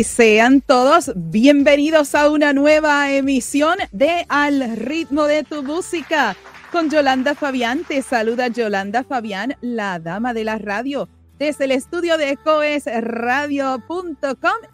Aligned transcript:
Sean 0.00 0.62
todos 0.62 1.12
bienvenidos 1.14 2.14
a 2.14 2.30
una 2.30 2.54
nueva 2.54 3.12
emisión 3.12 3.76
de 3.92 4.24
Al 4.30 4.74
ritmo 4.78 5.24
de 5.24 5.44
tu 5.44 5.62
música. 5.62 6.34
Con 6.72 6.88
Yolanda 6.88 7.34
Fabián, 7.34 7.84
te 7.86 8.00
saluda 8.00 8.48
Yolanda 8.48 9.04
Fabián, 9.04 9.54
la 9.60 9.98
dama 9.98 10.32
de 10.32 10.44
la 10.44 10.56
radio, 10.56 11.10
desde 11.38 11.66
el 11.66 11.72
estudio 11.72 12.16
de 12.16 12.38
coesradio.com 12.38 14.24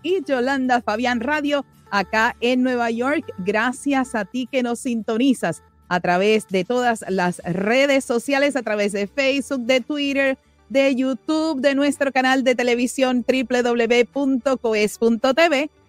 y 0.05 0.23
Yolanda 0.25 0.83
Fabián 0.83 1.19
Radio 1.21 1.67
acá 1.91 2.37
en 2.41 2.63
Nueva 2.63 2.93
York. 2.93 3.25
Gracias 3.39 4.15
a 4.15 4.25
ti 4.25 4.49
que 4.51 4.63
nos 4.63 4.79
sintonizas 4.79 5.65
a 5.89 5.99
través 5.99 6.47
de 6.47 6.65
todas 6.65 7.05
las 7.09 7.39
redes 7.45 8.05
sociales, 8.05 8.55
a 8.55 8.63
través 8.63 8.93
de 8.93 9.09
Facebook, 9.09 9.63
de 9.63 9.81
Twitter, 9.81 10.39
de 10.69 10.95
YouTube, 10.95 11.61
de 11.61 11.75
nuestro 11.75 12.13
canal 12.13 12.45
de 12.45 12.55
televisión 12.55 13.25
www.coes.tv, 13.27 14.51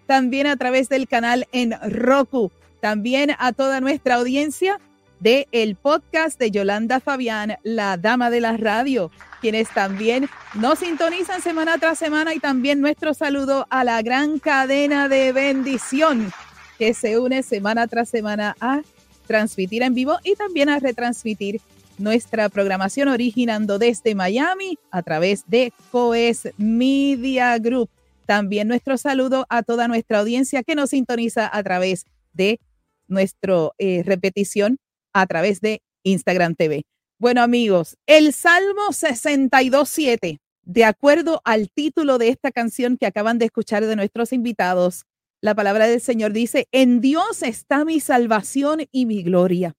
también 0.06 0.46
a 0.46 0.56
través 0.56 0.88
del 0.88 1.06
canal 1.08 1.46
en 1.52 1.74
Roku, 1.82 2.50
también 2.80 3.32
a 3.38 3.52
toda 3.52 3.80
nuestra 3.80 4.16
audiencia 4.16 4.80
de 5.20 5.46
el 5.52 5.76
podcast 5.76 6.38
de 6.38 6.50
Yolanda 6.50 6.98
Fabián, 6.98 7.58
la 7.62 7.96
dama 7.96 8.30
de 8.30 8.40
la 8.40 8.56
radio, 8.56 9.10
quienes 9.40 9.68
también 9.68 10.28
nos 10.54 10.78
sintonizan 10.80 11.42
semana 11.42 11.78
tras 11.78 11.98
semana 11.98 12.34
y 12.34 12.40
también 12.40 12.80
nuestro 12.80 13.14
saludo 13.14 13.66
a 13.70 13.84
la 13.84 14.00
gran 14.02 14.38
cadena 14.38 15.08
de 15.08 15.32
bendición 15.32 16.32
que 16.78 16.94
se 16.94 17.18
une 17.18 17.42
semana 17.42 17.86
tras 17.86 18.08
semana 18.08 18.56
a 18.60 18.80
transmitir 19.26 19.82
en 19.82 19.94
vivo 19.94 20.16
y 20.24 20.34
también 20.34 20.70
a 20.70 20.78
retransmitir 20.78 21.60
nuestra 22.00 22.48
programación 22.48 23.08
originando 23.08 23.78
desde 23.78 24.14
Miami 24.14 24.78
a 24.90 25.02
través 25.02 25.44
de 25.46 25.72
Coes 25.90 26.48
Media 26.56 27.56
Group. 27.58 27.88
También 28.26 28.68
nuestro 28.68 28.96
saludo 28.96 29.46
a 29.48 29.62
toda 29.62 29.88
nuestra 29.88 30.20
audiencia 30.20 30.62
que 30.62 30.74
nos 30.74 30.90
sintoniza 30.90 31.48
a 31.52 31.62
través 31.62 32.06
de 32.32 32.60
nuestra 33.06 33.70
eh, 33.78 34.02
repetición 34.04 34.78
a 35.12 35.26
través 35.26 35.60
de 35.60 35.82
Instagram 36.04 36.54
TV. 36.54 36.82
Bueno 37.18 37.42
amigos, 37.42 37.96
el 38.06 38.32
Salmo 38.32 38.88
62.7, 38.90 40.38
de 40.62 40.84
acuerdo 40.84 41.40
al 41.44 41.70
título 41.70 42.18
de 42.18 42.28
esta 42.28 42.50
canción 42.50 42.96
que 42.96 43.06
acaban 43.06 43.38
de 43.38 43.46
escuchar 43.46 43.84
de 43.84 43.96
nuestros 43.96 44.32
invitados, 44.32 45.04
la 45.42 45.54
palabra 45.54 45.86
del 45.86 46.00
Señor 46.00 46.32
dice, 46.32 46.66
en 46.70 47.00
Dios 47.00 47.42
está 47.42 47.84
mi 47.84 48.00
salvación 48.00 48.86
y 48.92 49.06
mi 49.06 49.22
gloria. 49.22 49.74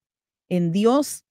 En 0.50 0.72
Dios 0.72 1.24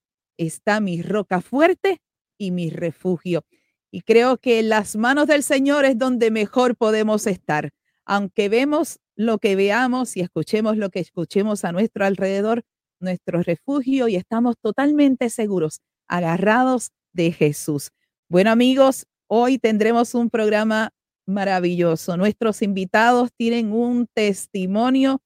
está 0.46 0.80
mi 0.80 1.02
roca 1.02 1.40
fuerte 1.40 2.00
y 2.38 2.50
mi 2.50 2.70
refugio. 2.70 3.44
Y 3.90 4.02
creo 4.02 4.38
que 4.38 4.60
en 4.60 4.70
las 4.70 4.96
manos 4.96 5.26
del 5.26 5.42
Señor 5.42 5.84
es 5.84 5.98
donde 5.98 6.30
mejor 6.30 6.76
podemos 6.76 7.26
estar. 7.26 7.70
Aunque 8.06 8.48
vemos 8.48 8.98
lo 9.16 9.38
que 9.38 9.54
veamos 9.54 10.16
y 10.16 10.20
escuchemos 10.20 10.76
lo 10.76 10.90
que 10.90 11.00
escuchemos 11.00 11.64
a 11.64 11.72
nuestro 11.72 12.06
alrededor, 12.06 12.62
nuestro 13.00 13.42
refugio 13.42 14.08
y 14.08 14.16
estamos 14.16 14.56
totalmente 14.62 15.28
seguros, 15.28 15.80
agarrados 16.08 16.90
de 17.12 17.32
Jesús. 17.32 17.90
Bueno 18.28 18.50
amigos, 18.50 19.06
hoy 19.26 19.58
tendremos 19.58 20.14
un 20.14 20.30
programa 20.30 20.90
maravilloso. 21.26 22.16
Nuestros 22.16 22.62
invitados 22.62 23.30
tienen 23.36 23.72
un 23.72 24.06
testimonio 24.14 25.20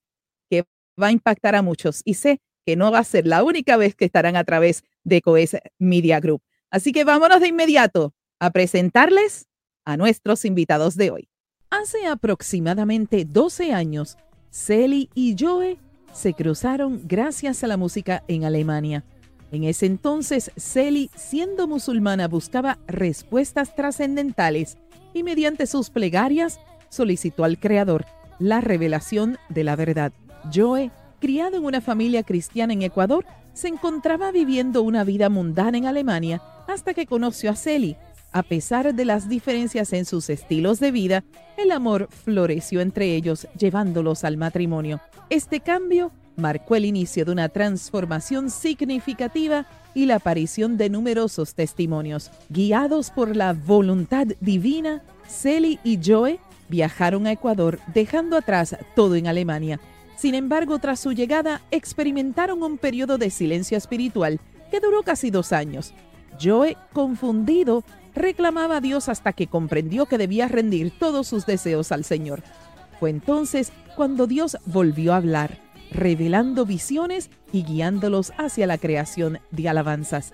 que 0.49 0.63
va 1.01 1.07
a 1.07 1.11
impactar 1.11 1.55
a 1.55 1.61
muchos 1.61 2.01
y 2.03 2.15
sé 2.15 2.39
que 2.65 2.75
no 2.75 2.91
va 2.91 2.99
a 2.99 3.03
ser 3.03 3.27
la 3.27 3.43
única 3.43 3.77
vez 3.77 3.95
que 3.95 4.05
estarán 4.05 4.35
a 4.35 4.43
través 4.43 4.83
de 5.03 5.21
Coes 5.21 5.57
Media 5.77 6.19
Group. 6.19 6.41
Así 6.69 6.91
que 6.91 7.03
vámonos 7.03 7.39
de 7.39 7.47
inmediato 7.47 8.13
a 8.39 8.51
presentarles 8.51 9.47
a 9.85 9.97
nuestros 9.97 10.45
invitados 10.45 10.95
de 10.95 11.11
hoy. 11.11 11.29
Hace 11.69 12.07
aproximadamente 12.07 13.25
12 13.25 13.73
años, 13.73 14.17
Celi 14.49 15.09
y 15.13 15.35
Joe 15.37 15.77
se 16.13 16.33
cruzaron 16.33 17.01
gracias 17.05 17.63
a 17.63 17.67
la 17.67 17.77
música 17.77 18.23
en 18.27 18.45
Alemania. 18.45 19.03
En 19.51 19.63
ese 19.63 19.85
entonces, 19.85 20.51
Celi, 20.57 21.09
siendo 21.15 21.67
musulmana, 21.67 22.27
buscaba 22.27 22.79
respuestas 22.87 23.75
trascendentales 23.75 24.77
y 25.13 25.23
mediante 25.23 25.67
sus 25.67 25.89
plegarias 25.89 26.59
solicitó 26.89 27.43
al 27.43 27.59
Creador 27.59 28.05
la 28.39 28.61
revelación 28.61 29.37
de 29.49 29.63
la 29.63 29.75
verdad. 29.75 30.11
Joe, 30.53 30.91
criado 31.19 31.57
en 31.57 31.65
una 31.65 31.81
familia 31.81 32.23
cristiana 32.23 32.73
en 32.73 32.81
Ecuador, 32.81 33.25
se 33.53 33.67
encontraba 33.67 34.31
viviendo 34.31 34.83
una 34.83 35.03
vida 35.03 35.29
mundana 35.29 35.77
en 35.77 35.85
Alemania 35.85 36.41
hasta 36.67 36.93
que 36.93 37.05
conoció 37.05 37.51
a 37.51 37.55
Celi. 37.55 37.97
A 38.31 38.43
pesar 38.43 38.93
de 38.93 39.05
las 39.05 39.29
diferencias 39.29 39.93
en 39.93 40.03
sus 40.03 40.29
estilos 40.29 40.79
de 40.81 40.91
vida, 40.91 41.23
el 41.57 41.71
amor 41.71 42.09
floreció 42.11 42.81
entre 42.81 43.15
ellos, 43.15 43.47
llevándolos 43.57 44.25
al 44.25 44.35
matrimonio. 44.35 44.99
Este 45.29 45.61
cambio 45.61 46.11
marcó 46.35 46.75
el 46.75 46.83
inicio 46.83 47.23
de 47.23 47.31
una 47.31 47.47
transformación 47.49 48.49
significativa 48.49 49.65
y 49.93 50.05
la 50.05 50.15
aparición 50.15 50.75
de 50.75 50.89
numerosos 50.89 51.55
testimonios. 51.55 52.29
Guiados 52.49 53.09
por 53.09 53.35
la 53.35 53.53
voluntad 53.53 54.27
divina, 54.41 55.01
Celi 55.27 55.79
y 55.83 55.99
Joe 56.03 56.39
viajaron 56.67 57.27
a 57.27 57.31
Ecuador, 57.31 57.79
dejando 57.93 58.35
atrás 58.37 58.75
todo 58.95 59.15
en 59.15 59.27
Alemania. 59.27 59.79
Sin 60.15 60.35
embargo, 60.35 60.79
tras 60.79 60.99
su 60.99 61.11
llegada, 61.11 61.61
experimentaron 61.71 62.63
un 62.63 62.77
periodo 62.77 63.17
de 63.17 63.29
silencio 63.29 63.77
espiritual 63.77 64.39
que 64.71 64.79
duró 64.79 65.03
casi 65.03 65.29
dos 65.29 65.51
años. 65.51 65.93
Joe, 66.41 66.77
confundido, 66.93 67.83
reclamaba 68.13 68.77
a 68.77 68.81
Dios 68.81 69.09
hasta 69.09 69.33
que 69.33 69.47
comprendió 69.47 70.05
que 70.05 70.17
debía 70.17 70.47
rendir 70.47 70.91
todos 70.97 71.27
sus 71.27 71.45
deseos 71.45 71.91
al 71.91 72.03
Señor. 72.03 72.43
Fue 72.99 73.09
entonces 73.09 73.71
cuando 73.95 74.27
Dios 74.27 74.57
volvió 74.65 75.13
a 75.13 75.17
hablar 75.17 75.65
revelando 75.91 76.65
visiones 76.65 77.29
y 77.51 77.63
guiándolos 77.63 78.33
hacia 78.37 78.67
la 78.67 78.77
creación 78.77 79.39
de 79.51 79.69
alabanzas. 79.69 80.33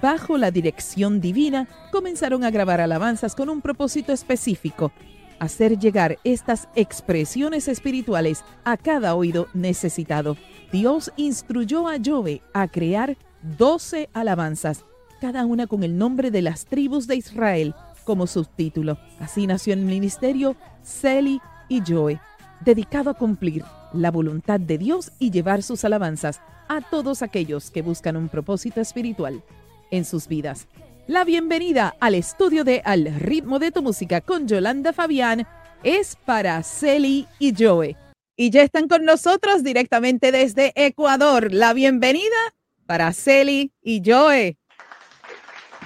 Bajo 0.00 0.38
la 0.38 0.50
dirección 0.50 1.20
divina, 1.20 1.68
comenzaron 1.90 2.44
a 2.44 2.50
grabar 2.50 2.80
alabanzas 2.80 3.34
con 3.34 3.48
un 3.48 3.60
propósito 3.60 4.12
específico, 4.12 4.92
hacer 5.40 5.78
llegar 5.78 6.18
estas 6.22 6.68
expresiones 6.76 7.66
espirituales 7.66 8.44
a 8.64 8.76
cada 8.76 9.16
oído 9.16 9.48
necesitado. 9.52 10.36
Dios 10.70 11.10
instruyó 11.16 11.88
a 11.88 11.96
Jobe 12.02 12.42
a 12.54 12.68
crear 12.68 13.16
12 13.58 14.08
alabanzas, 14.12 14.84
cada 15.20 15.44
una 15.44 15.66
con 15.66 15.82
el 15.82 15.98
nombre 15.98 16.30
de 16.30 16.42
las 16.42 16.66
tribus 16.66 17.06
de 17.06 17.16
Israel 17.16 17.74
como 18.04 18.26
subtítulo. 18.26 18.98
Así 19.18 19.46
nació 19.46 19.74
el 19.74 19.80
ministerio 19.80 20.56
Celi 20.84 21.40
y 21.68 21.82
Joe, 21.86 22.20
dedicado 22.64 23.10
a 23.10 23.14
cumplir 23.14 23.64
la 23.92 24.10
voluntad 24.10 24.60
de 24.60 24.78
Dios 24.78 25.10
y 25.18 25.30
llevar 25.30 25.62
sus 25.62 25.84
alabanzas 25.84 26.40
a 26.68 26.80
todos 26.80 27.22
aquellos 27.22 27.70
que 27.70 27.82
buscan 27.82 28.16
un 28.16 28.28
propósito 28.28 28.80
espiritual 28.80 29.42
en 29.90 30.04
sus 30.04 30.28
vidas. 30.28 30.68
La 31.06 31.24
bienvenida 31.24 31.94
al 32.00 32.14
estudio 32.14 32.62
de 32.62 32.82
Al 32.84 33.06
ritmo 33.18 33.58
de 33.58 33.72
tu 33.72 33.82
música 33.82 34.20
con 34.20 34.46
Yolanda 34.46 34.92
Fabián 34.92 35.46
es 35.82 36.16
para 36.24 36.62
Celi 36.62 37.26
y 37.38 37.54
Joe. 37.56 37.96
Y 38.36 38.50
ya 38.50 38.62
están 38.62 38.86
con 38.86 39.04
nosotros 39.04 39.64
directamente 39.64 40.30
desde 40.30 40.72
Ecuador. 40.76 41.52
La 41.52 41.72
bienvenida 41.72 42.36
para 42.86 43.12
Celi 43.12 43.72
y 43.82 44.02
Joe. 44.04 44.56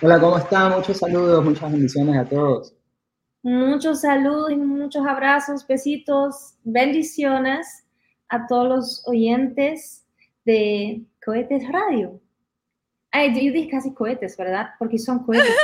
Hola, 0.03 0.21
¿cómo 0.21 0.39
están? 0.39 0.73
Muchos 0.73 0.99
saludos, 0.99 1.45
muchas 1.45 1.73
bendiciones 1.73 2.17
a 2.17 2.25
todos. 2.25 2.75
Muchos 3.43 4.01
saludos 4.03 4.51
y 4.51 4.57
muchos 4.57 5.07
abrazos, 5.07 5.67
besitos, 5.67 6.55
bendiciones 6.65 7.85
a 8.29 8.47
todos 8.47 8.69
los 8.69 9.03
oyentes 9.07 10.05
de 10.45 11.03
Cohetes 11.25 11.63
Radio. 11.71 12.21
Ay, 13.17 13.33
yo 13.33 13.53
dije 13.53 13.71
casi 13.71 13.95
cohetes, 13.95 14.37
¿verdad? 14.37 14.71
Porque 14.77 14.99
son 14.99 15.23
cohetes. 15.23 15.55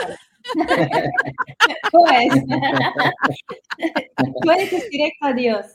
pues, 1.91 2.29
cohetes 4.44 4.88
directo 4.88 5.26
a 5.26 5.32
Dios. 5.32 5.67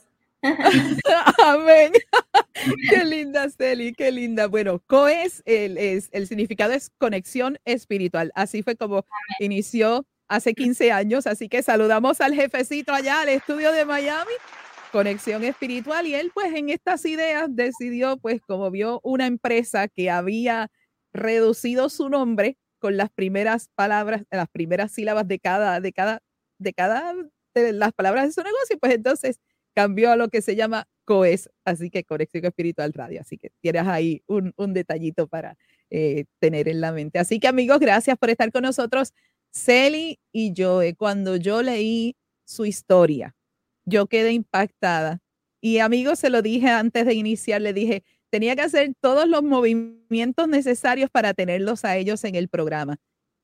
Amén. 1.44 1.92
qué 2.88 3.04
linda, 3.04 3.50
Celi, 3.50 3.92
qué 3.92 4.10
linda. 4.10 4.46
Bueno, 4.46 4.82
COES, 4.86 5.42
el, 5.44 5.76
es, 5.76 6.08
el 6.12 6.26
significado 6.26 6.72
es 6.72 6.88
conexión 6.96 7.58
espiritual. 7.66 8.32
Así 8.34 8.62
fue 8.62 8.76
como 8.76 9.04
inició 9.38 10.06
hace 10.28 10.54
15 10.54 10.92
años. 10.92 11.26
Así 11.26 11.50
que 11.50 11.62
saludamos 11.62 12.22
al 12.22 12.34
jefecito 12.34 12.94
allá 12.94 13.20
al 13.20 13.28
estudio 13.28 13.70
de 13.72 13.84
Miami 13.84 14.32
conexión 14.92 15.44
espiritual 15.44 16.06
y 16.06 16.14
él 16.14 16.30
pues 16.32 16.54
en 16.54 16.70
estas 16.70 17.04
ideas 17.04 17.48
decidió 17.50 18.16
pues 18.16 18.40
como 18.40 18.70
vio 18.70 19.00
una 19.02 19.26
empresa 19.26 19.88
que 19.88 20.10
había 20.10 20.70
reducido 21.16 21.88
su 21.88 22.08
nombre 22.08 22.58
con 22.78 22.96
las 22.96 23.10
primeras 23.10 23.68
palabras, 23.74 24.24
las 24.30 24.48
primeras 24.48 24.92
sílabas 24.92 25.26
de 25.26 25.38
cada, 25.38 25.80
de 25.80 25.92
cada, 25.92 26.22
de 26.58 26.72
cada 26.72 27.14
de 27.54 27.72
las 27.72 27.92
palabras 27.92 28.26
de 28.26 28.32
su 28.32 28.42
negocio, 28.42 28.78
pues 28.78 28.94
entonces 28.94 29.40
cambió 29.74 30.10
a 30.10 30.16
lo 30.16 30.28
que 30.28 30.42
se 30.42 30.56
llama 30.56 30.86
COES, 31.04 31.50
así 31.64 31.90
que 31.90 32.04
Conexión 32.04 32.44
Espiritual 32.44 32.92
Radio, 32.92 33.20
así 33.20 33.38
que 33.38 33.50
tienes 33.60 33.86
ahí 33.86 34.22
un, 34.26 34.52
un 34.56 34.74
detallito 34.74 35.26
para 35.26 35.56
eh, 35.90 36.24
tener 36.40 36.68
en 36.68 36.80
la 36.80 36.92
mente. 36.92 37.18
Así 37.18 37.38
que 37.38 37.48
amigos, 37.48 37.78
gracias 37.78 38.18
por 38.18 38.30
estar 38.30 38.50
con 38.52 38.62
nosotros. 38.62 39.12
Celi 39.52 40.18
y 40.32 40.52
yo, 40.52 40.80
cuando 40.98 41.36
yo 41.36 41.62
leí 41.62 42.16
su 42.44 42.64
historia, 42.66 43.34
yo 43.84 44.06
quedé 44.06 44.32
impactada. 44.32 45.20
Y 45.60 45.78
amigos, 45.78 46.18
se 46.18 46.30
lo 46.30 46.42
dije 46.42 46.68
antes 46.68 47.06
de 47.06 47.14
iniciar, 47.14 47.60
le 47.62 47.72
dije, 47.72 48.04
tenía 48.36 48.54
que 48.54 48.60
hacer 48.60 48.92
todos 49.00 49.26
los 49.26 49.42
movimientos 49.42 50.46
necesarios 50.46 51.08
para 51.08 51.32
tenerlos 51.32 51.86
a 51.86 51.96
ellos 51.96 52.22
en 52.22 52.34
el 52.34 52.48
programa. 52.50 52.98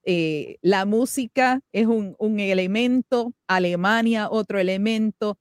Eh, 0.04 0.58
la 0.60 0.84
música 0.84 1.62
es 1.72 1.86
un, 1.86 2.14
elemento, 2.38 3.32
Alemania 3.46 4.28
otro 4.28 4.58
elemento, 4.58 5.38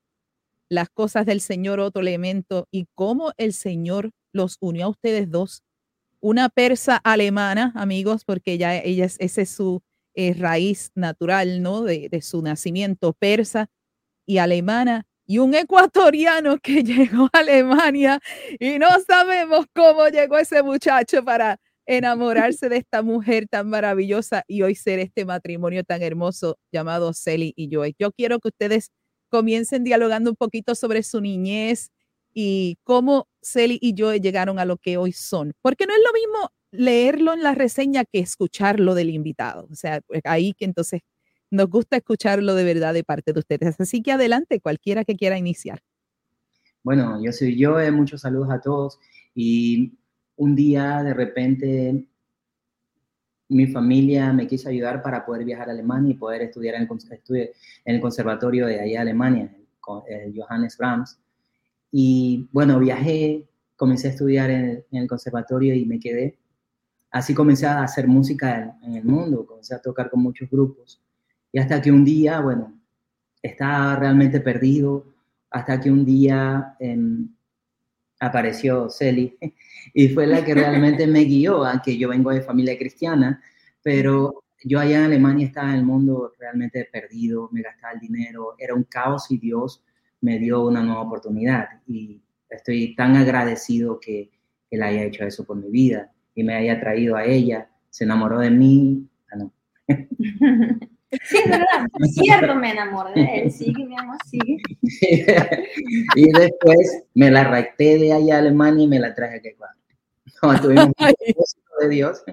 las 0.69 0.89
cosas 0.89 1.25
del 1.25 1.41
Señor 1.41 1.81
otro 1.81 2.01
elemento, 2.01 2.69
y 2.71 2.85
cómo 2.95 3.33
el 3.35 3.51
Señor 3.51 4.11
los 4.31 4.55
unió 4.61 4.85
a 4.85 4.89
ustedes 4.89 5.29
dos. 5.29 5.63
Una 6.21 6.47
persa 6.47 6.95
alemana, 6.95 7.73
amigos, 7.75 8.23
porque 8.23 8.57
ya 8.57 8.77
ella 8.77 9.03
es, 9.03 9.17
esa 9.19 9.41
es 9.41 9.49
su 9.49 9.81
eh, 10.13 10.33
raíz 10.33 10.91
natural, 10.95 11.61
¿no? 11.61 11.81
De 11.81 12.21
su 12.21 12.41
nacimiento 12.41 13.11
persa 13.11 13.69
y 14.25 14.37
alemana 14.37 15.05
y 15.25 15.39
un 15.39 15.53
ecuatoriano 15.55 16.57
que 16.63 16.83
llegó 16.83 17.29
a 17.33 17.39
Alemania 17.39 18.19
y 18.59 18.79
no 18.79 18.87
sabemos 19.07 19.65
cómo 19.73 20.07
llegó 20.07 20.37
ese 20.37 20.63
muchacho 20.63 21.23
para 21.23 21.57
enamorarse 21.85 22.69
de 22.69 22.77
esta 22.77 23.01
mujer 23.01 23.47
tan 23.49 23.69
maravillosa 23.69 24.43
y 24.47 24.61
hoy 24.61 24.75
ser 24.75 24.99
este 24.99 25.25
matrimonio 25.25 25.83
tan 25.83 26.01
hermoso 26.01 26.57
llamado 26.71 27.13
Celi 27.13 27.53
y 27.55 27.69
Joy. 27.69 27.95
Yo 27.99 28.11
quiero 28.11 28.39
que 28.39 28.49
ustedes 28.49 28.91
comiencen 29.29 29.83
dialogando 29.83 30.29
un 30.29 30.35
poquito 30.35 30.75
sobre 30.75 31.03
su 31.03 31.21
niñez 31.21 31.89
y 32.33 32.77
cómo 32.83 33.27
Celi 33.41 33.77
y 33.81 33.93
Joy 33.95 34.19
llegaron 34.19 34.59
a 34.59 34.65
lo 34.65 34.77
que 34.77 34.97
hoy 34.97 35.11
son, 35.11 35.53
porque 35.61 35.85
no 35.85 35.93
es 35.93 35.99
lo 36.05 36.13
mismo 36.13 36.49
leerlo 36.71 37.33
en 37.33 37.43
la 37.43 37.53
reseña 37.53 38.05
que 38.05 38.19
escucharlo 38.19 38.95
del 38.95 39.09
invitado. 39.09 39.67
O 39.71 39.75
sea, 39.75 40.01
ahí 40.23 40.53
que 40.53 40.65
entonces 40.65 41.01
nos 41.51 41.69
gusta 41.69 41.97
escucharlo 41.97 42.55
de 42.55 42.63
verdad 42.63 42.93
de 42.93 43.03
parte 43.03 43.33
de 43.33 43.39
ustedes. 43.39 43.79
Así 43.79 44.01
que 44.01 44.11
adelante, 44.11 44.59
cualquiera 44.59 45.05
que 45.05 45.15
quiera 45.15 45.37
iniciar. 45.37 45.81
Bueno, 46.83 47.23
yo 47.23 47.31
soy 47.31 47.57
yo, 47.57 47.79
eh, 47.79 47.91
muchos 47.91 48.21
saludos 48.21 48.49
a 48.49 48.59
todos. 48.59 48.99
Y 49.35 49.93
un 50.37 50.55
día 50.55 51.03
de 51.03 51.13
repente 51.13 52.07
mi 53.51 53.67
familia 53.67 54.31
me 54.31 54.47
quiso 54.47 54.69
ayudar 54.69 55.03
para 55.03 55.25
poder 55.25 55.43
viajar 55.43 55.67
a 55.67 55.73
Alemania 55.73 56.11
y 56.11 56.17
poder 56.17 56.41
estudiar 56.41 56.75
en 56.75 56.83
el, 57.85 57.99
conservatorio 57.99 58.65
de 58.65 58.79
allá 58.79 59.01
Alemania, 59.01 59.53
el 60.07 60.33
Johannes 60.33 60.77
Brahms. 60.77 61.19
Y 61.91 62.47
bueno, 62.53 62.79
viajé, 62.79 63.49
comencé 63.75 64.07
a 64.07 64.11
estudiar 64.11 64.49
en 64.49 64.85
el, 64.89 65.07
conservatorio 65.07 65.75
y 65.75 65.85
me 65.85 65.99
quedé. 65.99 66.39
Así 67.11 67.33
comencé 67.33 67.67
a 67.67 67.83
hacer 67.83 68.07
música 68.07 68.77
en, 68.83 68.95
el 68.95 69.03
mundo, 69.03 69.45
comencé 69.45 69.75
a 69.75 69.81
tocar 69.81 70.09
con 70.09 70.21
muchos 70.23 70.49
grupos. 70.49 71.01
Y 71.51 71.59
hasta 71.59 71.81
que 71.81 71.91
un 71.91 72.05
día, 72.05 72.39
bueno, 72.41 72.73
estaba 73.41 73.95
realmente 73.95 74.39
perdido, 74.39 75.05
hasta 75.49 75.79
que 75.79 75.91
un 75.91 76.05
día 76.05 76.75
em, 76.79 77.27
apareció 78.19 78.89
Celi 78.89 79.37
y 79.93 80.09
fue 80.09 80.27
la 80.27 80.43
que 80.45 80.53
realmente 80.53 81.07
me 81.07 81.21
guió, 81.25 81.65
aunque 81.65 81.97
yo 81.97 82.09
vengo 82.09 82.31
de 82.31 82.41
familia 82.41 82.77
cristiana, 82.77 83.41
pero 83.81 84.43
yo 84.63 84.79
allá 84.79 84.99
en 84.99 85.05
Alemania 85.05 85.47
estaba 85.47 85.69
en 85.69 85.79
el 85.79 85.85
mundo 85.85 86.33
realmente 86.39 86.87
perdido, 86.91 87.49
me 87.51 87.61
gastaba 87.61 87.93
el 87.93 87.99
dinero, 87.99 88.55
era 88.57 88.75
un 88.75 88.83
caos 88.83 89.29
y 89.31 89.37
Dios 89.37 89.83
me 90.21 90.37
dio 90.37 90.65
una 90.65 90.83
nueva 90.83 91.01
oportunidad 91.01 91.67
y 91.87 92.21
estoy 92.49 92.95
tan 92.95 93.15
agradecido 93.15 93.99
que 93.99 94.29
Él 94.69 94.83
haya 94.83 95.03
hecho 95.03 95.25
eso 95.25 95.43
por 95.45 95.57
mi 95.57 95.69
vida 95.69 96.11
y 96.35 96.43
me 96.43 96.53
haya 96.53 96.79
traído 96.79 97.15
a 97.15 97.25
ella, 97.25 97.69
se 97.89 98.03
enamoró 98.03 98.39
de 98.39 98.51
mí. 98.51 99.09
Ah, 99.31 99.35
no. 99.37 99.51
Sí, 101.23 101.37
es 101.43 101.49
verdad, 101.49 101.87
es 101.99 102.13
cierto, 102.15 102.55
me 102.55 102.71
enamoré 102.71 103.13
de 103.13 103.41
él, 103.41 103.51
sigue, 103.51 103.85
mi 103.85 103.97
amor, 103.97 104.17
sigue. 104.25 104.61
y 106.15 106.31
después 106.31 107.03
me 107.13 107.29
la 107.29 107.43
recté 107.43 107.97
de 107.97 108.13
allá 108.13 108.37
a 108.37 108.39
Alemania 108.39 108.85
y 108.85 108.87
me 108.87 108.99
la 108.99 109.13
traje 109.13 109.37
aquí 109.37 109.49
a 109.49 109.51
Ecuador. 109.51 109.75
No, 110.41 110.61
tuvimos 110.61 110.85
un 110.87 110.93
de 111.81 111.89
Dios. 111.89 112.23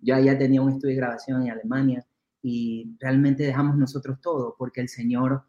Yo 0.00 0.14
allá 0.14 0.38
tenía 0.38 0.62
un 0.62 0.70
estudio 0.70 0.94
de 0.94 1.00
grabación 1.00 1.42
en 1.42 1.50
Alemania 1.50 2.06
y 2.40 2.96
realmente 3.00 3.42
dejamos 3.42 3.76
nosotros 3.76 4.20
todo 4.20 4.54
porque 4.56 4.80
el 4.80 4.88
Señor 4.88 5.42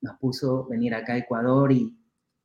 nos 0.00 0.16
puso 0.18 0.66
venir 0.66 0.94
acá 0.94 1.14
a 1.14 1.18
Ecuador 1.18 1.70
y, 1.70 1.94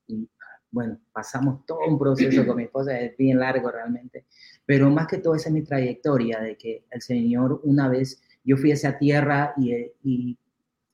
y 0.08 0.30
bueno, 0.70 1.00
pasamos 1.12 1.66
todo 1.66 1.80
un 1.88 1.98
proceso 1.98 2.46
con 2.46 2.58
mi 2.58 2.64
esposa, 2.64 3.00
es 3.00 3.16
bien 3.18 3.40
largo 3.40 3.72
realmente, 3.72 4.26
pero 4.66 4.90
más 4.90 5.08
que 5.08 5.18
todo 5.18 5.36
esa 5.36 5.50
es 5.50 5.54
mi 5.54 5.64
trayectoria 5.64 6.40
de 6.40 6.58
que 6.58 6.86
el 6.90 7.02
Señor 7.02 7.62
una 7.64 7.90
vez 7.90 8.22
yo 8.44 8.58
fui 8.58 8.72
a 8.72 8.76
esa 8.76 8.98
tierra 8.98 9.54
y, 9.58 10.38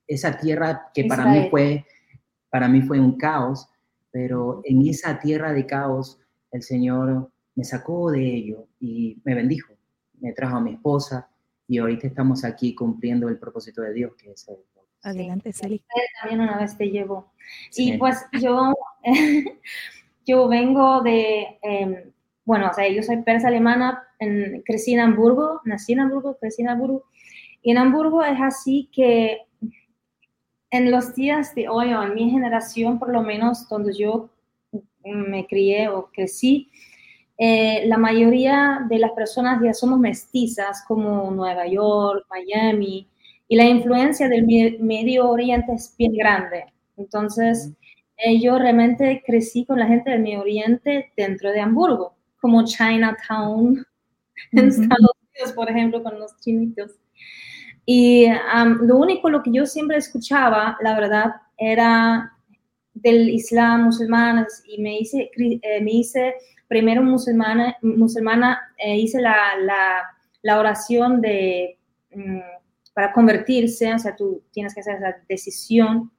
esa 0.07 0.37
tierra 0.37 0.89
que 0.93 1.03
para 1.03 1.25
mí, 1.25 1.49
fue, 1.49 1.85
para 2.49 2.69
mí 2.69 2.81
fue 2.81 2.97
un 2.97 3.17
caos, 3.17 3.69
pero 4.09 4.61
en 4.63 4.87
esa 4.87 5.19
tierra 5.19 5.51
de 5.51 5.65
caos 5.65 6.17
el 6.51 6.63
Señor 6.63 7.29
me 7.55 7.65
sacó 7.65 8.09
de 8.11 8.25
ello 8.25 8.67
y 8.79 9.17
me 9.25 9.35
bendijo, 9.35 9.73
me 10.21 10.31
trajo 10.31 10.57
a 10.57 10.61
mi 10.61 10.75
esposa 10.75 11.29
y 11.67 11.77
ahorita 11.79 12.07
estamos 12.07 12.45
aquí 12.45 12.73
cumpliendo 12.73 13.27
el 13.27 13.37
propósito 13.37 13.81
de 13.81 13.93
Dios, 13.93 14.15
que 14.15 14.31
es 14.31 14.47
el... 14.47 14.57
Adelante, 15.03 15.51
Sally. 15.53 15.83
También 16.21 16.41
una 16.41 16.57
vez 16.57 16.77
te 16.77 16.85
llevo. 16.85 17.31
Y 17.75 17.97
pues 17.97 18.25
yo, 18.41 18.73
yo 20.25 20.47
vengo 20.47 21.01
de, 21.01 21.59
em, 21.61 22.11
bueno, 22.45 22.69
o 22.69 22.73
sea, 22.73 22.89
yo 22.89 23.03
soy 23.03 23.21
persa 23.23 23.49
alemana, 23.49 24.03
en, 24.19 24.61
crecí 24.63 24.93
en 24.93 25.01
Hamburgo, 25.01 25.61
nací 25.65 25.93
en 25.93 25.99
Hamburgo, 26.01 26.37
crecí 26.39 26.61
en 26.61 26.69
Hamburgo, 26.69 27.05
y 27.67 27.71
en 27.71 27.79
Hamburgo 27.79 28.23
es 28.23 28.39
así 28.39 28.89
que 28.93 29.39
en 30.71 30.89
los 30.89 31.15
días 31.15 31.53
de 31.53 31.67
hoy, 31.67 31.91
o 31.91 32.01
en 32.01 32.13
mi 32.13 32.29
generación, 32.29 32.97
por 32.97 33.11
lo 33.11 33.21
menos 33.21 33.67
donde 33.67 33.93
yo 33.93 34.29
me 35.03 35.45
crié 35.47 35.89
o 35.89 36.09
crecí, 36.09 36.71
eh, 37.37 37.85
la 37.87 37.97
mayoría 37.97 38.85
de 38.89 38.99
las 38.99 39.11
personas 39.11 39.61
ya 39.61 39.73
somos 39.73 39.99
mestizas, 39.99 40.85
como 40.87 41.29
Nueva 41.29 41.67
York, 41.67 42.25
Miami, 42.29 43.05
y 43.49 43.57
la 43.57 43.65
influencia 43.65 44.29
del 44.29 44.47
Medio 44.79 45.29
Oriente 45.29 45.73
es 45.73 45.93
bien 45.97 46.13
grande. 46.13 46.67
Entonces, 46.95 47.73
eh, 48.15 48.39
yo 48.39 48.57
realmente 48.57 49.21
crecí 49.25 49.65
con 49.65 49.77
la 49.77 49.87
gente 49.87 50.11
del 50.11 50.21
Medio 50.21 50.39
Oriente 50.39 51.11
dentro 51.17 51.51
de 51.51 51.59
Hamburgo, 51.59 52.15
como 52.39 52.63
Chinatown, 52.63 53.85
en 54.53 54.67
Estados 54.69 55.11
Unidos, 55.19 55.51
por 55.53 55.69
ejemplo, 55.69 56.01
con 56.01 56.17
los 56.17 56.33
chinitos. 56.39 56.95
Y 57.89 58.27
lo 58.81 58.97
único 58.97 59.29
lo 59.29 59.41
que 59.41 59.51
yo 59.53 59.65
siempre 59.65 59.95
escuchaba, 59.95 60.77
la 60.81 60.93
verdad, 60.99 61.35
era 61.57 62.33
del 62.93 63.29
Islam, 63.29 63.85
musulmanes, 63.85 64.61
y 64.67 64.81
me 64.81 64.99
hice, 64.99 65.31
eh, 65.37 65.81
me 65.81 65.91
hice 65.91 66.35
primero 66.67 67.01
musulmana, 67.01 67.77
musulmana 67.81 68.59
eh, 68.77 68.97
hice 68.97 69.21
la, 69.21 69.55
la, 69.61 70.03
la, 70.41 70.59
oración 70.59 71.21
de, 71.21 71.77
mm, 72.13 72.39
para 72.93 73.13
convertirse, 73.13 73.93
o 73.93 73.99
sea, 73.99 74.17
tú 74.17 74.43
tienes 74.51 74.73
que 74.73 74.81
hacer 74.81 74.97
esa 74.97 75.15
decisión. 75.29 76.11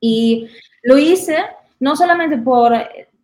Y 0.00 0.48
lo 0.82 0.96
hice 0.96 1.36
no 1.78 1.94
solamente 1.94 2.38
por, 2.38 2.72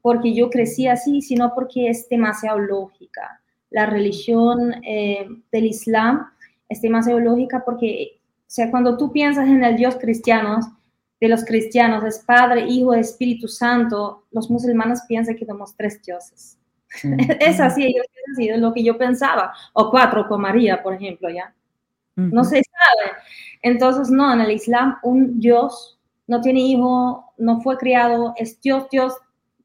porque 0.02 0.35
yo 0.35 0.50
crecí 0.50 0.88
así, 0.88 1.23
sino 1.23 1.55
porque 1.55 1.88
es 1.88 2.07
demasiado 2.11 2.59
lógica. 2.59 3.41
La 3.71 3.87
religión 3.87 4.75
eh, 4.85 5.26
del 5.50 5.64
Islam 5.64 6.26
es 6.73 6.91
más 6.91 7.07
lógica 7.07 7.62
porque, 7.64 8.21
o 8.41 8.45
sea, 8.47 8.71
cuando 8.71 8.97
tú 8.97 9.12
piensas 9.12 9.49
en 9.49 9.62
el 9.64 9.76
Dios 9.76 9.97
cristiano, 9.97 10.61
de 11.23 11.29
los 11.29 11.45
cristianos, 11.45 12.02
es 12.02 12.19
Padre, 12.19 12.67
Hijo, 12.67 12.93
Espíritu 12.95 13.47
Santo, 13.47 14.25
los 14.33 14.50
musulmanes 14.50 15.02
piensan 15.07 15.37
que 15.37 15.47
somos 15.47 15.76
tres 15.76 16.02
dioses. 16.02 16.59
es 17.41 17.61
así, 17.61 17.85
ellos 17.85 18.07
así, 18.33 18.49
es 18.49 18.59
lo 18.59 18.75
que 18.75 18.83
yo 18.83 18.99
pensaba, 18.99 19.52
o 19.73 19.88
cuatro 19.88 20.26
con 20.26 20.41
María, 20.41 20.83
por 20.83 20.95
ejemplo, 20.95 21.31
¿ya? 21.31 21.55
No 22.17 22.43
se 22.43 22.61
sabe. 22.62 23.12
Entonces, 23.62 24.11
no, 24.11 24.33
en 24.33 24.41
el 24.41 24.50
Islam 24.50 24.99
un 25.05 25.38
Dios 25.38 25.97
no 26.26 26.41
tiene 26.41 26.59
hijo, 26.59 27.33
no 27.38 27.61
fue 27.61 27.76
criado, 27.79 28.35
es 28.37 28.61
Dios, 28.61 28.88
Dios, 28.91 29.14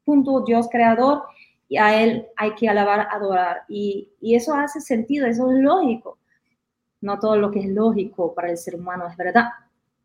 punto, 0.04 0.44
Dios 0.44 0.68
creador, 0.70 1.24
y 1.68 1.76
a 1.76 2.02
Él 2.02 2.28
hay 2.36 2.54
que 2.54 2.68
alabar, 2.68 3.08
adorar. 3.10 3.62
Y, 3.68 4.10
y 4.20 4.36
eso 4.36 4.54
hace 4.54 4.80
sentido, 4.80 5.26
eso 5.26 5.50
es 5.50 5.58
lógico. 5.58 6.17
No 7.00 7.18
todo 7.18 7.36
lo 7.36 7.50
que 7.50 7.60
es 7.60 7.66
lógico 7.68 8.34
para 8.34 8.50
el 8.50 8.58
ser 8.58 8.74
humano 8.76 9.06
es 9.08 9.16
verdad. 9.16 9.48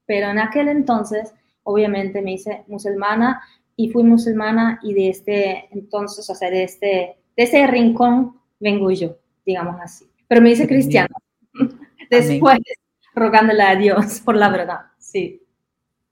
Pero 0.06 0.30
en 0.30 0.40
aquel 0.40 0.68
entonces, 0.68 1.34
obviamente 1.64 2.22
me 2.22 2.34
hice 2.34 2.64
musulmana 2.68 3.42
y 3.76 3.90
fui 3.90 4.04
musulmana 4.04 4.80
y 4.84 4.94
de 4.94 5.10
este 5.10 5.68
entonces, 5.72 6.30
o 6.30 6.36
sea, 6.36 6.50
de 6.50 6.64
este, 6.64 7.18
de 7.36 7.44
ese 7.44 7.66
rincón 7.68 8.38
vengo 8.60 8.92
yo, 8.92 9.18
digamos 9.46 9.80
así. 9.82 10.06
Pero 10.28 10.42
me 10.42 10.52
hice 10.52 10.68
cristiana. 10.68 11.14
Después, 12.10 12.60
rogándole 13.16 13.64
a 13.64 13.76
Dios 13.76 14.22
por 14.26 14.36
la 14.36 14.50
verdad, 14.50 14.82
sí. 15.00 15.42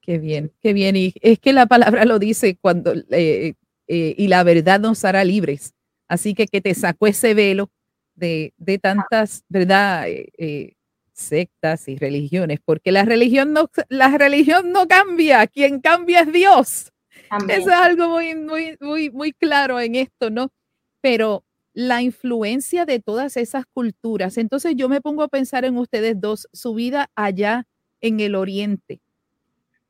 Qué 0.00 0.18
bien, 0.18 0.52
qué 0.60 0.72
bien. 0.72 0.96
Y 0.96 1.14
es 1.20 1.38
que 1.38 1.52
la 1.52 1.66
palabra 1.66 2.04
lo 2.04 2.18
dice 2.18 2.58
cuando, 2.60 2.92
eh, 3.10 3.54
eh, 3.86 4.14
y 4.16 4.28
la 4.28 4.42
verdad 4.42 4.80
nos 4.80 5.04
hará 5.04 5.24
libres. 5.24 5.74
Así 6.08 6.34
que 6.34 6.46
que 6.46 6.60
te 6.60 6.74
sacó 6.74 7.06
ese 7.06 7.34
velo 7.34 7.70
de, 8.14 8.52
tantas, 8.80 9.44
¿verdad? 9.48 10.08
Eh, 10.08 10.28
eh, 10.38 10.74
sectas 11.12 11.88
y 11.88 11.96
religiones, 11.96 12.60
porque 12.64 12.92
la 12.92 13.04
religión 13.04 13.52
no, 13.52 13.70
la 13.88 14.16
religión 14.16 14.72
no 14.72 14.86
cambia, 14.88 15.46
quien 15.46 15.80
cambia 15.80 16.20
es 16.20 16.32
Dios. 16.32 16.92
Eso 17.48 17.70
es 17.70 17.76
algo 17.76 18.08
muy, 18.08 18.34
muy, 18.34 18.76
muy, 18.80 19.10
muy 19.10 19.32
claro 19.32 19.80
en 19.80 19.94
esto, 19.94 20.30
¿no? 20.30 20.50
Pero 21.00 21.44
la 21.74 22.02
influencia 22.02 22.84
de 22.84 23.00
todas 23.00 23.36
esas 23.36 23.64
culturas, 23.72 24.36
entonces 24.36 24.74
yo 24.76 24.88
me 24.88 25.00
pongo 25.00 25.22
a 25.22 25.28
pensar 25.28 25.64
en 25.64 25.78
ustedes 25.78 26.20
dos, 26.20 26.48
su 26.52 26.74
vida 26.74 27.10
allá 27.14 27.66
en 28.00 28.20
el 28.20 28.34
oriente. 28.34 29.00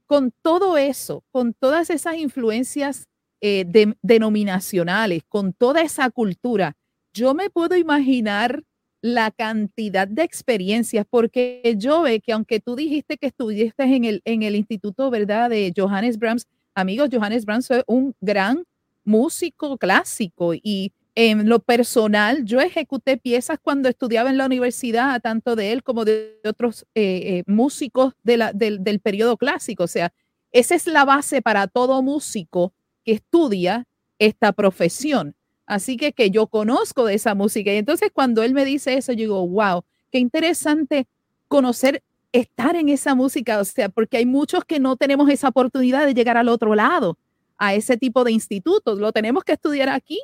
Con 0.06 0.32
todo 0.42 0.76
eso, 0.78 1.24
con 1.32 1.54
todas 1.54 1.90
esas 1.90 2.16
influencias 2.16 3.08
eh, 3.40 3.64
denominacionales, 4.02 5.22
con 5.28 5.52
toda 5.52 5.80
esa 5.80 6.10
cultura, 6.10 6.76
yo 7.12 7.34
me 7.34 7.50
puedo 7.50 7.76
imaginar 7.76 8.62
la 9.00 9.30
cantidad 9.32 10.06
de 10.06 10.22
experiencias, 10.22 11.04
porque 11.08 11.74
yo 11.76 12.02
ve 12.02 12.20
que 12.20 12.32
aunque 12.32 12.60
tú 12.60 12.76
dijiste 12.76 13.18
que 13.18 13.26
estudiaste 13.26 13.82
en 13.82 14.04
el, 14.04 14.22
en 14.24 14.42
el 14.42 14.54
instituto, 14.54 15.10
¿verdad?, 15.10 15.50
de 15.50 15.72
Johannes 15.76 16.18
Brahms, 16.18 16.46
amigos, 16.74 17.08
Johannes 17.12 17.44
Brahms 17.44 17.66
fue 17.66 17.84
un 17.86 18.14
gran 18.20 18.64
músico 19.04 19.76
clásico 19.76 20.54
y 20.54 20.92
en 21.14 21.48
lo 21.48 21.58
personal, 21.58 22.44
yo 22.44 22.60
ejecuté 22.60 23.18
piezas 23.18 23.58
cuando 23.60 23.88
estudiaba 23.88 24.30
en 24.30 24.38
la 24.38 24.46
universidad, 24.46 25.20
tanto 25.20 25.56
de 25.56 25.72
él 25.72 25.82
como 25.82 26.04
de 26.06 26.40
otros 26.44 26.86
eh, 26.94 27.20
eh, 27.24 27.42
músicos 27.46 28.14
del, 28.22 28.42
del 28.54 29.00
periodo 29.00 29.36
clásico. 29.36 29.84
O 29.84 29.88
sea, 29.88 30.12
esa 30.52 30.74
es 30.74 30.86
la 30.86 31.04
base 31.04 31.42
para 31.42 31.66
todo 31.66 32.02
músico 32.02 32.72
que 33.04 33.12
estudia 33.12 33.86
esta 34.18 34.52
profesión. 34.52 35.34
Así 35.66 35.96
que 35.96 36.12
que 36.12 36.30
yo 36.30 36.46
conozco 36.46 37.04
de 37.04 37.14
esa 37.14 37.34
música. 37.34 37.72
Y 37.72 37.76
entonces 37.76 38.10
cuando 38.12 38.42
él 38.42 38.54
me 38.54 38.64
dice 38.64 38.94
eso, 38.94 39.12
yo 39.12 39.18
digo, 39.18 39.48
wow, 39.48 39.84
qué 40.10 40.18
interesante 40.18 41.06
conocer, 41.48 42.02
estar 42.32 42.76
en 42.76 42.88
esa 42.88 43.14
música. 43.14 43.60
O 43.60 43.64
sea, 43.64 43.88
porque 43.88 44.16
hay 44.18 44.26
muchos 44.26 44.64
que 44.64 44.80
no 44.80 44.96
tenemos 44.96 45.28
esa 45.30 45.48
oportunidad 45.48 46.06
de 46.06 46.14
llegar 46.14 46.36
al 46.36 46.48
otro 46.48 46.74
lado, 46.74 47.18
a 47.58 47.74
ese 47.74 47.96
tipo 47.96 48.24
de 48.24 48.32
institutos. 48.32 48.98
Lo 48.98 49.12
tenemos 49.12 49.44
que 49.44 49.52
estudiar 49.52 49.88
aquí, 49.88 50.20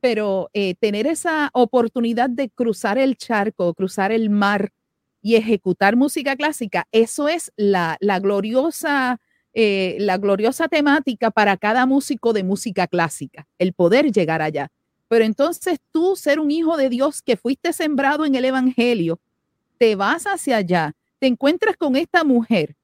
pero 0.00 0.50
eh, 0.54 0.74
tener 0.80 1.06
esa 1.06 1.50
oportunidad 1.52 2.30
de 2.30 2.48
cruzar 2.48 2.98
el 2.98 3.16
charco, 3.16 3.74
cruzar 3.74 4.12
el 4.12 4.30
mar 4.30 4.70
y 5.20 5.34
ejecutar 5.34 5.96
música 5.96 6.36
clásica, 6.36 6.86
eso 6.92 7.28
es 7.28 7.52
la, 7.56 7.96
la 8.00 8.20
gloriosa 8.20 9.20
eh, 9.60 9.96
la 9.98 10.18
gloriosa 10.18 10.68
temática 10.68 11.32
para 11.32 11.56
cada 11.56 11.84
músico 11.84 12.32
de 12.32 12.44
música 12.44 12.86
clásica, 12.86 13.48
el 13.58 13.72
poder 13.72 14.12
llegar 14.12 14.40
allá. 14.40 14.70
Pero 15.08 15.24
entonces 15.24 15.78
tú, 15.90 16.16
ser 16.16 16.38
un 16.38 16.50
hijo 16.50 16.76
de 16.76 16.88
Dios 16.88 17.22
que 17.22 17.36
fuiste 17.36 17.72
sembrado 17.72 18.24
en 18.24 18.34
el 18.34 18.44
Evangelio, 18.44 19.18
te 19.78 19.94
vas 19.96 20.24
hacia 20.24 20.56
allá, 20.56 20.94
te 21.18 21.26
encuentras 21.26 21.76
con 21.76 21.96
esta 21.96 22.24
mujer. 22.24 22.76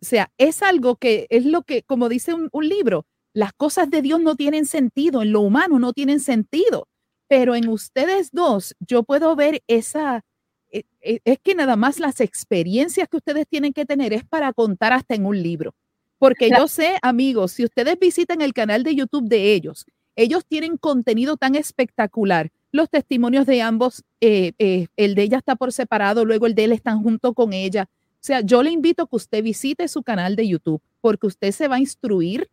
O 0.00 0.04
sea, 0.04 0.30
es 0.36 0.62
algo 0.62 0.96
que 0.96 1.26
es 1.30 1.46
lo 1.46 1.62
que, 1.62 1.82
como 1.82 2.08
dice 2.08 2.34
un, 2.34 2.48
un 2.52 2.68
libro, 2.68 3.06
las 3.32 3.52
cosas 3.52 3.90
de 3.90 4.02
Dios 4.02 4.20
no 4.20 4.36
tienen 4.36 4.66
sentido, 4.66 5.22
en 5.22 5.32
lo 5.32 5.40
humano 5.40 5.78
no 5.78 5.92
tienen 5.92 6.20
sentido, 6.20 6.88
pero 7.28 7.54
en 7.54 7.68
ustedes 7.68 8.30
dos 8.32 8.74
yo 8.80 9.02
puedo 9.02 9.34
ver 9.36 9.62
esa, 9.66 10.24
e, 10.70 10.84
e, 11.00 11.20
es 11.24 11.38
que 11.42 11.54
nada 11.54 11.76
más 11.76 11.98
las 11.98 12.20
experiencias 12.20 13.08
que 13.08 13.16
ustedes 13.16 13.46
tienen 13.48 13.72
que 13.72 13.86
tener 13.86 14.12
es 14.12 14.24
para 14.24 14.52
contar 14.52 14.92
hasta 14.92 15.14
en 15.14 15.26
un 15.26 15.42
libro. 15.42 15.74
Porque 16.18 16.48
yo 16.48 16.66
sé, 16.66 16.96
amigos, 17.02 17.52
si 17.52 17.64
ustedes 17.64 17.98
visitan 17.98 18.40
el 18.40 18.54
canal 18.54 18.82
de 18.82 18.94
YouTube 18.94 19.28
de 19.28 19.52
ellos, 19.52 19.84
ellos 20.16 20.44
tienen 20.46 20.76
contenido 20.78 21.36
tan 21.36 21.54
espectacular. 21.54 22.50
Los 22.72 22.90
testimonios 22.90 23.46
de 23.46 23.62
ambos, 23.62 24.02
eh, 24.20 24.52
eh, 24.58 24.86
el 24.96 25.14
de 25.14 25.22
ella 25.22 25.38
está 25.38 25.56
por 25.56 25.72
separado, 25.72 26.24
luego 26.24 26.46
el 26.46 26.54
de 26.54 26.64
él 26.64 26.72
están 26.72 27.02
junto 27.02 27.34
con 27.34 27.52
ella. 27.52 27.88
O 27.90 28.26
sea, 28.26 28.40
yo 28.40 28.62
le 28.62 28.70
invito 28.70 29.04
a 29.04 29.06
que 29.06 29.16
usted 29.16 29.42
visite 29.42 29.86
su 29.88 30.02
canal 30.02 30.34
de 30.34 30.48
YouTube 30.48 30.82
porque 31.00 31.26
usted 31.26 31.52
se 31.52 31.68
va 31.68 31.76
a 31.76 31.80
instruir 31.80 32.48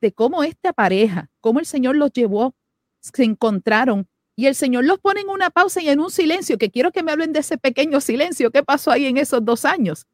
de 0.00 0.12
cómo 0.12 0.44
esta 0.44 0.72
pareja, 0.72 1.28
cómo 1.40 1.58
el 1.58 1.66
Señor 1.66 1.96
los 1.96 2.12
llevó, 2.12 2.54
se 3.00 3.24
encontraron 3.24 4.06
y 4.36 4.46
el 4.46 4.54
Señor 4.54 4.84
los 4.84 5.00
pone 5.00 5.22
en 5.22 5.30
una 5.30 5.50
pausa 5.50 5.82
y 5.82 5.88
en 5.88 5.98
un 5.98 6.10
silencio, 6.10 6.58
que 6.58 6.70
quiero 6.70 6.92
que 6.92 7.02
me 7.02 7.10
hablen 7.10 7.32
de 7.32 7.40
ese 7.40 7.56
pequeño 7.56 8.00
silencio, 8.00 8.50
qué 8.50 8.62
pasó 8.62 8.90
ahí 8.90 9.06
en 9.06 9.16
esos 9.16 9.44
dos 9.44 9.64
años, 9.64 10.06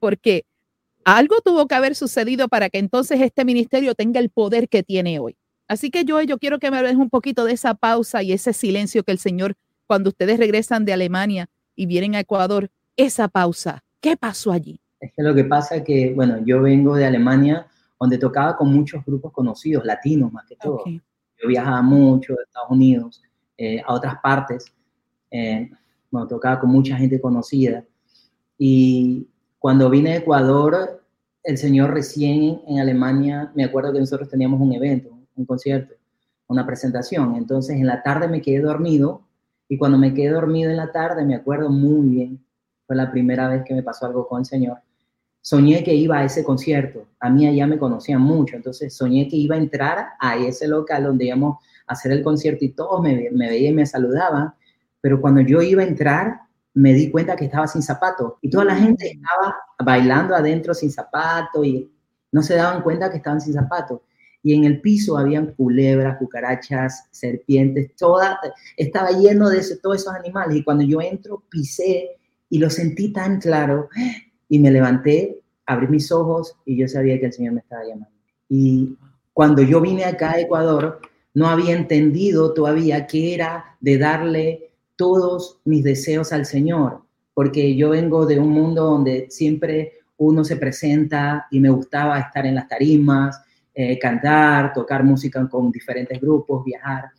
porque 0.00 0.44
algo 1.04 1.40
tuvo 1.40 1.66
que 1.68 1.76
haber 1.76 1.94
sucedido 1.94 2.48
para 2.48 2.68
que 2.68 2.78
entonces 2.78 3.20
este 3.20 3.44
ministerio 3.44 3.94
tenga 3.94 4.18
el 4.18 4.30
poder 4.30 4.68
que 4.68 4.82
tiene 4.82 5.20
hoy. 5.20 5.36
Así 5.68 5.90
que 5.90 6.04
yo, 6.04 6.20
yo 6.22 6.38
quiero 6.38 6.58
que 6.58 6.70
me 6.70 6.78
hables 6.78 6.96
un 6.96 7.10
poquito 7.10 7.44
de 7.44 7.52
esa 7.52 7.74
pausa 7.74 8.22
y 8.22 8.32
ese 8.32 8.52
silencio 8.52 9.04
que 9.04 9.12
el 9.12 9.18
Señor, 9.18 9.54
cuando 9.86 10.08
ustedes 10.08 10.38
regresan 10.38 10.84
de 10.84 10.94
Alemania 10.94 11.48
y 11.76 11.86
vienen 11.86 12.14
a 12.14 12.20
Ecuador, 12.20 12.70
esa 12.96 13.28
pausa, 13.28 13.84
¿qué 14.00 14.16
pasó 14.16 14.50
allí? 14.50 14.80
Es 14.98 15.12
que 15.14 15.22
lo 15.22 15.34
que 15.34 15.44
pasa 15.44 15.76
es 15.76 15.84
que, 15.84 16.12
bueno, 16.14 16.38
yo 16.44 16.62
vengo 16.62 16.96
de 16.96 17.04
Alemania, 17.04 17.66
donde 18.00 18.18
tocaba 18.18 18.56
con 18.56 18.72
muchos 18.72 19.04
grupos 19.04 19.32
conocidos, 19.32 19.84
latinos 19.84 20.32
más 20.32 20.46
que 20.46 20.56
todo. 20.56 20.82
Yo 20.86 21.48
viajaba 21.48 21.82
mucho 21.82 22.32
a 22.32 22.42
Estados 22.42 22.70
Unidos, 22.70 23.22
eh, 23.56 23.80
a 23.86 23.92
otras 23.92 24.16
partes, 24.22 24.72
eh, 25.30 25.70
bueno, 26.10 26.26
tocaba 26.26 26.60
con 26.60 26.70
mucha 26.70 26.96
gente 26.96 27.20
conocida. 27.20 27.84
Y 28.56 29.28
cuando 29.58 29.90
vine 29.90 30.12
a 30.12 30.16
Ecuador, 30.16 31.04
el 31.44 31.58
señor 31.58 31.92
recién 31.92 32.62
en 32.66 32.80
Alemania, 32.80 33.52
me 33.54 33.64
acuerdo 33.64 33.92
que 33.92 34.00
nosotros 34.00 34.28
teníamos 34.28 34.60
un 34.60 34.72
evento, 34.72 35.17
un 35.38 35.46
concierto, 35.46 35.94
una 36.48 36.66
presentación. 36.66 37.36
Entonces 37.36 37.76
en 37.76 37.86
la 37.86 38.02
tarde 38.02 38.28
me 38.28 38.42
quedé 38.42 38.60
dormido 38.60 39.22
y 39.68 39.78
cuando 39.78 39.98
me 39.98 40.14
quedé 40.14 40.30
dormido 40.30 40.70
en 40.70 40.76
la 40.76 40.92
tarde, 40.92 41.24
me 41.24 41.34
acuerdo 41.34 41.70
muy 41.70 42.08
bien, 42.08 42.44
fue 42.86 42.96
la 42.96 43.10
primera 43.10 43.48
vez 43.48 43.64
que 43.64 43.74
me 43.74 43.82
pasó 43.82 44.06
algo 44.06 44.26
con 44.26 44.40
el 44.40 44.46
señor. 44.46 44.78
Soñé 45.40 45.84
que 45.84 45.94
iba 45.94 46.18
a 46.18 46.24
ese 46.24 46.42
concierto. 46.42 47.06
A 47.20 47.30
mí 47.30 47.46
allá 47.46 47.66
me 47.66 47.78
conocían 47.78 48.20
mucho, 48.20 48.56
entonces 48.56 48.94
soñé 48.94 49.28
que 49.28 49.36
iba 49.36 49.54
a 49.54 49.58
entrar 49.58 50.08
a 50.18 50.36
ese 50.36 50.66
local 50.66 51.04
donde 51.04 51.26
íbamos 51.26 51.58
a 51.86 51.92
hacer 51.92 52.12
el 52.12 52.22
concierto 52.22 52.64
y 52.64 52.70
todos 52.70 53.00
me, 53.02 53.30
me 53.30 53.48
veían 53.48 53.74
y 53.74 53.76
me 53.76 53.86
saludaban. 53.86 54.54
Pero 55.00 55.20
cuando 55.20 55.40
yo 55.42 55.62
iba 55.62 55.82
a 55.82 55.86
entrar, 55.86 56.40
me 56.74 56.92
di 56.92 57.10
cuenta 57.10 57.36
que 57.36 57.46
estaba 57.46 57.66
sin 57.66 57.82
zapatos 57.82 58.34
y 58.40 58.50
toda 58.50 58.64
la 58.64 58.76
gente 58.76 59.10
estaba 59.10 59.56
bailando 59.84 60.34
adentro 60.34 60.74
sin 60.74 60.90
zapatos 60.90 61.64
y 61.66 61.90
no 62.30 62.42
se 62.42 62.54
daban 62.54 62.82
cuenta 62.82 63.10
que 63.10 63.16
estaban 63.16 63.40
sin 63.40 63.52
zapatos. 63.52 64.00
Y 64.42 64.54
en 64.54 64.64
el 64.64 64.80
piso 64.80 65.18
habían 65.18 65.52
culebras, 65.52 66.18
cucarachas, 66.18 67.06
serpientes, 67.10 67.94
toda, 67.96 68.38
estaba 68.76 69.10
lleno 69.10 69.48
de 69.50 69.62
todos 69.82 69.96
esos 69.96 70.14
animales. 70.14 70.56
Y 70.56 70.64
cuando 70.64 70.84
yo 70.84 71.00
entro, 71.00 71.42
pisé 71.48 72.16
y 72.48 72.58
lo 72.58 72.70
sentí 72.70 73.12
tan 73.12 73.40
claro 73.40 73.88
y 74.48 74.58
me 74.58 74.70
levanté, 74.70 75.40
abrí 75.66 75.88
mis 75.88 76.10
ojos 76.10 76.56
y 76.64 76.76
yo 76.76 76.88
sabía 76.88 77.18
que 77.18 77.26
el 77.26 77.32
Señor 77.32 77.54
me 77.54 77.60
estaba 77.60 77.82
llamando. 77.82 78.14
Y 78.48 78.96
cuando 79.32 79.62
yo 79.62 79.80
vine 79.80 80.04
acá 80.04 80.32
a 80.32 80.40
Ecuador, 80.40 81.00
no 81.34 81.48
había 81.48 81.76
entendido 81.76 82.54
todavía 82.54 83.06
qué 83.06 83.34
era 83.34 83.76
de 83.80 83.98
darle 83.98 84.70
todos 84.96 85.60
mis 85.64 85.84
deseos 85.84 86.32
al 86.32 86.46
Señor, 86.46 87.02
porque 87.34 87.76
yo 87.76 87.90
vengo 87.90 88.26
de 88.26 88.40
un 88.40 88.50
mundo 88.50 88.84
donde 88.84 89.28
siempre 89.30 89.92
uno 90.16 90.42
se 90.42 90.56
presenta 90.56 91.46
y 91.50 91.60
me 91.60 91.70
gustaba 91.70 92.18
estar 92.18 92.44
en 92.46 92.56
las 92.56 92.66
tarimas, 92.66 93.40
eh, 93.80 93.96
cantar, 93.96 94.72
tocar 94.72 95.04
música 95.04 95.48
con 95.48 95.70
diferentes 95.70 96.20
grupos, 96.20 96.64
viajar. 96.64 97.10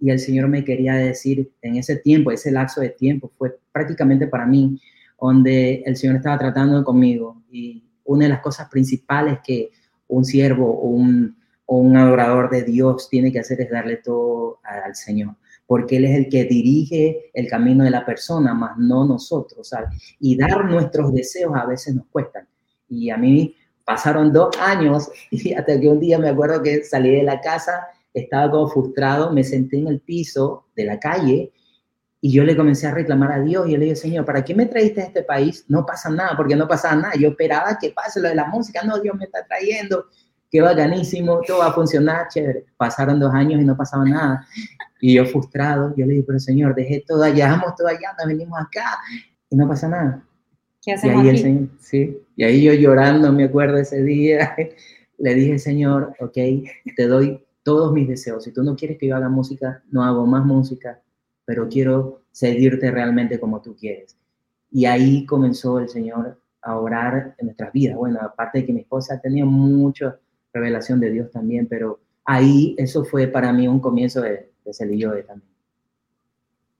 Y 0.00 0.10
el 0.10 0.18
Señor 0.18 0.48
me 0.48 0.64
quería 0.64 0.94
decir 0.94 1.52
en 1.62 1.76
ese 1.76 1.94
tiempo, 1.94 2.32
ese 2.32 2.50
lapso 2.50 2.80
de 2.80 2.88
tiempo, 2.88 3.30
fue 3.38 3.56
prácticamente 3.70 4.26
para 4.26 4.44
mí, 4.44 4.80
donde 5.20 5.80
el 5.86 5.96
Señor 5.96 6.16
estaba 6.16 6.36
tratando 6.36 6.82
conmigo. 6.82 7.40
Y 7.52 7.84
una 8.04 8.24
de 8.24 8.30
las 8.30 8.40
cosas 8.40 8.68
principales 8.68 9.38
que 9.46 9.70
un 10.08 10.24
siervo 10.24 10.68
o 10.68 10.88
un, 10.88 11.36
o 11.66 11.78
un 11.78 11.96
adorador 11.96 12.50
de 12.50 12.64
Dios 12.64 13.08
tiene 13.08 13.30
que 13.30 13.38
hacer 13.38 13.60
es 13.60 13.70
darle 13.70 13.98
todo 13.98 14.58
al 14.64 14.96
Señor 14.96 15.36
porque 15.68 15.98
Él 15.98 16.06
es 16.06 16.16
el 16.16 16.28
que 16.30 16.46
dirige 16.46 17.30
el 17.34 17.46
camino 17.46 17.84
de 17.84 17.90
la 17.90 18.04
persona, 18.06 18.54
más 18.54 18.76
no 18.78 19.04
nosotros, 19.04 19.68
¿sabes? 19.68 19.90
Y 20.18 20.34
dar 20.34 20.64
nuestros 20.64 21.12
deseos 21.12 21.54
a 21.54 21.66
veces 21.66 21.94
nos 21.94 22.06
cuestan. 22.06 22.48
Y 22.88 23.10
a 23.10 23.18
mí 23.18 23.54
pasaron 23.88 24.34
dos 24.34 24.54
años 24.60 25.10
y 25.30 25.54
hasta 25.54 25.80
que 25.80 25.88
un 25.88 25.98
día 25.98 26.18
me 26.18 26.28
acuerdo 26.28 26.62
que 26.62 26.84
salí 26.84 27.10
de 27.10 27.22
la 27.22 27.40
casa, 27.40 27.88
estaba 28.12 28.50
como 28.50 28.68
frustrado, 28.68 29.32
me 29.32 29.42
senté 29.42 29.78
en 29.78 29.88
el 29.88 30.00
piso 30.00 30.66
de 30.76 30.84
la 30.84 31.00
calle 31.00 31.52
y 32.20 32.32
yo 32.32 32.44
le 32.44 32.54
comencé 32.54 32.86
a 32.86 32.92
reclamar 32.92 33.32
a 33.32 33.40
Dios 33.40 33.66
y 33.68 33.76
le 33.76 33.86
dije, 33.86 33.96
Señor, 33.96 34.24
¿para 34.26 34.44
qué 34.44 34.54
me 34.54 34.66
traíste 34.66 35.00
a 35.00 35.04
este 35.04 35.22
país? 35.22 35.64
No 35.68 35.86
pasa 35.86 36.10
nada, 36.10 36.36
porque 36.36 36.56
no 36.56 36.66
pasaba 36.66 36.96
nada. 36.96 37.14
Yo 37.14 37.28
esperaba 37.28 37.78
que 37.80 37.90
pase 37.90 38.20
lo 38.20 38.28
de 38.28 38.34
la 38.34 38.46
música, 38.46 38.82
no, 38.82 38.98
Dios 38.98 39.16
me 39.16 39.24
está 39.24 39.46
trayendo, 39.46 40.06
qué 40.50 40.60
bacanísimo, 40.60 41.40
todo 41.46 41.58
va 41.58 41.68
a 41.68 41.72
funcionar, 41.72 42.26
chévere. 42.28 42.66
Pasaron 42.76 43.20
dos 43.20 43.32
años 43.32 43.60
y 43.60 43.64
no 43.64 43.76
pasaba 43.76 44.04
nada. 44.04 44.46
Y 45.00 45.14
yo 45.14 45.24
frustrado, 45.26 45.94
yo 45.96 46.04
le 46.06 46.14
dije, 46.14 46.24
pero 46.26 46.40
Señor, 46.40 46.74
dejé 46.74 47.04
todo 47.06 47.22
allá, 47.22 47.44
dejamos 47.44 47.76
todo 47.76 47.86
allá, 47.86 48.14
nos 48.18 48.26
venimos 48.26 48.60
acá 48.60 48.98
y 49.48 49.56
no 49.56 49.68
pasa 49.68 49.88
nada. 49.88 50.27
¿Qué 50.88 50.94
hacemos 50.94 51.22
y 51.22 51.28
ahí 51.28 51.28
aquí? 51.28 51.36
El 51.36 51.42
señor, 51.42 51.68
sí, 51.80 52.18
y 52.34 52.44
ahí 52.44 52.62
yo 52.62 52.72
llorando, 52.72 53.30
me 53.30 53.44
acuerdo 53.44 53.76
ese 53.76 54.02
día, 54.02 54.56
le 55.18 55.34
dije, 55.34 55.58
Señor, 55.58 56.14
ok, 56.18 56.38
te 56.96 57.06
doy 57.06 57.44
todos 57.62 57.92
mis 57.92 58.08
deseos. 58.08 58.44
Si 58.44 58.54
tú 58.54 58.62
no 58.62 58.74
quieres 58.74 58.96
que 58.96 59.06
yo 59.06 59.14
haga 59.14 59.28
música, 59.28 59.82
no 59.90 60.02
hago 60.02 60.24
más 60.24 60.46
música, 60.46 61.02
pero 61.44 61.68
quiero 61.68 62.22
seguirte 62.32 62.90
realmente 62.90 63.38
como 63.38 63.60
tú 63.60 63.76
quieres. 63.76 64.16
Y 64.70 64.86
ahí 64.86 65.26
comenzó 65.26 65.78
el 65.78 65.90
Señor 65.90 66.40
a 66.62 66.78
orar 66.78 67.34
en 67.36 67.48
nuestras 67.48 67.70
vidas. 67.70 67.94
Bueno, 67.94 68.20
aparte 68.22 68.60
de 68.60 68.64
que 68.64 68.72
mi 68.72 68.80
esposa 68.80 69.16
ha 69.16 69.20
tenido 69.20 69.46
mucha 69.46 70.18
revelación 70.54 71.00
de 71.00 71.10
Dios 71.10 71.30
también, 71.30 71.66
pero 71.66 72.00
ahí 72.24 72.74
eso 72.78 73.04
fue 73.04 73.26
para 73.26 73.52
mí 73.52 73.68
un 73.68 73.80
comienzo 73.80 74.22
de, 74.22 74.50
de 74.64 74.72
Celi 74.72 75.02
Joe 75.02 75.22
también. 75.22 75.50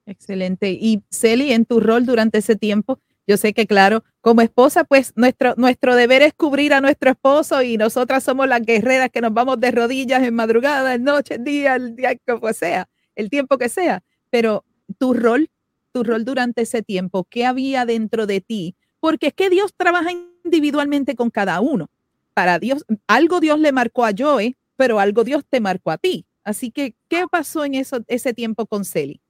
Excelente. 0.07 0.71
Y 0.71 1.03
Celi, 1.11 1.51
en 1.53 1.65
tu 1.65 1.79
rol 1.79 2.07
durante 2.07 2.39
ese 2.39 2.55
tiempo, 2.55 2.99
yo 3.29 3.37
sé 3.37 3.53
que, 3.53 3.67
claro, 3.67 4.03
como 4.21 4.41
esposa, 4.41 4.83
pues 4.85 5.13
nuestro, 5.15 5.53
nuestro 5.55 5.95
deber 5.95 6.23
es 6.23 6.33
cubrir 6.33 6.73
a 6.73 6.81
nuestro 6.81 7.11
esposo 7.11 7.61
y 7.61 7.77
nosotras 7.77 8.23
somos 8.23 8.47
las 8.47 8.61
guerreras 8.63 9.11
que 9.11 9.21
nos 9.21 9.31
vamos 9.31 9.59
de 9.59 9.69
rodillas 9.69 10.23
en 10.23 10.33
madrugada, 10.33 10.95
en 10.95 11.03
noche, 11.03 11.35
en 11.35 11.43
día, 11.43 11.75
el 11.75 11.95
día 11.95 12.15
que 12.15 12.53
sea, 12.55 12.89
el 13.15 13.29
tiempo 13.29 13.59
que 13.59 13.69
sea. 13.69 14.01
Pero 14.31 14.65
tu 14.97 15.13
rol, 15.13 15.51
tu 15.91 16.03
rol 16.03 16.25
durante 16.25 16.63
ese 16.63 16.81
tiempo, 16.81 17.27
¿qué 17.29 17.45
había 17.45 17.85
dentro 17.85 18.25
de 18.25 18.41
ti? 18.41 18.75
Porque 18.99 19.27
es 19.27 19.33
que 19.35 19.51
Dios 19.51 19.75
trabaja 19.77 20.09
individualmente 20.43 21.13
con 21.13 21.29
cada 21.29 21.61
uno. 21.61 21.91
Para 22.33 22.57
Dios, 22.57 22.83
algo 23.05 23.41
Dios 23.41 23.59
le 23.59 23.71
marcó 23.71 24.05
a 24.05 24.11
Joe, 24.17 24.57
pero 24.75 24.99
algo 24.99 25.23
Dios 25.23 25.43
te 25.47 25.59
marcó 25.59 25.91
a 25.91 25.99
ti. 25.99 26.25
Así 26.43 26.71
que, 26.71 26.95
¿qué 27.07 27.25
pasó 27.29 27.63
en 27.63 27.75
eso, 27.75 27.99
ese 28.07 28.33
tiempo 28.33 28.65
con 28.65 28.85
Celi? 28.85 29.21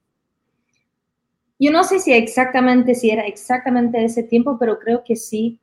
Yo 1.60 1.70
no 1.70 1.84
sé 1.84 2.00
si 2.00 2.12
exactamente, 2.12 2.94
si 2.94 3.10
era 3.10 3.22
exactamente 3.26 4.02
ese 4.02 4.24
tiempo, 4.24 4.56
pero 4.58 4.78
creo 4.78 5.04
que 5.04 5.14
sí. 5.14 5.60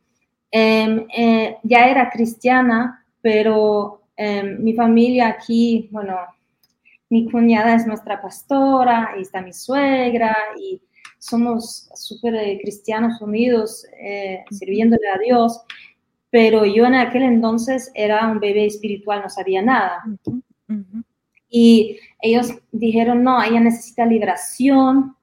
Eh, 0.52 1.06
eh, 1.18 1.58
ya 1.64 1.90
era 1.90 2.10
cristiana, 2.10 3.04
pero 3.22 4.04
eh, 4.16 4.44
mi 4.44 4.74
familia 4.74 5.28
aquí, 5.28 5.90
bueno, 5.92 6.16
mi 7.10 7.30
cuñada 7.30 7.76
es 7.76 7.88
nuestra 7.88 8.22
pastora, 8.22 9.16
y 9.18 9.24
está 9.24 9.42
mi 9.42 9.54
suegra, 9.54 10.38
y 10.60 10.80
somos 11.18 11.90
súper 11.96 12.36
eh, 12.36 12.60
cristianos 12.62 13.20
unidos, 13.22 13.86
eh, 14.00 14.46
sirviéndole 14.52 15.10
a 15.10 15.18
Dios, 15.18 15.62
pero 16.30 16.64
yo 16.64 16.86
en 16.86 16.94
aquel 16.96 17.24
entonces 17.24 17.92
era 17.96 18.28
un 18.28 18.40
bebé 18.40 18.68
espiritual, 18.68 19.24
no 19.24 19.30
sabía 19.30 19.64
nada. 19.64 20.04
Y 21.50 21.98
ellos 22.22 22.54
dijeron, 22.72 23.24
no, 23.24 23.42
ella 23.42 23.60
necesita 23.60 24.06
liberación, 24.06 25.17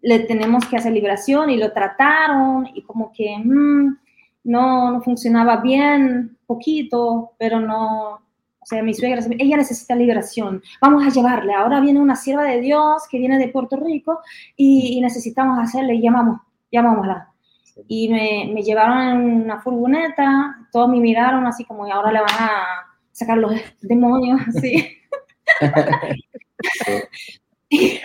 le 0.00 0.20
tenemos 0.20 0.64
que 0.66 0.76
hacer 0.76 0.92
liberación 0.92 1.50
y 1.50 1.56
lo 1.56 1.72
trataron 1.72 2.68
y 2.74 2.82
como 2.82 3.12
que 3.12 3.36
mm, 3.36 3.96
no, 4.44 4.92
no 4.92 5.02
funcionaba 5.02 5.58
bien, 5.58 6.36
poquito, 6.46 7.32
pero 7.38 7.60
no, 7.60 8.14
o 8.14 8.66
sea, 8.66 8.82
mi 8.82 8.94
suegra, 8.94 9.22
ella 9.38 9.56
necesita 9.56 9.94
liberación, 9.94 10.62
vamos 10.80 11.06
a 11.06 11.10
llevarle, 11.10 11.54
ahora 11.54 11.80
viene 11.80 12.00
una 12.00 12.16
sierva 12.16 12.44
de 12.44 12.60
Dios 12.60 13.02
que 13.10 13.18
viene 13.18 13.38
de 13.38 13.48
Puerto 13.48 13.76
Rico 13.76 14.20
y, 14.56 15.00
necesitamos 15.00 15.58
hacerle, 15.58 16.00
llamamos, 16.00 16.40
llamámosla. 16.70 17.32
Y 17.86 18.08
me, 18.08 18.50
me, 18.52 18.62
llevaron 18.62 19.00
en 19.00 19.42
una 19.44 19.60
furgoneta, 19.60 20.66
todos 20.72 20.88
me 20.88 20.98
miraron 20.98 21.46
así 21.46 21.64
como, 21.64 21.86
y 21.86 21.90
ahora 21.92 22.10
le 22.10 22.20
van 22.20 22.30
a 22.30 22.64
sacar 23.12 23.38
los 23.38 23.52
demonios, 23.80 24.40
así. 24.48 24.98
y, 27.70 28.00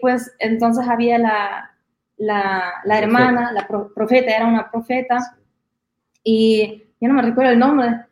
pues 0.00 0.30
entonces 0.38 0.86
había 0.86 1.18
la, 1.18 1.70
la, 2.18 2.74
la 2.84 2.98
hermana, 2.98 3.50
la 3.52 3.66
profeta, 3.66 4.36
era 4.36 4.46
una 4.46 4.70
profeta, 4.70 5.18
y 6.22 6.84
yo 7.00 7.08
no 7.08 7.14
me 7.14 7.22
recuerdo 7.22 7.52
el 7.52 7.58
nombre, 7.58 8.04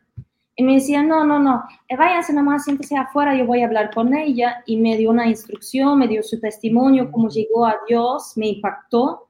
y 0.55 0.63
me 0.63 0.73
decía, 0.73 1.03
no, 1.03 1.23
no, 1.23 1.37
no, 1.37 1.63
eh, 1.87 1.95
váyanse 1.95 2.33
nomás, 2.33 2.63
siéntese 2.63 2.97
afuera, 2.97 3.35
yo 3.35 3.45
voy 3.45 3.61
a 3.61 3.67
hablar 3.67 3.93
con 3.93 4.15
ella, 4.15 4.63
y 4.65 4.77
me 4.77 4.97
dio 4.97 5.11
una 5.11 5.27
instrucción, 5.27 5.99
me 5.99 6.07
dio 6.07 6.23
su 6.23 6.39
testimonio, 6.39 7.11
cómo 7.11 7.29
llegó 7.29 7.67
a 7.67 7.77
Dios, 7.87 8.33
me 8.35 8.47
impactó, 8.47 9.27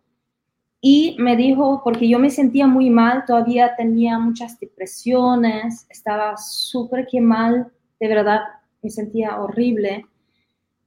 y 0.79 1.17
me 1.19 1.35
dijo, 1.35 1.81
porque 1.83 2.07
yo 2.07 2.19
me 2.19 2.29
sentía 2.29 2.67
muy 2.67 2.89
mal, 2.89 3.25
todavía 3.25 3.75
tenía 3.75 4.17
muchas 4.19 4.57
depresiones, 4.59 5.85
estaba 5.89 6.37
súper 6.37 7.05
que 7.07 7.19
mal, 7.19 7.69
de 7.99 8.07
verdad, 8.07 8.41
me 8.81 8.89
sentía 8.89 9.41
horrible 9.41 10.05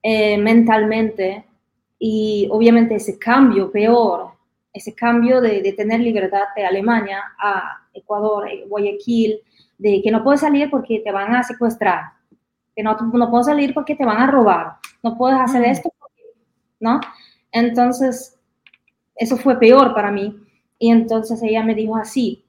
eh, 0.03 0.39
mentalmente 0.39 1.45
y 1.99 2.49
obviamente 2.51 2.95
ese 2.95 3.19
cambio 3.19 3.71
peor, 3.71 4.31
ese 4.73 4.95
cambio 4.95 5.41
de, 5.41 5.73
tener 5.77 6.01
libertad 6.01 6.45
de 6.57 6.65
Alemania 6.65 7.23
a 7.39 7.87
Ecuador, 7.93 8.49
eh, 8.49 8.65
Guayaquil, 8.67 9.41
de 9.77 10.01
que 10.03 10.11
no 10.11 10.23
puedes 10.25 10.41
salir 10.41 10.71
porque 10.71 11.01
te 11.01 11.13
van 11.13 11.35
a 11.35 11.43
secuestrar, 11.43 12.13
que 12.75 12.83
no, 12.83 12.97
no 13.13 13.31
puedes 13.31 13.47
salir 13.47 13.75
porque 13.75 13.95
te 13.95 14.05
van 14.05 14.19
a 14.19 14.31
robar, 14.31 14.77
no 15.03 15.17
puedes 15.17 15.39
hacer 15.39 15.63
mm. 15.63 15.71
esto, 15.71 15.93
¿no? 16.79 17.01
Entonces, 17.53 18.39
eso 19.17 19.37
fue 19.37 19.59
peor 19.59 19.95
para 19.95 20.11
mí. 20.11 20.35
Y 20.79 20.91
entonces 20.91 21.43
ella 21.43 21.63
me 21.63 21.75
dijo 21.75 21.97
así, 21.97 22.43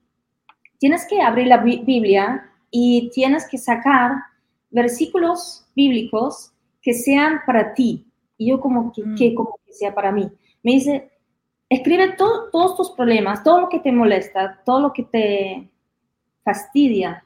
tienes 0.79 1.05
que 1.05 1.21
abrir 1.21 1.47
la 1.47 1.57
Biblia 1.57 2.49
y 2.71 3.09
tienes 3.13 3.47
que 3.47 3.57
sacar 3.57 4.13
versículos 4.69 5.65
bíblicos 5.75 6.53
que 6.81 6.93
sean 6.93 7.41
para 7.45 7.73
ti. 7.73 8.05
Y 8.37 8.49
yo 8.49 8.59
como 8.59 8.91
que, 8.91 9.03
mm. 9.03 9.35
como 9.35 9.59
que 9.65 9.73
sea 9.73 9.93
para 9.93 10.11
mí. 10.11 10.29
Me 10.63 10.73
dice, 10.73 11.11
escribe 11.69 12.15
todos 12.17 12.75
tus 12.75 12.91
problemas, 12.91 13.43
todo 13.43 13.61
lo 13.61 13.69
que 13.69 13.79
te 13.79 13.91
molesta, 13.91 14.61
todo 14.65 14.81
lo 14.81 14.93
que 14.93 15.03
te 15.03 15.69
fastidia. 16.43 17.25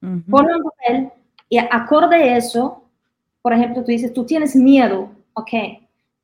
Ponlo 0.00 0.56
en 0.56 0.62
papel 0.62 1.12
y 1.50 1.58
acorde 1.58 2.36
eso, 2.36 2.84
por 3.42 3.52
ejemplo, 3.52 3.82
tú 3.82 3.90
dices, 3.90 4.14
tú 4.14 4.24
tienes 4.24 4.56
miedo, 4.56 5.10
ok, 5.34 5.50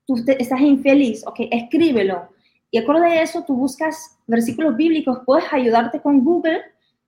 tú 0.06 0.16
estás 0.26 0.60
infeliz, 0.60 1.26
ok, 1.26 1.40
escríbelo. 1.50 2.28
Y 2.70 2.78
acorde 2.78 3.22
eso, 3.22 3.44
tú 3.44 3.54
buscas 3.54 4.18
versículos 4.26 4.76
bíblicos, 4.76 5.20
puedes 5.26 5.52
ayudarte 5.52 6.00
con 6.00 6.24
Google 6.24 6.60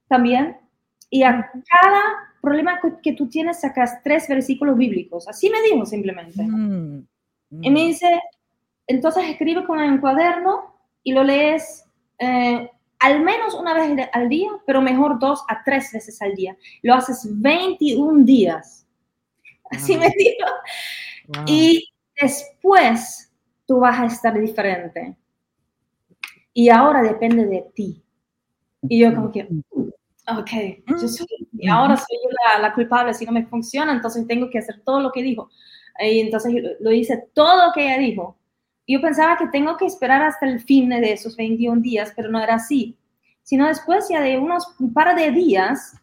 también. 0.08 0.56
Y 1.10 1.22
a 1.22 1.50
cada 1.52 2.27
problema 2.40 2.80
que 3.02 3.12
tú 3.12 3.28
tienes, 3.28 3.60
sacas 3.60 4.02
tres 4.02 4.28
versículos 4.28 4.76
bíblicos. 4.76 5.28
Así 5.28 5.50
me 5.50 5.62
dijo 5.62 5.84
simplemente. 5.86 6.42
Mm, 6.42 7.06
y 7.62 7.70
me 7.70 7.82
mm. 7.82 7.86
dice, 7.86 8.20
entonces 8.86 9.24
escribe 9.28 9.64
con 9.64 9.78
un 9.78 9.98
cuaderno 9.98 10.74
y 11.02 11.12
lo 11.12 11.24
lees 11.24 11.84
eh, 12.18 12.68
al 12.98 13.22
menos 13.22 13.54
una 13.54 13.74
vez 13.74 14.08
al 14.12 14.28
día, 14.28 14.50
pero 14.66 14.82
mejor 14.82 15.18
dos 15.18 15.44
a 15.48 15.62
tres 15.64 15.92
veces 15.92 16.20
al 16.20 16.34
día. 16.34 16.56
Lo 16.82 16.94
haces 16.94 17.26
21 17.30 18.24
días. 18.24 18.86
Así 19.70 19.96
me 19.96 20.08
dijo. 20.16 21.44
Y 21.46 21.92
después 22.20 23.32
tú 23.66 23.78
vas 23.80 24.00
a 24.00 24.06
estar 24.06 24.38
diferente. 24.38 25.16
Y 26.52 26.70
ahora 26.70 27.02
depende 27.02 27.46
de 27.46 27.70
ti. 27.74 28.02
Y 28.82 29.00
yo 29.00 29.14
como 29.14 29.30
que, 29.30 29.46
ok, 29.72 30.50
yo 31.00 31.08
soy, 31.08 31.26
y 31.58 31.68
ahora 31.68 31.96
soy 31.96 32.18
yo 32.22 32.60
la, 32.60 32.72
culpable 32.72 33.14
si 33.14 33.26
no 33.26 33.32
me 33.32 33.46
funciona, 33.46 33.92
entonces 33.92 34.26
tengo 34.26 34.48
que 34.50 34.58
hacer 34.58 34.80
todo 34.84 35.00
lo 35.00 35.10
que 35.12 35.22
dijo. 35.22 35.50
Y 36.00 36.20
entonces 36.20 36.54
lo 36.80 36.92
hice 36.92 37.28
todo 37.34 37.66
lo 37.66 37.72
que 37.72 37.86
ella 37.86 37.98
dijo. 37.98 38.36
Yo 38.86 39.00
pensaba 39.00 39.36
que 39.36 39.48
tengo 39.48 39.76
que 39.76 39.86
esperar 39.86 40.22
hasta 40.22 40.46
el 40.46 40.60
fin 40.60 40.88
de 40.88 41.12
esos 41.12 41.36
21 41.36 41.82
días, 41.82 42.12
pero 42.14 42.30
no 42.30 42.40
era 42.40 42.54
así. 42.54 42.96
Sino 43.42 43.66
después 43.66 44.08
ya 44.08 44.20
de 44.20 44.38
unos 44.38 44.74
un 44.78 44.92
par 44.92 45.16
de 45.16 45.30
días, 45.30 45.94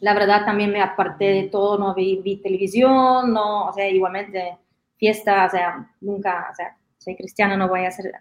la 0.00 0.14
verdad 0.14 0.44
también 0.44 0.70
me 0.70 0.82
aparté 0.82 1.26
de 1.26 1.42
todo, 1.44 1.78
no 1.78 1.94
vi, 1.94 2.20
vi 2.22 2.36
televisión, 2.36 3.32
no, 3.32 3.68
o 3.68 3.72
sea, 3.72 3.88
igualmente 3.88 4.58
fiesta, 4.96 5.46
o 5.46 5.50
sea, 5.50 5.90
nunca, 6.00 6.48
o 6.52 6.54
sea, 6.54 6.76
soy 6.98 7.16
cristiana, 7.16 7.56
no 7.56 7.68
voy 7.68 7.84
a 7.84 7.88
hacer 7.88 8.12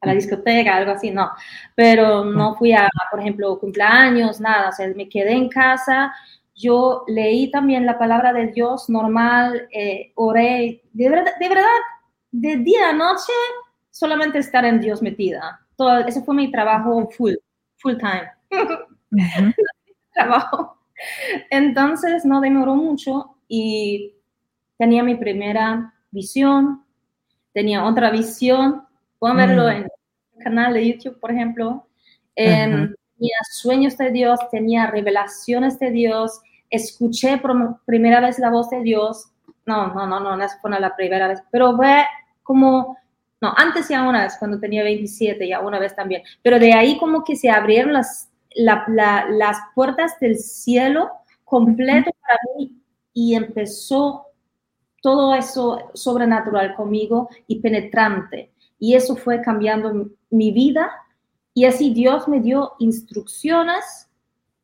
a 0.00 0.06
la 0.06 0.14
discoteca, 0.14 0.76
algo 0.76 0.92
así, 0.92 1.10
no. 1.10 1.30
Pero 1.74 2.24
no 2.24 2.54
fui 2.54 2.72
a, 2.72 2.88
por 3.10 3.20
ejemplo, 3.20 3.58
cumpleaños, 3.58 4.40
nada, 4.40 4.68
o 4.70 4.72
sea, 4.72 4.88
me 4.94 5.08
quedé 5.08 5.32
en 5.32 5.48
casa. 5.48 6.12
Yo 6.54 7.04
leí 7.06 7.50
también 7.50 7.86
la 7.86 7.98
palabra 7.98 8.32
de 8.32 8.48
Dios 8.48 8.88
normal, 8.88 9.68
eh, 9.72 10.12
oré, 10.14 10.82
de 10.92 11.08
verdad, 11.08 11.32
de 11.38 11.48
verdad, 11.48 11.64
de 12.30 12.56
día 12.58 12.90
a 12.90 12.92
noche, 12.92 13.32
solamente 13.90 14.38
estar 14.38 14.64
en 14.64 14.80
Dios 14.80 15.02
metida. 15.02 15.60
Todo, 15.76 15.98
ese 15.98 16.22
fue 16.22 16.34
mi 16.34 16.50
trabajo 16.50 17.08
full, 17.10 17.34
full 17.76 17.96
time. 17.96 18.30
trabajo. 20.12 20.78
Entonces, 21.50 22.24
no 22.24 22.40
demoró 22.40 22.74
mucho 22.74 23.36
y 23.48 24.14
tenía 24.78 25.02
mi 25.02 25.16
primera 25.16 25.94
visión, 26.10 26.84
tenía 27.52 27.84
otra 27.84 28.10
visión 28.10 28.85
Pueden 29.26 29.48
verlo 29.48 29.64
mm. 29.64 29.70
en 29.70 29.82
el 29.82 30.44
canal 30.44 30.74
de 30.74 30.88
YouTube, 30.88 31.18
por 31.18 31.32
ejemplo. 31.32 31.88
tenía 32.36 33.36
sueños 33.50 33.96
de 33.96 34.12
Dios, 34.12 34.38
tenía 34.52 34.86
revelaciones 34.86 35.80
de 35.80 35.90
Dios, 35.90 36.40
escuché 36.70 37.38
por 37.38 37.80
primera 37.84 38.20
vez 38.20 38.38
la 38.38 38.50
voz 38.50 38.70
de 38.70 38.82
Dios. 38.82 39.32
No, 39.64 39.88
no, 39.88 40.06
no, 40.06 40.20
no, 40.20 40.36
no 40.36 40.46
fue 40.60 40.70
la 40.78 40.94
primera 40.94 41.26
vez, 41.26 41.42
pero 41.50 41.76
fue 41.76 42.04
como, 42.44 42.96
no, 43.40 43.52
antes 43.56 43.88
ya 43.88 44.08
una 44.08 44.22
vez, 44.22 44.36
cuando 44.38 44.60
tenía 44.60 44.84
27, 44.84 45.48
ya 45.48 45.58
una 45.58 45.80
vez 45.80 45.96
también. 45.96 46.22
Pero 46.40 46.60
de 46.60 46.72
ahí 46.72 46.96
como 46.96 47.24
que 47.24 47.34
se 47.34 47.50
abrieron 47.50 47.94
las, 47.94 48.30
las 48.54 49.58
puertas 49.74 50.20
del 50.20 50.38
cielo 50.38 51.10
completo 51.44 52.12
para 52.20 52.38
mí 52.56 52.80
y 53.12 53.34
empezó 53.34 54.26
todo 55.02 55.34
eso 55.34 55.90
sobrenatural 55.94 56.76
conmigo 56.76 57.28
y 57.48 57.60
penetrante 57.60 58.52
y 58.78 58.94
eso 58.94 59.16
fue 59.16 59.42
cambiando 59.42 60.10
mi 60.30 60.52
vida 60.52 60.90
y 61.56 61.64
así 61.64 61.94
Dios 61.94 62.28
me 62.28 62.40
dio 62.40 62.72
instrucciones, 62.80 64.10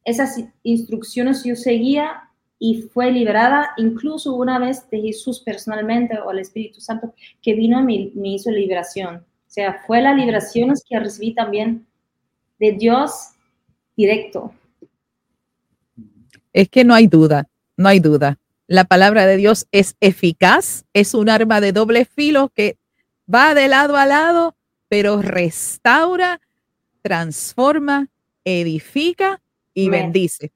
esas 0.05 0.39
instrucciones 0.63 1.43
yo 1.43 1.57
seguía 1.57 2.29
y 2.59 2.83
fue 2.83 3.11
liberada 3.11 3.71
incluso 3.79 4.35
una 4.35 4.59
vez 4.59 4.91
de 4.91 5.01
Jesús 5.01 5.41
personalmente 5.41 6.21
o 6.21 6.31
el 6.31 6.41
Espíritu 6.41 6.83
Santo 6.83 7.15
que 7.41 7.55
vino 7.55 7.81
y 7.89 8.13
me, 8.15 8.29
hizo 8.29 8.51
liberación. 8.51 9.17
O 9.17 9.51
sea, 9.51 9.83
fue 9.87 10.03
la 10.03 10.13
liberación 10.13 10.75
que 10.87 11.01
recibí 11.01 11.35
también 11.35 11.87
de 12.61 12.73
Dios 12.73 13.31
directo. 13.97 14.53
Es 16.53 16.69
que 16.69 16.85
no 16.85 16.93
hay 16.93 17.07
duda, 17.07 17.49
no 17.79 17.89
hay 17.89 18.01
duda. 18.01 18.39
La 18.67 18.85
palabra 18.85 19.25
de 19.25 19.39
Dios 19.39 19.67
es 19.73 19.97
eficaz, 20.03 20.85
es 20.93 21.15
un 21.15 21.31
arma 21.31 21.63
de 21.63 21.73
doble 21.73 22.05
filo 22.05 22.51
que 22.55 22.77
va 23.33 23.55
de 23.55 23.69
lado 23.69 23.97
a 23.97 24.07
lado, 24.07 24.57
pero 24.89 25.23
restaura, 25.23 26.41
transforma, 27.03 28.09
edifica 28.45 29.41
y 29.75 29.89
bendice. 29.89 30.53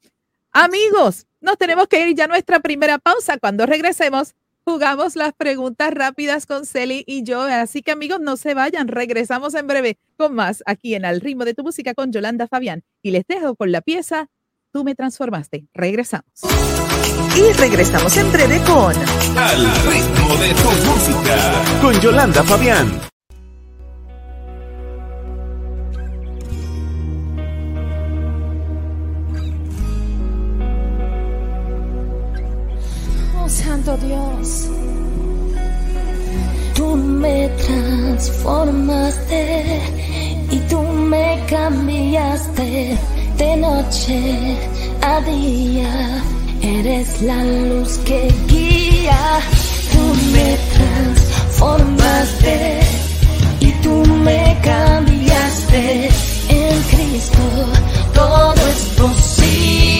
Amigos, 0.53 1.27
nos 1.41 1.59
tenemos 1.59 1.87
que 1.89 2.09
ir 2.09 2.17
ya 2.17 2.25
a 2.25 2.29
nuestra 2.29 2.61
primera 2.61 2.99
pausa. 2.99 3.39
Cuando 3.39 3.67
regresemos, 3.67 4.35
jugamos 4.65 5.17
las 5.17 5.33
preguntas 5.33 5.93
rápidas 5.93 6.47
con 6.47 6.67
Celi 6.67 7.05
y 7.07 7.23
yo. 7.23 7.43
Así 7.43 7.83
que 7.83 7.93
amigos, 7.93 8.21
no 8.21 8.37
se 8.37 8.55
vayan. 8.55 8.89
Regresamos 8.89 9.55
en 9.55 9.67
breve 9.67 9.99
con 10.17 10.35
más 10.35 10.63
aquí 10.67 10.95
en 10.95 11.05
Al 11.05 11.21
ritmo 11.21 11.45
de 11.45 11.55
tu 11.55 11.63
música 11.63 11.95
con 11.95 12.13
Yolanda 12.13 12.49
Fabián. 12.49 12.83
Y 13.03 13.11
les 13.11 13.27
dejo 13.27 13.55
con 13.55 13.73
la 13.73 13.81
pieza 13.81 14.29
Tú 14.77 14.85
me 14.85 14.95
transformaste. 14.95 15.65
Regresamos 15.73 16.27
y 17.37 17.53
regresamos 17.53 18.17
en 18.17 18.33
breve 18.33 18.59
con 18.63 18.95
Al 19.37 19.71
ritmo 19.85 20.35
de 20.37 20.55
tu 20.55 20.71
música 20.87 21.37
con 21.83 22.01
Yolanda 22.01 22.43
Fabián. 22.43 22.99
Oh 33.39 33.47
Santo 33.49 33.99
Dios, 33.99 34.71
tú 36.75 36.97
me 36.97 37.51
transformaste 37.67 39.83
y 40.51 40.59
tú 40.71 40.81
me 40.81 41.45
cambiaste 41.49 42.97
de 43.37 43.57
noche 43.59 44.57
a 45.03 45.21
día 45.21 46.23
Eres 46.69 47.23
la 47.23 47.45
luz 47.45 47.97
que 47.99 48.29
guía, 48.49 49.39
tú 49.93 50.03
me 50.33 50.59
transformaste 50.75 52.81
y 53.61 53.71
tú 53.85 54.05
me 54.25 54.59
cambiaste. 54.65 56.09
En 56.49 56.83
Cristo 56.91 57.39
todo 58.13 58.55
es 58.69 58.83
posible. 59.01 59.96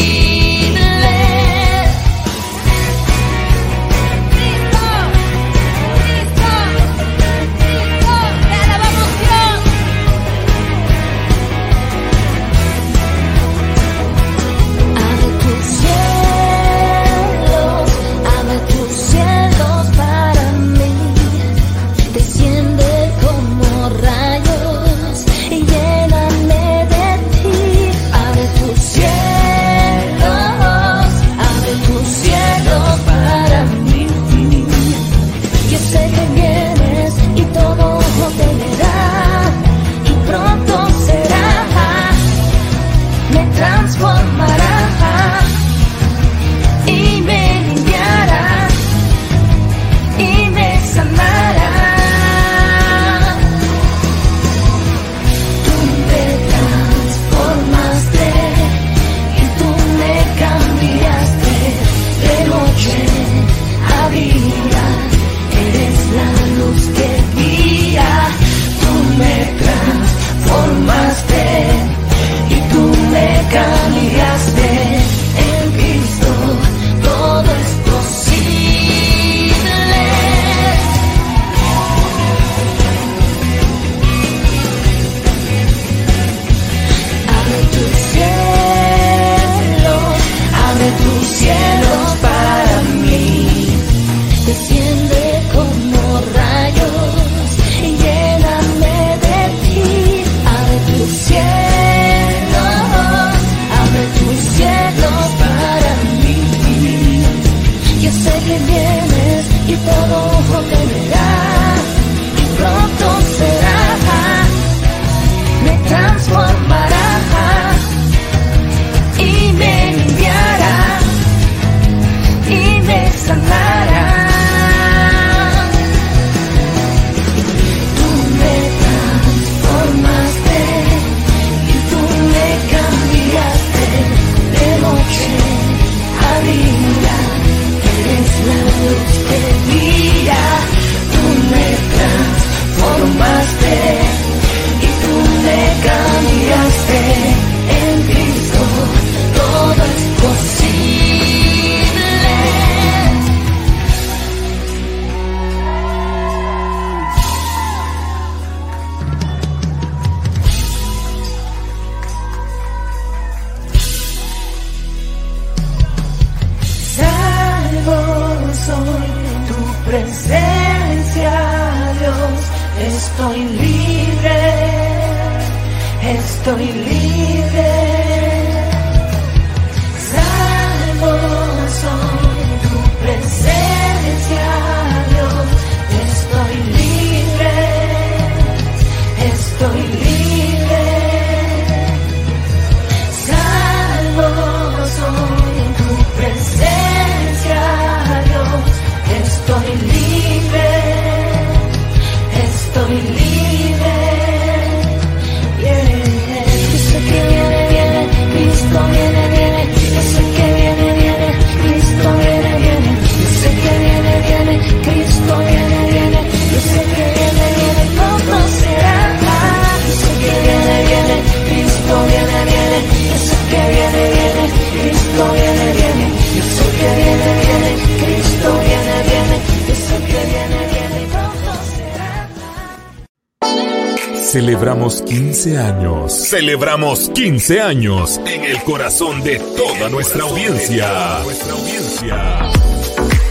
años. 235.55 236.29
Celebramos 236.29 237.09
15 237.11 237.61
años 237.61 238.21
en 238.27 238.45
el 238.45 238.61
corazón 238.65 239.23
de 239.23 239.39
toda 239.39 239.89
nuestra 239.89 240.25
audiencia. 240.25 241.19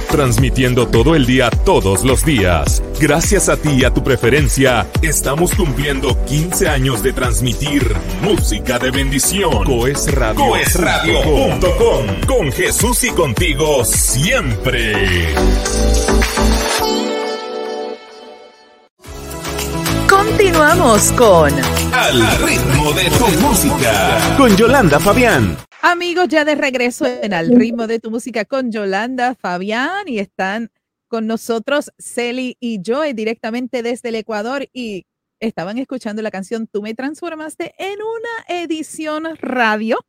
Transmitiendo 0.09 0.87
todo 0.87 1.15
el 1.15 1.25
día, 1.25 1.49
todos 1.49 2.05
los 2.05 2.23
días. 2.23 2.81
Gracias 3.01 3.49
a 3.49 3.57
ti 3.57 3.69
y 3.79 3.83
a 3.83 3.93
tu 3.93 4.01
preferencia, 4.01 4.87
estamos 5.01 5.53
cumpliendo 5.53 6.17
15 6.25 6.69
años 6.69 7.03
de 7.03 7.11
transmitir 7.11 7.93
música 8.21 8.79
de 8.79 8.91
bendición. 8.91 9.65
Coesradio.com. 9.65 12.21
Con 12.27 12.49
Jesús 12.53 13.03
y 13.03 13.09
contigo 13.09 13.83
siempre. 13.83 15.33
Continuamos 20.55 21.11
con 21.11 21.53
Al 21.93 22.37
ritmo 22.37 22.93
de 22.93 23.09
tu 23.09 23.27
música. 23.45 24.35
Con 24.37 24.55
Yolanda 24.55 25.01
Fabián. 25.01 25.57
Amigos, 25.81 26.29
ya 26.29 26.45
de 26.45 26.55
regreso 26.55 27.05
en 27.05 27.33
Al 27.33 27.53
ritmo 27.53 27.87
de 27.87 27.99
tu 27.99 28.09
música 28.09 28.45
con 28.45 28.71
Yolanda 28.71 29.35
Fabián 29.35 30.07
y 30.07 30.19
están 30.19 30.71
con 31.09 31.27
nosotros 31.27 31.91
Celi 31.97 32.55
y 32.61 32.79
Joe 32.85 33.13
directamente 33.13 33.83
desde 33.83 34.07
el 34.07 34.15
Ecuador 34.15 34.69
y 34.71 35.05
estaban 35.41 35.77
escuchando 35.77 36.21
la 36.21 36.31
canción 36.31 36.67
Tú 36.67 36.81
me 36.81 36.93
transformaste 36.93 37.75
en 37.77 37.99
una 38.01 38.61
edición 38.63 39.25
radio 39.35 39.99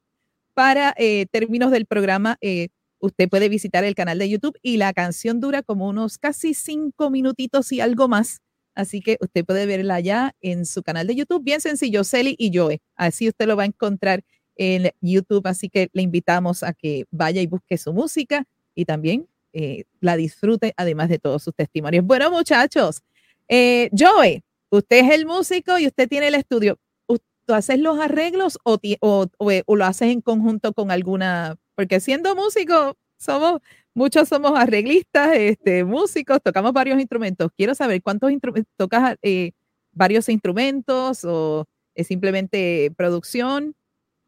para 0.54 0.94
eh, 0.96 1.26
términos 1.32 1.72
del 1.72 1.86
programa. 1.86 2.38
eh, 2.40 2.68
usted 3.00 3.28
puede 3.28 3.48
visitar 3.48 3.82
el 3.82 3.96
canal 3.96 4.20
de 4.20 4.28
YouTube 4.28 4.56
y 4.62 4.76
la 4.76 4.92
canción 4.92 5.40
dura 5.40 5.64
como 5.64 5.88
unos 5.88 6.18
casi 6.18 6.54
cinco 6.54 7.10
minutitos 7.10 7.72
y 7.72 7.80
algo 7.80 8.06
más. 8.06 8.42
Así 8.76 9.00
que 9.00 9.16
usted 9.20 9.44
puede 9.44 9.66
verla 9.66 9.98
ya 10.00 10.34
en 10.40 10.66
su 10.66 10.82
canal 10.84 11.06
de 11.08 11.16
YouTube. 11.16 11.42
Bien 11.42 11.60
sencillo, 11.60 12.04
Celi 12.04 12.36
y 12.38 12.56
Joe. 12.56 12.80
Así 12.94 13.28
usted 13.28 13.46
lo 13.46 13.56
va 13.56 13.64
a 13.64 13.66
encontrar 13.66 14.22
en 14.56 14.90
YouTube. 15.00 15.46
Así 15.46 15.68
que 15.68 15.88
le 15.92 16.02
invitamos 16.02 16.62
a 16.62 16.72
que 16.74 17.04
vaya 17.10 17.40
y 17.42 17.46
busque 17.46 17.78
su 17.78 17.92
música 17.92 18.44
y 18.74 18.84
también 18.84 19.28
eh, 19.52 19.84
la 20.00 20.16
disfrute, 20.16 20.74
además 20.76 21.08
de 21.08 21.18
todos 21.18 21.42
sus 21.42 21.54
testimonios. 21.54 22.04
Bueno, 22.04 22.30
muchachos, 22.30 23.00
eh, 23.48 23.88
Joe, 23.98 24.42
usted 24.70 25.04
es 25.04 25.10
el 25.12 25.26
músico 25.26 25.78
y 25.78 25.86
usted 25.86 26.08
tiene 26.08 26.28
el 26.28 26.34
estudio. 26.34 26.78
¿U- 27.08 27.16
¿Tú 27.46 27.54
haces 27.54 27.78
los 27.78 27.98
arreglos 27.98 28.58
o, 28.64 28.78
o- 29.00 29.26
o, 29.38 29.50
o 29.66 29.76
lo 29.76 29.84
haces 29.86 30.08
en 30.12 30.20
conjunto 30.20 30.72
con 30.74 30.90
alguna? 30.90 31.56
Porque 31.74 32.00
siendo 32.00 32.34
músico, 32.36 32.96
somos, 33.16 33.60
muchos 33.94 34.28
somos 34.28 34.58
arreglistas, 34.58 35.30
este, 35.34 35.84
músicos, 35.84 36.40
tocamos 36.42 36.72
varios 36.72 36.98
instrumentos. 36.98 37.50
Quiero 37.56 37.74
saber 37.74 38.02
cuántos 38.02 38.30
instrumentos 38.30 38.72
tocas, 38.76 39.16
eh, 39.22 39.52
varios 39.92 40.28
instrumentos 40.28 41.24
o 41.24 41.66
es 41.94 42.06
simplemente 42.06 42.92
producción. 42.96 43.74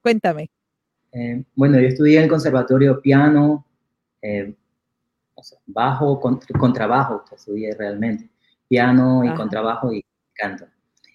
Cuéntame. 0.03 0.51
Eh, 1.13 1.45
bueno, 1.55 1.79
yo 1.81 1.89
estudié 1.89 2.19
en 2.19 2.25
el 2.25 2.31
conservatorio 2.31 3.01
piano, 3.01 3.67
eh, 4.23 4.55
o 5.35 5.43
sea, 5.43 5.59
bajo, 5.67 6.21
con, 6.21 6.41
contrabajo, 6.59 7.25
que 7.29 7.37
estudié 7.37 7.75
realmente. 7.75 8.29
Piano 8.69 9.25
y 9.25 9.29
Ajá. 9.29 9.37
contrabajo 9.37 9.93
y 9.93 10.05
canto. 10.35 10.67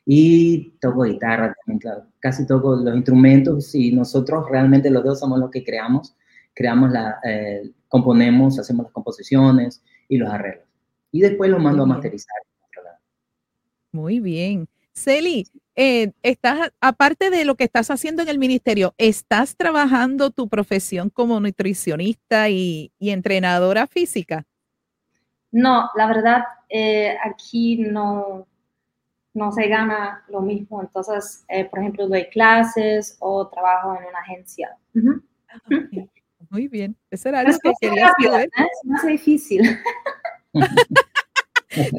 Y 0.06 0.72
toco 0.82 1.04
guitarra 1.04 1.54
también, 1.54 1.80
claro. 1.80 2.06
Casi 2.20 2.46
toco 2.46 2.76
los 2.76 2.96
instrumentos 2.96 3.74
y 3.76 3.92
nosotros 3.92 4.50
realmente 4.50 4.90
los 4.90 5.04
dos 5.04 5.20
somos 5.20 5.40
los 5.40 5.50
que 5.50 5.64
creamos, 5.64 6.16
creamos 6.54 6.92
la, 6.92 7.20
eh, 7.24 7.72
componemos, 7.88 8.60
hacemos 8.60 8.86
las 8.86 8.94
composiciones 8.94 9.84
y 10.08 10.18
los 10.18 10.32
arreglos. 10.32 10.68
Y 11.12 11.22
después 11.22 11.50
los 11.50 11.62
mando 11.62 11.84
a 11.84 11.86
masterizar. 11.86 12.36
en 12.46 12.66
otro 12.66 12.84
lado. 12.84 12.98
Muy 13.92 14.20
bien. 14.20 14.68
Celi, 14.94 15.46
eh, 15.76 16.12
estás, 16.22 16.72
aparte 16.82 17.30
de 17.30 17.46
lo 17.46 17.56
que 17.56 17.63
estás 17.63 17.89
haciendo 17.89 18.22
en 18.22 18.30
el 18.30 18.38
ministerio, 18.38 18.94
¿estás 18.98 19.56
trabajando 19.56 20.30
tu 20.30 20.48
profesión 20.48 21.10
como 21.10 21.39
nutricionista 21.39 22.50
y, 22.50 22.92
y 23.00 23.10
entrenadora 23.10 23.88
física? 23.88 24.46
No, 25.52 25.89
la 25.96 26.08
verdad, 26.08 26.44
eh, 26.68 27.16
aquí 27.24 27.78
no, 27.78 28.48
no 29.36 29.52
se 29.52 29.68
gana 29.68 30.24
lo 30.28 30.42
mismo. 30.42 30.82
Entonces, 30.82 31.46
eh, 31.48 31.66
por 31.66 31.80
ejemplo, 31.80 32.08
doy 32.08 32.28
clases 32.30 33.18
o 33.20 33.48
trabajo 33.48 33.96
en 33.96 34.06
una 34.06 34.20
agencia. 34.20 34.76
Ok, 35.66 36.10
Muy 36.54 36.68
bien. 36.68 36.96
Eso 37.10 37.30
era 37.30 37.39
algo 37.39 37.52
Es 37.52 37.58
que 37.60 37.72
quería 37.82 38.12
saber. 38.24 38.46
¿eh? 38.48 38.50
Es 38.58 38.89
más 38.89 39.06
difícil. 39.06 39.62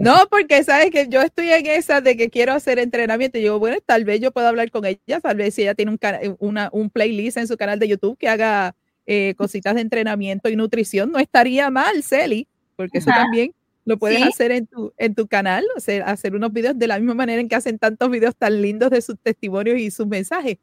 No, 0.01 0.14
porque 0.31 0.62
sabes 0.62 0.93
que 0.93 1.09
yo 1.09 1.21
estoy 1.21 1.49
en 1.51 1.67
esa 1.67 2.01
de 2.01 2.17
que 2.17 2.31
quiero 2.31 2.53
hacer 2.53 2.79
entrenamiento. 2.79 3.38
Y 3.38 3.43
yo, 3.43 3.59
bueno, 3.59 3.77
tal 3.85 4.05
vez 4.05 4.21
yo 4.21 4.31
pueda 4.31 4.49
hablar 4.49 4.71
con 4.71 4.85
ella, 4.85 5.19
tal 5.21 5.37
vez 5.37 5.53
si 5.55 5.62
ella 5.62 5.75
tiene 5.75 5.90
un, 5.90 5.99
cana- 5.99 6.21
una, 6.38 6.69
un 6.73 6.90
playlist 6.90 7.38
en 7.38 7.49
su 7.49 7.57
canal 7.57 7.81
de 7.81 7.88
YouTube 7.88 8.17
que 8.17 8.29
haga 8.29 8.77
eh, 9.05 9.35
cositas 9.37 9.75
de 9.75 9.81
entrenamiento 9.81 10.49
y 10.49 10.55
nutrición, 10.55 11.11
no 11.11 11.19
estaría 11.19 11.71
mal, 11.71 12.05
Celi, 12.05 12.47
porque 12.77 12.99
eso 12.99 13.11
también 13.11 13.53
lo 13.85 13.99
puedes 13.99 14.19
Sí. 14.19 14.23
hacer 14.29 14.53
en 14.53 14.69
tu, 14.69 14.93
en 14.97 15.17
tu 15.17 15.27
canal, 15.27 15.64
o 15.77 15.81
sea, 15.81 16.05
hacer 16.07 16.37
unos 16.37 16.53
videos 16.53 16.79
de 16.79 16.87
la 16.87 16.99
misma 17.01 17.14
manera 17.14 17.40
en 17.40 17.49
que 17.49 17.57
hacen 17.57 17.77
tantos 17.81 18.09
videos 18.11 18.37
tan 18.37 18.62
lindos 18.62 18.90
de 18.90 19.03
sus 19.03 19.19
testimonios 19.19 19.77
y 19.81 19.90
sus 19.90 20.07
mensajes. 20.07 20.59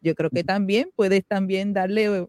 Yo 0.00 0.16
creo 0.16 0.30
que 0.30 0.42
también 0.42 0.90
puedes 0.96 1.24
también 1.24 1.72
darle 1.72 2.26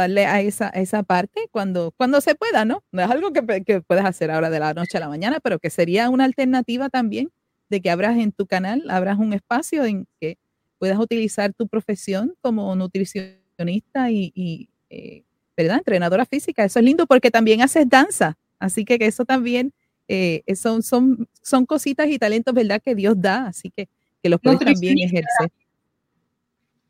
darle 0.00 0.26
a 0.26 0.40
esa, 0.40 0.68
a 0.68 0.80
esa 0.80 1.02
parte 1.02 1.48
cuando, 1.50 1.92
cuando 1.96 2.20
se 2.20 2.34
pueda, 2.34 2.64
¿no? 2.64 2.84
No 2.92 3.02
es 3.02 3.10
algo 3.10 3.32
que, 3.32 3.64
que 3.64 3.80
puedes 3.80 4.04
hacer 4.04 4.30
ahora 4.30 4.50
de 4.50 4.60
la 4.60 4.74
noche 4.74 4.98
a 4.98 5.00
la 5.00 5.08
mañana, 5.08 5.40
pero 5.40 5.58
que 5.58 5.70
sería 5.70 6.10
una 6.10 6.24
alternativa 6.24 6.90
también 6.90 7.30
de 7.70 7.80
que 7.80 7.90
abras 7.90 8.16
en 8.18 8.32
tu 8.32 8.46
canal, 8.46 8.84
abras 8.90 9.18
un 9.18 9.32
espacio 9.32 9.84
en 9.84 10.06
que 10.20 10.38
puedas 10.78 10.98
utilizar 10.98 11.54
tu 11.54 11.66
profesión 11.66 12.34
como 12.42 12.76
nutricionista 12.76 14.10
y, 14.10 14.32
y, 14.34 14.68
eh, 14.90 15.24
¿verdad? 15.56 15.78
Entrenadora 15.78 16.26
física. 16.26 16.64
Eso 16.64 16.78
es 16.78 16.84
lindo 16.84 17.06
porque 17.06 17.30
también 17.30 17.62
haces 17.62 17.88
danza, 17.88 18.36
así 18.58 18.84
que 18.84 18.98
que 18.98 19.06
eso 19.06 19.24
también 19.24 19.72
eh, 20.08 20.42
son, 20.54 20.82
son, 20.82 21.26
son 21.42 21.64
cositas 21.64 22.08
y 22.08 22.18
talentos, 22.18 22.54
¿verdad? 22.54 22.82
Que 22.84 22.94
Dios 22.94 23.14
da, 23.18 23.46
así 23.46 23.70
que, 23.70 23.88
que 24.22 24.28
los 24.28 24.40
puedes 24.40 24.60
también 24.60 24.98
ejercer. 24.98 25.50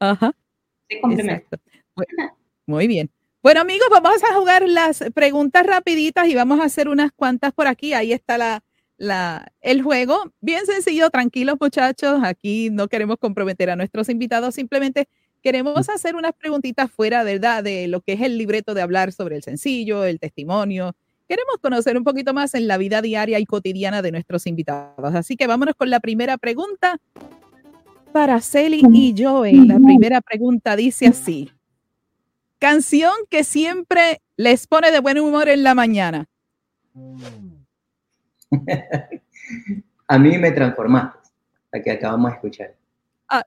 Ajá. 0.00 0.32
Se 0.88 1.00
complementa. 1.00 1.56
Exacto. 1.96 2.36
Muy 2.66 2.86
bien. 2.88 3.10
Bueno, 3.42 3.60
amigos, 3.60 3.86
vamos 3.90 4.22
a 4.28 4.34
jugar 4.34 4.68
las 4.68 5.04
preguntas 5.14 5.64
rapiditas 5.64 6.26
y 6.26 6.34
vamos 6.34 6.58
a 6.60 6.64
hacer 6.64 6.88
unas 6.88 7.12
cuantas 7.12 7.52
por 7.52 7.68
aquí. 7.68 7.92
Ahí 7.92 8.12
está 8.12 8.36
la, 8.38 8.64
la, 8.98 9.52
el 9.60 9.82
juego. 9.82 10.32
Bien 10.40 10.66
sencillo, 10.66 11.10
tranquilos 11.10 11.56
muchachos. 11.60 12.20
Aquí 12.24 12.70
no 12.70 12.88
queremos 12.88 13.18
comprometer 13.18 13.70
a 13.70 13.76
nuestros 13.76 14.08
invitados, 14.08 14.54
simplemente 14.54 15.08
queremos 15.42 15.88
hacer 15.88 16.16
unas 16.16 16.32
preguntitas 16.32 16.90
fuera, 16.90 17.22
¿verdad? 17.22 17.62
De 17.62 17.86
lo 17.86 18.00
que 18.00 18.14
es 18.14 18.20
el 18.20 18.36
libreto 18.36 18.74
de 18.74 18.82
hablar 18.82 19.12
sobre 19.12 19.36
el 19.36 19.44
sencillo, 19.44 20.04
el 20.04 20.18
testimonio. 20.18 20.96
Queremos 21.28 21.56
conocer 21.60 21.96
un 21.96 22.02
poquito 22.02 22.34
más 22.34 22.54
en 22.54 22.66
la 22.66 22.78
vida 22.78 23.00
diaria 23.00 23.38
y 23.38 23.46
cotidiana 23.46 24.02
de 24.02 24.10
nuestros 24.10 24.46
invitados. 24.46 25.14
Así 25.14 25.36
que 25.36 25.46
vámonos 25.46 25.76
con 25.76 25.88
la 25.88 26.00
primera 26.00 26.36
pregunta 26.36 26.98
para 28.12 28.40
Celi 28.40 28.82
y 28.92 29.14
Joey. 29.16 29.66
La 29.66 29.78
primera 29.78 30.20
pregunta 30.20 30.74
dice 30.74 31.06
así. 31.06 31.50
Canción 32.58 33.12
que 33.30 33.44
siempre 33.44 34.20
les 34.36 34.66
pone 34.66 34.90
de 34.90 35.00
buen 35.00 35.18
humor 35.18 35.48
en 35.48 35.62
la 35.62 35.74
mañana. 35.74 36.26
A 40.08 40.18
mí 40.18 40.38
me 40.38 40.52
transformaste, 40.52 41.30
la 41.72 41.82
que 41.82 41.90
acabamos 41.90 42.30
de 42.30 42.36
escuchar. 42.36 42.76
Ah, 43.28 43.42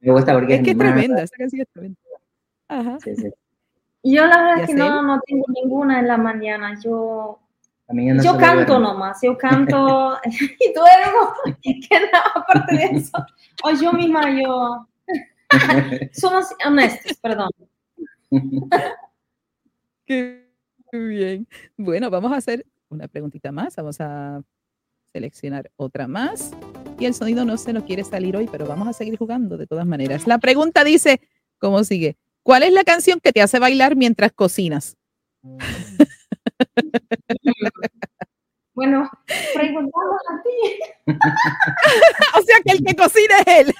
me 0.00 0.12
gusta 0.12 0.32
porque 0.32 0.54
Es 0.54 0.62
que 0.62 0.70
es 0.70 0.78
tremenda, 0.78 1.22
esa 1.22 1.36
canción 1.36 1.62
es 1.62 1.68
tremenda. 1.68 1.98
Ajá. 2.68 2.98
Sí, 3.00 3.16
sí. 3.16 3.32
Yo 4.04 4.26
la 4.26 4.36
verdad 4.36 4.60
es 4.60 4.66
que 4.68 4.74
no, 4.74 5.02
no 5.02 5.20
tengo 5.26 5.44
ninguna 5.48 5.98
en 5.98 6.08
la 6.08 6.18
mañana. 6.18 6.78
Yo, 6.82 7.40
no 7.88 8.22
yo 8.22 8.38
canto 8.38 8.78
nomás, 8.78 9.18
yo 9.22 9.36
canto 9.38 10.18
y 10.24 10.72
duermo. 10.72 11.34
Y 11.62 11.80
que 11.80 12.00
no, 12.00 12.18
aparte 12.34 12.76
de 12.76 12.84
eso. 12.84 13.26
O 13.62 13.70
yo 13.70 13.92
misma, 13.92 14.30
yo. 14.30 14.86
Somos 16.12 16.46
honestos, 16.64 17.16
perdón. 17.18 17.50
Qué 20.06 20.44
bien. 20.92 21.46
Bueno, 21.76 22.10
vamos 22.10 22.32
a 22.32 22.36
hacer 22.36 22.66
una 22.88 23.08
preguntita 23.08 23.52
más. 23.52 23.76
Vamos 23.76 24.00
a 24.00 24.42
seleccionar 25.12 25.70
otra 25.76 26.06
más. 26.08 26.52
Y 26.98 27.06
el 27.06 27.14
sonido 27.14 27.44
no 27.44 27.56
se 27.56 27.72
nos 27.72 27.84
quiere 27.84 28.04
salir 28.04 28.36
hoy, 28.36 28.48
pero 28.50 28.66
vamos 28.66 28.88
a 28.88 28.92
seguir 28.92 29.16
jugando 29.16 29.56
de 29.56 29.66
todas 29.66 29.86
maneras. 29.86 30.26
La 30.26 30.38
pregunta 30.38 30.84
dice, 30.84 31.20
¿cómo 31.58 31.82
sigue? 31.84 32.16
¿Cuál 32.42 32.62
es 32.62 32.72
la 32.72 32.84
canción 32.84 33.20
que 33.20 33.32
te 33.32 33.40
hace 33.42 33.58
bailar 33.58 33.96
mientras 33.96 34.32
cocinas? 34.32 34.96
Bueno, 38.74 39.08
preguntamos 39.54 40.20
a 40.30 40.42
ti. 40.42 40.80
o 42.38 42.42
sea 42.42 42.56
que 42.64 42.72
el 42.72 42.84
que 42.84 42.96
cocina 42.96 43.36
es 43.46 43.68
él. 43.68 43.74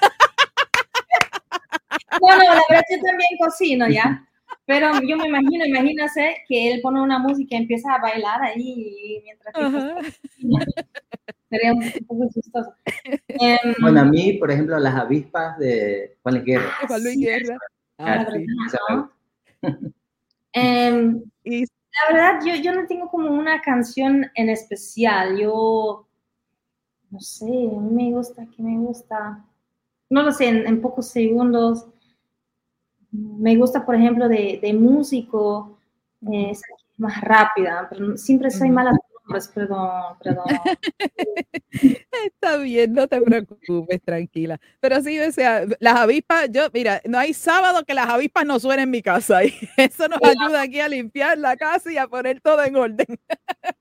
Bueno, 2.21 2.43
la 2.43 2.61
verdad 2.69 2.83
yo 2.89 3.01
también 3.03 3.29
cocino, 3.37 3.89
¿ya? 3.89 4.25
Pero 4.67 4.89
yo 5.07 5.17
me 5.17 5.27
imagino, 5.27 5.65
imagínese 5.65 6.37
que 6.47 6.73
él 6.73 6.81
pone 6.81 7.01
una 7.01 7.19
música 7.19 7.55
y 7.55 7.59
empieza 7.59 7.93
a 7.93 7.99
bailar 8.01 8.41
ahí 8.43 9.21
mientras 9.23 9.53
que 9.53 9.61
Ajá. 9.61 9.95
Sería 11.49 11.73
un 11.73 11.91
poco 12.07 12.27
chistoso. 12.33 12.73
Em, 13.27 13.75
Bueno, 13.79 14.01
a 14.01 14.05
mí, 14.05 14.33
por 14.33 14.49
ejemplo, 14.51 14.77
las 14.79 14.95
avispas 14.95 15.57
de 15.59 16.17
Juan 16.23 16.35
Luis 16.35 16.45
Guerra. 16.45 16.71
Juan 16.87 17.03
Luis 17.03 17.19
Guerra. 17.19 17.57
Ah, 17.97 18.25
Ah, 18.27 18.31
sí. 18.33 18.45
em, 20.53 21.23
Y 21.43 21.61
la 21.61 22.13
verdad, 22.13 22.39
yo, 22.45 22.55
yo 22.55 22.73
no 22.73 22.87
tengo 22.87 23.07
como 23.09 23.29
una 23.29 23.61
canción 23.61 24.25
en 24.33 24.49
especial. 24.49 25.37
Yo, 25.37 26.07
no 27.11 27.19
sé, 27.19 27.45
a 27.45 27.79
mí 27.79 27.91
me 28.09 28.11
gusta, 28.17 28.45
¿qué 28.55 28.63
me 28.63 28.77
gusta? 28.79 29.45
No 30.09 30.23
lo 30.23 30.31
sé, 30.31 30.47
en, 30.47 30.67
en 30.67 30.81
pocos 30.81 31.09
segundos. 31.09 31.87
Me 33.37 33.55
gusta, 33.55 33.85
por 33.85 33.95
ejemplo, 33.95 34.27
de, 34.27 34.59
de 34.61 34.73
músico, 34.73 35.77
eh, 36.31 36.51
más 36.97 37.21
rápida, 37.21 37.87
pero 37.89 38.17
siempre 38.17 38.51
soy 38.51 38.69
mala 38.69 38.91
nombres, 39.25 39.47
perdón, 39.49 40.17
perdón. 40.23 40.45
Está 42.25 42.57
bien, 42.57 42.93
no 42.93 43.07
te 43.07 43.21
preocupes, 43.21 44.01
tranquila. 44.03 44.59
Pero 44.79 45.01
sí, 45.01 45.19
o 45.19 45.31
sea, 45.31 45.65
las 45.79 45.95
avispas, 45.95 46.49
yo, 46.51 46.67
mira, 46.73 47.01
no 47.05 47.17
hay 47.17 47.33
sábado 47.33 47.83
que 47.83 47.93
las 47.93 48.07
avispas 48.07 48.45
no 48.45 48.59
suenen 48.59 48.83
en 48.83 48.91
mi 48.91 49.01
casa 49.01 49.43
y 49.43 49.53
eso 49.77 50.07
nos 50.07 50.19
ayuda 50.23 50.61
aquí 50.61 50.79
a 50.79 50.87
limpiar 50.87 51.37
la 51.37 51.57
casa 51.57 51.91
y 51.91 51.97
a 51.97 52.07
poner 52.07 52.41
todo 52.41 52.63
en 52.63 52.75
orden. 52.75 53.19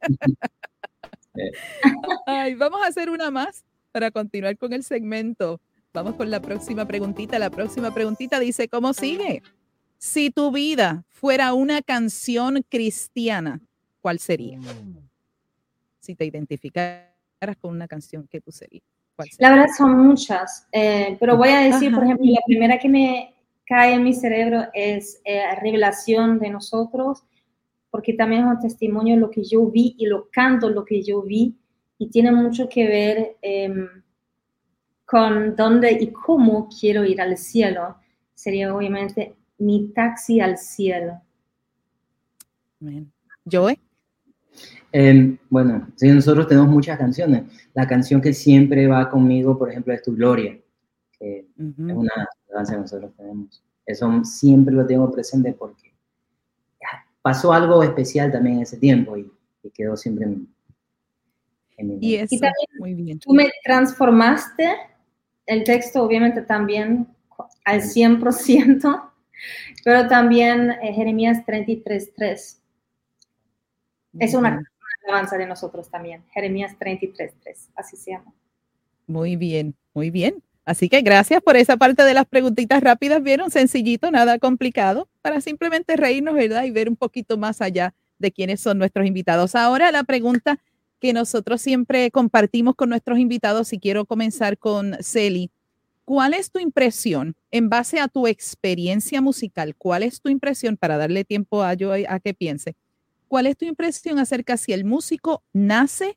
Ay, 2.26 2.54
vamos 2.54 2.82
a 2.82 2.86
hacer 2.86 3.10
una 3.10 3.30
más 3.30 3.64
para 3.92 4.10
continuar 4.10 4.56
con 4.56 4.72
el 4.72 4.82
segmento. 4.82 5.60
Vamos 5.94 6.16
con 6.16 6.28
la 6.28 6.40
próxima 6.40 6.84
preguntita. 6.86 7.38
La 7.38 7.50
próxima 7.50 7.94
preguntita 7.94 8.40
dice, 8.40 8.68
¿cómo 8.68 8.92
sigue? 8.92 9.44
Si 9.96 10.28
tu 10.28 10.50
vida 10.50 11.04
fuera 11.08 11.54
una 11.54 11.82
canción 11.82 12.64
cristiana, 12.68 13.60
¿cuál 14.00 14.18
sería? 14.18 14.58
Si 16.00 16.16
te 16.16 16.24
identificaras 16.24 17.06
con 17.60 17.70
una 17.70 17.86
canción, 17.86 18.26
¿qué 18.28 18.40
tú 18.40 18.50
serías? 18.50 18.82
¿Cuál 19.14 19.28
La 19.38 19.48
sería? 19.48 19.50
verdad 19.50 19.74
son 19.78 19.96
muchas, 19.96 20.66
eh, 20.72 21.16
pero 21.20 21.36
voy 21.36 21.50
a 21.50 21.60
decir, 21.60 21.94
por 21.94 22.02
ejemplo, 22.02 22.26
la 22.26 22.42
primera 22.44 22.76
que 22.76 22.88
me 22.88 23.34
cae 23.64 23.94
en 23.94 24.02
mi 24.02 24.14
cerebro 24.14 24.64
es 24.74 25.20
eh, 25.24 25.44
Revelación 25.62 26.40
de 26.40 26.50
nosotros, 26.50 27.22
porque 27.92 28.14
también 28.14 28.42
es 28.42 28.48
un 28.48 28.58
testimonio 28.58 29.14
de 29.14 29.20
lo 29.20 29.30
que 29.30 29.44
yo 29.44 29.64
vi 29.66 29.94
y 29.96 30.06
lo 30.06 30.28
canto 30.32 30.68
lo 30.70 30.84
que 30.84 31.04
yo 31.04 31.22
vi 31.22 31.56
y 31.98 32.10
tiene 32.10 32.32
mucho 32.32 32.68
que 32.68 32.88
ver 32.88 33.36
em, 33.42 34.02
con 35.14 35.54
dónde 35.54 35.92
y 35.92 36.10
cómo 36.10 36.68
quiero 36.68 37.04
ir 37.04 37.20
al 37.20 37.38
cielo. 37.38 37.94
Sería 38.34 38.74
obviamente 38.74 39.36
mi 39.58 39.92
taxi 39.92 40.40
al 40.40 40.58
cielo. 40.58 41.20
Joe, 43.48 43.78
Eh, 44.90 45.38
bueno, 45.48 45.86
sí, 45.94 46.08
nosotros 46.08 46.48
tenemos 46.48 46.68
muchas 46.68 46.98
canciones. 46.98 47.44
La 47.74 47.86
canción 47.86 48.20
que 48.20 48.32
siempre 48.32 48.88
va 48.88 49.08
conmigo, 49.08 49.56
por 49.56 49.70
ejemplo, 49.70 49.94
es 49.94 50.02
Tu 50.02 50.16
Gloria, 50.16 50.58
que 51.16 51.38
es 51.38 51.44
Ujú. 51.58 52.00
una 52.00 52.28
danza 52.52 52.72
que 52.72 52.80
nosotros 52.80 53.12
tenemos. 53.16 53.62
Eso 53.86 54.24
siempre 54.24 54.74
lo 54.74 54.84
tengo 54.84 55.08
presente 55.12 55.52
porque 55.52 55.94
pasó 57.22 57.52
algo 57.52 57.84
especial 57.84 58.32
también 58.32 58.56
en 58.56 58.62
ese 58.62 58.78
tiempo 58.78 59.16
y, 59.16 59.30
y 59.62 59.70
quedó 59.70 59.96
siempre 59.96 60.24
en, 60.24 60.48
en 61.76 61.86
mi 61.86 61.98
y 62.04 62.16
eso, 62.16 62.34
también 62.34 62.66
muy 62.80 62.94
bien. 62.94 63.20
Tú 63.20 63.32
me 63.32 63.48
transformaste 63.64 64.74
el 65.46 65.64
texto, 65.64 66.02
obviamente 66.02 66.42
también 66.42 67.06
al 67.64 67.82
100%, 67.82 69.10
pero 69.84 70.08
también 70.08 70.70
eh, 70.82 70.92
Jeremías 70.92 71.44
33.3. 71.46 72.58
Es 74.20 74.34
una, 74.34 74.50
una 74.50 74.66
alabanza 75.04 75.36
de 75.36 75.46
nosotros 75.46 75.90
también. 75.90 76.24
Jeremías 76.32 76.76
33.3, 76.78 77.70
así 77.74 77.96
se 77.96 78.12
llama. 78.12 78.32
Muy 79.06 79.36
bien, 79.36 79.74
muy 79.92 80.10
bien. 80.10 80.42
Así 80.64 80.88
que 80.88 81.02
gracias 81.02 81.42
por 81.42 81.56
esa 81.56 81.76
parte 81.76 82.04
de 82.04 82.14
las 82.14 82.24
preguntitas 82.24 82.82
rápidas. 82.82 83.22
Vieron 83.22 83.50
sencillito, 83.50 84.10
nada 84.10 84.38
complicado, 84.38 85.08
para 85.20 85.40
simplemente 85.40 85.96
reírnos, 85.96 86.34
¿verdad? 86.34 86.64
Y 86.64 86.70
ver 86.70 86.88
un 86.88 86.96
poquito 86.96 87.36
más 87.36 87.60
allá 87.60 87.94
de 88.18 88.32
quiénes 88.32 88.60
son 88.60 88.78
nuestros 88.78 89.06
invitados. 89.06 89.54
Ahora 89.54 89.92
la 89.92 90.04
pregunta 90.04 90.58
que 91.04 91.12
nosotros 91.12 91.60
siempre 91.60 92.10
compartimos 92.10 92.76
con 92.76 92.88
nuestros 92.88 93.18
invitados, 93.18 93.74
y 93.74 93.78
quiero 93.78 94.06
comenzar 94.06 94.56
con 94.56 94.96
Celi. 95.02 95.50
¿Cuál 96.06 96.32
es 96.32 96.50
tu 96.50 96.58
impresión 96.58 97.36
en 97.50 97.68
base 97.68 98.00
a 98.00 98.08
tu 98.08 98.26
experiencia 98.26 99.20
musical? 99.20 99.74
¿Cuál 99.76 100.02
es 100.02 100.22
tu 100.22 100.30
impresión 100.30 100.78
para 100.78 100.96
darle 100.96 101.26
tiempo 101.26 101.62
a 101.62 101.74
yo 101.74 101.92
a 101.92 102.20
que 102.20 102.32
piense? 102.32 102.74
¿Cuál 103.28 103.48
es 103.48 103.58
tu 103.58 103.66
impresión 103.66 104.18
acerca 104.18 104.56
si 104.56 104.72
el 104.72 104.86
músico 104.86 105.42
nace 105.52 106.16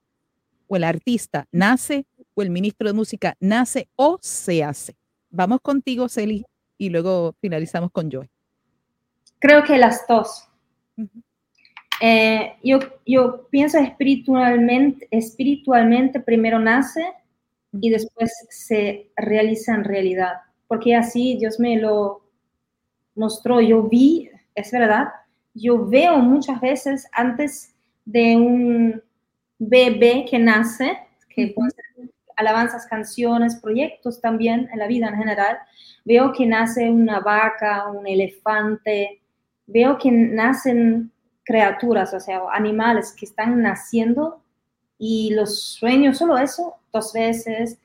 o 0.69 0.77
el 0.77 0.85
artista 0.85 1.49
nace 1.51 2.05
o 2.33 2.41
el 2.41 2.49
ministro 2.49 2.87
de 2.87 2.93
música 2.93 3.35
nace 3.41 3.89
o 3.97 4.17
se 4.21 4.63
hace? 4.63 4.95
Vamos 5.29 5.59
contigo, 5.59 6.07
Celi, 6.07 6.45
y 6.77 6.91
luego 6.91 7.35
finalizamos 7.41 7.91
con 7.91 8.09
Joy. 8.09 8.29
Creo 9.39 9.65
que 9.65 9.77
las 9.77 10.07
dos. 10.07 10.47
Eh, 12.01 12.53
yo, 12.63 12.79
yo 13.05 13.47
pienso 13.49 13.79
espiritualmente, 13.79 15.07
espiritualmente 15.11 16.19
primero 16.19 16.59
nace 16.59 17.05
y 17.81 17.89
después 17.89 18.31
se 18.49 19.09
realiza 19.15 19.73
en 19.73 19.83
realidad, 19.83 20.33
porque 20.67 20.95
así 20.95 21.37
Dios 21.37 21.59
me 21.59 21.77
lo 21.77 22.21
mostró, 23.15 23.61
yo 23.61 23.83
vi, 23.83 24.29
es 24.53 24.71
verdad, 24.71 25.07
yo 25.53 25.85
veo 25.87 26.17
muchas 26.19 26.61
veces 26.61 27.07
antes 27.13 27.73
de 28.05 28.35
un 28.35 29.03
bebé 29.57 30.25
que 30.29 30.37
nace, 30.37 30.97
que 31.29 31.45
Ujú. 31.45 31.55
puede 31.55 31.71
ser 31.71 31.85
alabanzas, 32.35 32.85
canciones, 32.85 33.55
proyectos 33.55 34.21
también 34.21 34.69
en 34.71 34.77
la 34.79 34.87
vida 34.87 35.09
en 35.09 35.17
general, 35.17 35.57
veo 36.05 36.31
que 36.31 36.45
nace 36.45 36.89
una 36.89 37.19
vaca, 37.19 37.87
un 37.87 38.07
elefante, 38.07 39.19
veo 39.65 39.97
que 39.97 40.11
nacen 40.11 41.11
criaturas, 41.47 42.13
o 42.13 42.19
sea, 42.19 42.41
animales 42.51 43.15
que 43.17 43.25
están 43.25 43.61
naciendo 43.61 44.41
y 44.99 45.33
los 45.33 45.61
sueños, 45.61 46.17
solo 46.17 46.37
eso, 46.37 46.75
dos 46.91 47.13
veces, 47.13 47.79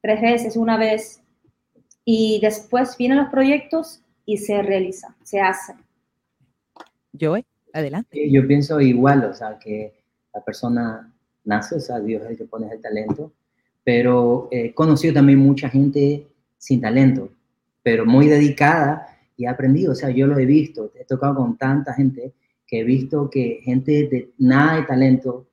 tres 0.00 0.22
veces, 0.22 0.56
una 0.56 0.76
vez, 0.76 1.20
y 2.04 2.38
después 2.40 2.96
vienen 2.96 3.18
los 3.18 3.28
proyectos 3.28 4.02
y 4.24 4.36
se 4.36 4.62
realizan, 4.62 5.16
se 5.24 5.40
hacen. 5.40 5.76
Joy, 7.12 7.44
adelante. 7.72 8.24
Eh, 8.24 8.30
Yo 8.30 8.46
pienso 8.46 8.80
igual, 8.80 9.24
o 9.24 9.34
sea, 9.34 9.58
que 9.58 9.94
la 10.32 10.40
persona 10.44 11.12
nace, 11.44 11.74
o 11.74 11.80
sea, 11.80 11.98
Dios 11.98 12.22
es 12.22 12.30
el 12.30 12.38
que 12.38 12.44
pone 12.44 12.70
el 12.70 12.80
talento, 12.80 13.32
pero 13.82 14.46
he 14.52 14.72
conocido 14.74 15.14
también 15.14 15.40
mucha 15.40 15.68
gente 15.68 16.28
sin 16.56 16.80
talento, 16.80 17.32
pero 17.82 18.06
muy 18.06 18.28
dedicada 18.28 19.18
y 19.36 19.44
he 19.44 19.48
aprendido, 19.48 19.92
o 19.92 19.96
sea, 19.96 20.10
yo 20.10 20.28
lo 20.28 20.38
he 20.38 20.46
visto, 20.46 20.92
he 20.94 21.04
tocado 21.04 21.34
con 21.34 21.56
tanta 21.56 21.94
gente 21.94 22.32
que 22.68 22.80
he 22.80 22.84
visto 22.84 23.28
que 23.30 23.60
gente 23.64 24.08
de 24.08 24.30
nada 24.38 24.76
de 24.76 24.82
talento 24.82 25.48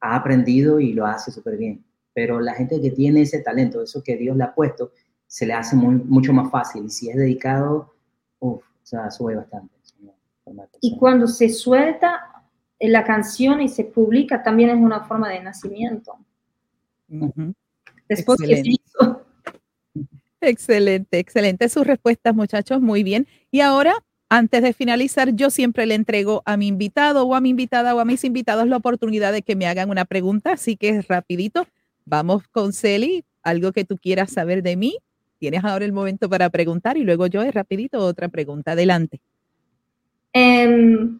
ha 0.00 0.16
aprendido 0.16 0.80
y 0.80 0.92
lo 0.92 1.06
hace 1.06 1.30
súper 1.30 1.56
bien, 1.56 1.84
pero 2.12 2.40
la 2.40 2.54
gente 2.54 2.80
que 2.80 2.90
tiene 2.90 3.22
ese 3.22 3.40
talento, 3.40 3.82
eso 3.82 4.02
que 4.02 4.16
Dios 4.16 4.36
le 4.36 4.44
ha 4.44 4.54
puesto, 4.54 4.92
se 5.26 5.46
le 5.46 5.54
hace 5.54 5.76
muy, 5.76 5.94
mucho 5.94 6.32
más 6.32 6.50
fácil 6.50 6.84
y 6.84 6.90
si 6.90 7.08
es 7.08 7.16
dedicado, 7.16 7.94
uf, 8.40 8.62
o 8.62 8.86
sea, 8.86 9.10
sube 9.10 9.36
bastante. 9.36 9.76
Y 10.80 10.96
cuando 10.96 11.26
se 11.26 11.48
suelta 11.48 12.44
eh, 12.78 12.88
la 12.88 13.04
canción 13.04 13.60
y 13.60 13.68
se 13.68 13.84
publica, 13.84 14.42
también 14.42 14.70
es 14.70 14.76
una 14.76 15.04
forma 15.04 15.28
de 15.30 15.42
nacimiento. 15.42 16.18
Después 18.08 18.38
que 18.40 18.46
se 18.46 18.52
Excelente. 18.52 18.70
hizo. 18.70 19.26
Excelente, 20.40 21.18
excelente 21.18 21.68
sus 21.68 21.86
respuestas, 21.86 22.34
muchachos, 22.34 22.80
muy 22.80 23.02
bien. 23.02 23.26
Y 23.50 23.60
ahora, 23.60 23.94
antes 24.28 24.62
de 24.62 24.72
finalizar, 24.72 25.34
yo 25.34 25.50
siempre 25.50 25.86
le 25.86 25.94
entrego 25.94 26.42
a 26.46 26.56
mi 26.56 26.66
invitado 26.66 27.24
o 27.26 27.34
a 27.34 27.40
mi 27.40 27.50
invitada 27.50 27.94
o 27.94 28.00
a 28.00 28.04
mis 28.04 28.24
invitados 28.24 28.66
la 28.66 28.76
oportunidad 28.76 29.32
de 29.32 29.42
que 29.42 29.56
me 29.56 29.66
hagan 29.66 29.90
una 29.90 30.04
pregunta, 30.04 30.52
así 30.52 30.76
que 30.76 31.02
rapidito, 31.02 31.66
vamos 32.04 32.46
con 32.48 32.72
Celi, 32.72 33.24
algo 33.42 33.72
que 33.72 33.84
tú 33.84 33.96
quieras 33.98 34.32
saber 34.32 34.62
de 34.62 34.76
mí. 34.76 34.98
Tienes 35.38 35.64
ahora 35.64 35.84
el 35.84 35.92
momento 35.92 36.28
para 36.28 36.50
preguntar 36.50 36.96
y 36.96 37.04
luego 37.04 37.26
yo, 37.26 37.48
rapidito, 37.50 37.98
otra 38.00 38.28
pregunta. 38.28 38.72
Adelante. 38.72 39.20
Em, 40.32 41.18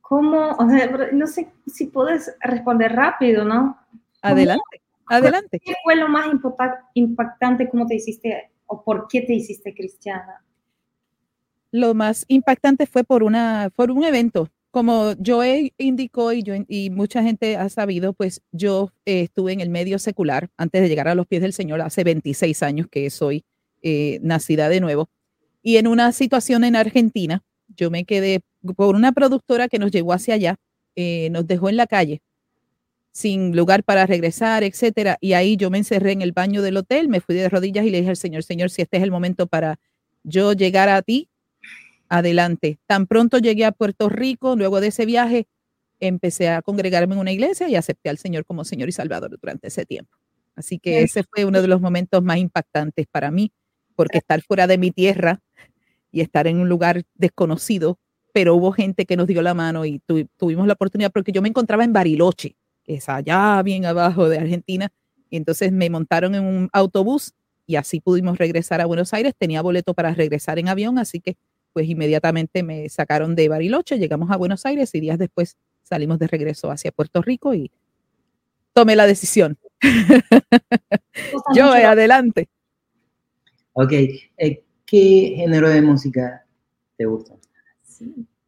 ¿Cómo? 0.00 0.52
O 0.52 0.68
sea, 0.70 1.10
no 1.12 1.26
sé 1.26 1.48
si 1.66 1.86
puedes 1.88 2.34
responder 2.40 2.92
rápido, 2.92 3.44
¿no? 3.44 3.78
Adelante, 4.22 4.80
adelante. 5.06 5.60
¿Qué 5.60 5.74
fue 5.84 5.96
lo 5.96 6.08
más 6.08 6.26
impacta- 6.28 6.88
impactante? 6.94 7.68
¿Cómo 7.68 7.86
te 7.86 7.96
hiciste 7.96 8.50
o 8.66 8.82
por 8.82 9.06
qué 9.06 9.20
te 9.22 9.34
hiciste 9.34 9.74
cristiana? 9.74 10.42
Lo 11.70 11.94
más 11.94 12.24
impactante 12.28 12.86
fue 12.86 13.04
por 13.04 13.22
una, 13.22 13.70
por 13.74 13.90
un 13.90 14.04
evento. 14.04 14.50
Como 14.70 15.14
Joe 15.24 15.72
indicó 15.78 16.32
y, 16.32 16.42
yo, 16.42 16.54
y 16.68 16.90
mucha 16.90 17.22
gente 17.22 17.56
ha 17.56 17.68
sabido, 17.68 18.12
pues 18.12 18.42
yo 18.52 18.92
eh, 19.06 19.22
estuve 19.22 19.52
en 19.52 19.60
el 19.60 19.70
medio 19.70 19.98
secular 19.98 20.50
antes 20.56 20.82
de 20.82 20.88
llegar 20.88 21.08
a 21.08 21.14
los 21.14 21.26
pies 21.26 21.42
del 21.42 21.52
Señor 21.52 21.80
hace 21.80 22.04
26 22.04 22.62
años 22.62 22.86
que 22.90 23.08
soy 23.10 23.44
eh, 23.82 24.18
nacida 24.22 24.68
de 24.68 24.80
nuevo. 24.80 25.08
Y 25.62 25.76
en 25.76 25.86
una 25.86 26.12
situación 26.12 26.64
en 26.64 26.76
Argentina, 26.76 27.42
yo 27.76 27.90
me 27.90 28.04
quedé 28.04 28.40
por 28.76 28.94
una 28.94 29.12
productora 29.12 29.68
que 29.68 29.78
nos 29.78 29.90
llevó 29.90 30.12
hacia 30.12 30.34
allá, 30.34 30.56
eh, 30.96 31.28
nos 31.30 31.46
dejó 31.46 31.68
en 31.68 31.76
la 31.76 31.86
calle 31.86 32.22
sin 33.12 33.56
lugar 33.56 33.82
para 33.82 34.06
regresar, 34.06 34.62
etcétera. 34.62 35.18
Y 35.20 35.32
ahí 35.32 35.56
yo 35.56 35.70
me 35.70 35.78
encerré 35.78 36.12
en 36.12 36.22
el 36.22 36.30
baño 36.30 36.62
del 36.62 36.76
hotel, 36.76 37.08
me 37.08 37.20
fui 37.20 37.34
de 37.34 37.48
rodillas 37.48 37.84
y 37.84 37.90
le 37.90 37.98
dije 37.98 38.10
al 38.10 38.16
Señor, 38.16 38.44
Señor, 38.44 38.70
si 38.70 38.82
este 38.82 38.98
es 38.98 39.02
el 39.02 39.10
momento 39.10 39.48
para 39.48 39.80
yo 40.22 40.52
llegar 40.52 40.88
a 40.88 41.02
ti, 41.02 41.28
adelante. 42.08 42.78
Tan 42.86 43.06
pronto 43.06 43.38
llegué 43.38 43.64
a 43.64 43.72
Puerto 43.72 44.08
Rico, 44.08 44.56
luego 44.56 44.80
de 44.80 44.88
ese 44.88 45.06
viaje, 45.06 45.46
empecé 46.00 46.48
a 46.48 46.62
congregarme 46.62 47.14
en 47.14 47.20
una 47.20 47.32
iglesia 47.32 47.68
y 47.68 47.74
acepté 47.74 48.08
al 48.08 48.18
Señor 48.18 48.44
como 48.44 48.64
Señor 48.64 48.88
y 48.88 48.92
Salvador 48.92 49.36
durante 49.40 49.68
ese 49.68 49.84
tiempo. 49.84 50.16
Así 50.54 50.78
que 50.78 51.02
ese 51.02 51.22
fue 51.22 51.44
uno 51.44 51.62
de 51.62 51.68
los 51.68 51.80
momentos 51.80 52.22
más 52.22 52.38
impactantes 52.38 53.06
para 53.06 53.30
mí, 53.30 53.52
porque 53.94 54.18
estar 54.18 54.42
fuera 54.42 54.66
de 54.66 54.78
mi 54.78 54.90
tierra 54.90 55.40
y 56.10 56.20
estar 56.20 56.46
en 56.46 56.58
un 56.58 56.68
lugar 56.68 57.02
desconocido, 57.14 57.98
pero 58.32 58.54
hubo 58.54 58.72
gente 58.72 59.06
que 59.06 59.16
nos 59.16 59.26
dio 59.26 59.42
la 59.42 59.54
mano 59.54 59.84
y 59.84 60.00
tuvimos 60.36 60.66
la 60.66 60.74
oportunidad, 60.74 61.12
porque 61.12 61.32
yo 61.32 61.42
me 61.42 61.48
encontraba 61.48 61.84
en 61.84 61.92
Bariloche, 61.92 62.56
que 62.84 62.94
es 62.94 63.08
allá 63.08 63.62
bien 63.62 63.86
abajo 63.86 64.28
de 64.28 64.38
Argentina, 64.38 64.88
y 65.30 65.36
entonces 65.36 65.72
me 65.72 65.90
montaron 65.90 66.34
en 66.34 66.44
un 66.44 66.68
autobús 66.72 67.34
y 67.66 67.76
así 67.76 68.00
pudimos 68.00 68.38
regresar 68.38 68.80
a 68.80 68.86
Buenos 68.86 69.12
Aires. 69.12 69.34
Tenía 69.36 69.60
boleto 69.60 69.94
para 69.94 70.14
regresar 70.14 70.58
en 70.58 70.68
avión, 70.68 70.98
así 70.98 71.20
que 71.20 71.36
pues 71.78 71.88
inmediatamente 71.88 72.64
me 72.64 72.88
sacaron 72.88 73.36
de 73.36 73.48
Bariloche, 73.48 74.00
llegamos 74.00 74.32
a 74.32 74.36
Buenos 74.36 74.66
Aires 74.66 74.92
y 74.96 75.00
días 75.00 75.16
después 75.16 75.56
salimos 75.84 76.18
de 76.18 76.26
regreso 76.26 76.72
hacia 76.72 76.90
Puerto 76.90 77.22
Rico 77.22 77.54
y 77.54 77.70
tomé 78.72 78.96
la 78.96 79.06
decisión. 79.06 79.56
Yo, 81.54 81.70
adelante. 81.70 82.48
Ok, 83.74 83.92
eh, 83.92 84.64
¿qué 84.84 85.34
género 85.36 85.68
de 85.68 85.80
música 85.80 86.44
te 86.96 87.04
gusta? 87.04 87.36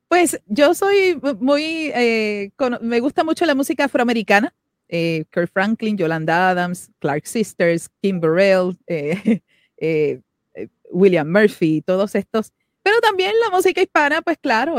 Pues 0.08 0.40
yo 0.48 0.74
soy 0.74 1.16
muy, 1.38 1.92
eh, 1.94 2.50
me 2.80 2.98
gusta 2.98 3.22
mucho 3.22 3.46
la 3.46 3.54
música 3.54 3.84
afroamericana. 3.84 4.52
Eh, 4.88 5.24
Kurt 5.32 5.52
Franklin, 5.52 5.96
Yolanda 5.96 6.50
Adams, 6.50 6.90
Clark 6.98 7.28
Sisters, 7.28 7.88
Kim 8.02 8.20
Burrell, 8.20 8.76
William 10.90 11.30
Murphy, 11.30 11.80
todos 11.82 12.16
estos. 12.16 12.52
Pero 12.82 13.00
también 13.00 13.32
la 13.44 13.50
música 13.54 13.82
hispana, 13.82 14.22
pues 14.22 14.38
claro, 14.38 14.76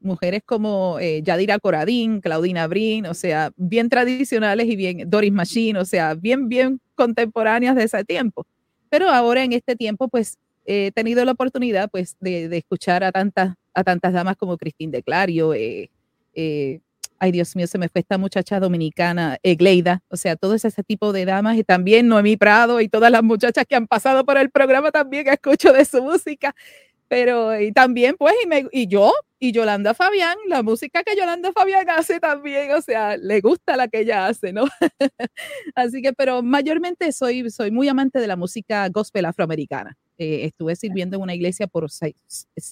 mujeres 0.00 0.42
como 0.44 0.98
Yadira 1.00 1.58
Coradín, 1.58 2.20
Claudina 2.20 2.66
Brin, 2.66 3.06
o 3.06 3.14
sea, 3.14 3.52
bien 3.56 3.88
tradicionales 3.88 4.66
y 4.66 4.76
bien, 4.76 5.08
Doris 5.08 5.32
Machine, 5.32 5.78
o 5.78 5.84
sea, 5.84 6.14
bien, 6.14 6.48
bien 6.48 6.80
contemporáneas 6.94 7.76
de 7.76 7.84
ese 7.84 8.04
tiempo. 8.04 8.46
Pero 8.88 9.08
ahora 9.08 9.44
en 9.44 9.52
este 9.52 9.76
tiempo, 9.76 10.08
pues 10.08 10.38
he 10.66 10.92
tenido 10.92 11.24
la 11.24 11.32
oportunidad 11.32 11.90
pues 11.90 12.16
de, 12.20 12.48
de 12.48 12.58
escuchar 12.58 13.02
a 13.04 13.12
tantas, 13.12 13.54
a 13.74 13.84
tantas 13.84 14.12
damas 14.12 14.36
como 14.36 14.56
Cristín 14.58 14.90
de 14.90 15.02
Clario, 15.02 15.54
eh, 15.54 15.90
eh, 16.34 16.80
ay 17.18 17.32
Dios 17.32 17.54
mío, 17.56 17.66
se 17.66 17.78
me 17.78 17.88
fue 17.88 18.00
esta 18.00 18.18
muchacha 18.18 18.60
dominicana, 18.60 19.38
Egleida, 19.42 20.02
o 20.08 20.16
sea, 20.16 20.36
todo 20.36 20.54
ese 20.54 20.70
tipo 20.82 21.12
de 21.12 21.24
damas 21.24 21.56
y 21.56 21.64
también 21.64 22.08
Noemí 22.08 22.36
Prado 22.36 22.80
y 22.80 22.88
todas 22.88 23.10
las 23.10 23.22
muchachas 23.22 23.64
que 23.68 23.76
han 23.76 23.86
pasado 23.86 24.24
por 24.24 24.38
el 24.38 24.50
programa 24.50 24.90
también 24.90 25.28
escucho 25.28 25.72
de 25.72 25.84
su 25.84 26.02
música, 26.02 26.54
pero 27.10 27.60
y 27.60 27.72
también 27.72 28.14
pues 28.16 28.36
y, 28.44 28.46
me, 28.46 28.68
y 28.70 28.86
yo 28.86 29.12
y 29.40 29.50
Yolanda 29.50 29.94
Fabián, 29.94 30.36
la 30.46 30.62
música 30.62 31.02
que 31.02 31.16
Yolanda 31.16 31.50
Fabián 31.50 31.90
hace 31.90 32.20
también, 32.20 32.70
o 32.70 32.80
sea, 32.80 33.16
le 33.16 33.40
gusta 33.40 33.76
la 33.76 33.88
que 33.88 34.00
ella 34.02 34.28
hace, 34.28 34.52
¿no? 34.52 34.66
Así 35.74 36.02
que, 36.02 36.12
pero 36.12 36.40
mayormente 36.40 37.10
soy, 37.10 37.50
soy 37.50 37.72
muy 37.72 37.88
amante 37.88 38.20
de 38.20 38.28
la 38.28 38.36
música 38.36 38.88
gospel 38.90 39.24
afroamericana. 39.24 39.96
Eh, 40.18 40.44
estuve 40.44 40.76
sirviendo 40.76 41.16
en 41.16 41.22
una 41.22 41.34
iglesia 41.34 41.66
por 41.66 41.90
seis, 41.90 42.14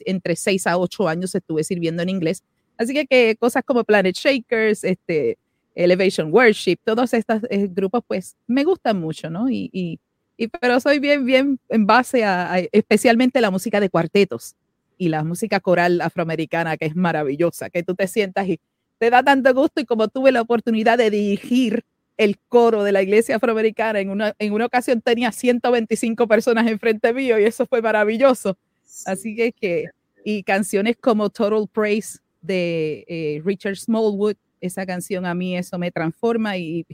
entre 0.06 0.36
seis 0.36 0.68
a 0.68 0.78
ocho 0.78 1.08
años 1.08 1.34
estuve 1.34 1.64
sirviendo 1.64 2.04
en 2.04 2.10
inglés. 2.10 2.44
Así 2.76 2.94
que, 2.94 3.06
que 3.06 3.34
cosas 3.40 3.64
como 3.64 3.82
Planet 3.82 4.14
Shakers, 4.14 4.84
este, 4.84 5.36
Elevation 5.74 6.32
Worship, 6.32 6.76
todos 6.84 7.12
estos 7.12 7.42
eh, 7.50 7.66
grupos, 7.68 8.02
pues 8.06 8.36
me 8.46 8.62
gustan 8.62 9.00
mucho, 9.00 9.30
¿no? 9.30 9.50
Y, 9.50 9.68
y, 9.72 9.98
y, 10.38 10.48
pero 10.48 10.80
soy 10.80 11.00
bien, 11.00 11.26
bien 11.26 11.58
en 11.68 11.86
base 11.86 12.24
a, 12.24 12.54
a, 12.54 12.58
especialmente 12.72 13.40
la 13.40 13.50
música 13.50 13.80
de 13.80 13.90
cuartetos 13.90 14.54
y 14.96 15.08
la 15.08 15.24
música 15.24 15.60
coral 15.60 16.00
afroamericana, 16.00 16.76
que 16.76 16.86
es 16.86 16.96
maravillosa, 16.96 17.68
que 17.68 17.82
tú 17.82 17.94
te 17.94 18.06
sientas 18.06 18.48
y 18.48 18.60
te 18.98 19.10
da 19.10 19.22
tanto 19.22 19.52
gusto. 19.52 19.80
Y 19.80 19.84
como 19.84 20.08
tuve 20.08 20.32
la 20.32 20.40
oportunidad 20.40 20.96
de 20.96 21.10
dirigir 21.10 21.84
el 22.16 22.36
coro 22.48 22.82
de 22.82 22.92
la 22.92 23.02
iglesia 23.02 23.36
afroamericana. 23.36 24.00
En 24.00 24.10
una, 24.10 24.34
en 24.38 24.52
una 24.52 24.66
ocasión 24.66 25.00
tenía 25.00 25.32
125 25.32 26.26
personas 26.26 26.66
enfrente 26.66 27.14
mío 27.14 27.38
y 27.38 27.44
eso 27.44 27.64
fue 27.64 27.80
maravilloso. 27.80 28.58
Así 29.06 29.34
que, 29.34 29.52
que 29.52 29.86
y 30.24 30.42
canciones 30.42 30.96
como 31.00 31.30
Total 31.30 31.66
Praise 31.72 32.18
de 32.42 33.04
eh, 33.08 33.42
Richard 33.44 33.76
Smallwood, 33.76 34.34
esa 34.60 34.84
canción 34.84 35.24
a 35.26 35.34
mí 35.34 35.56
eso 35.56 35.78
me 35.78 35.92
transforma 35.92 36.56
y, 36.56 36.84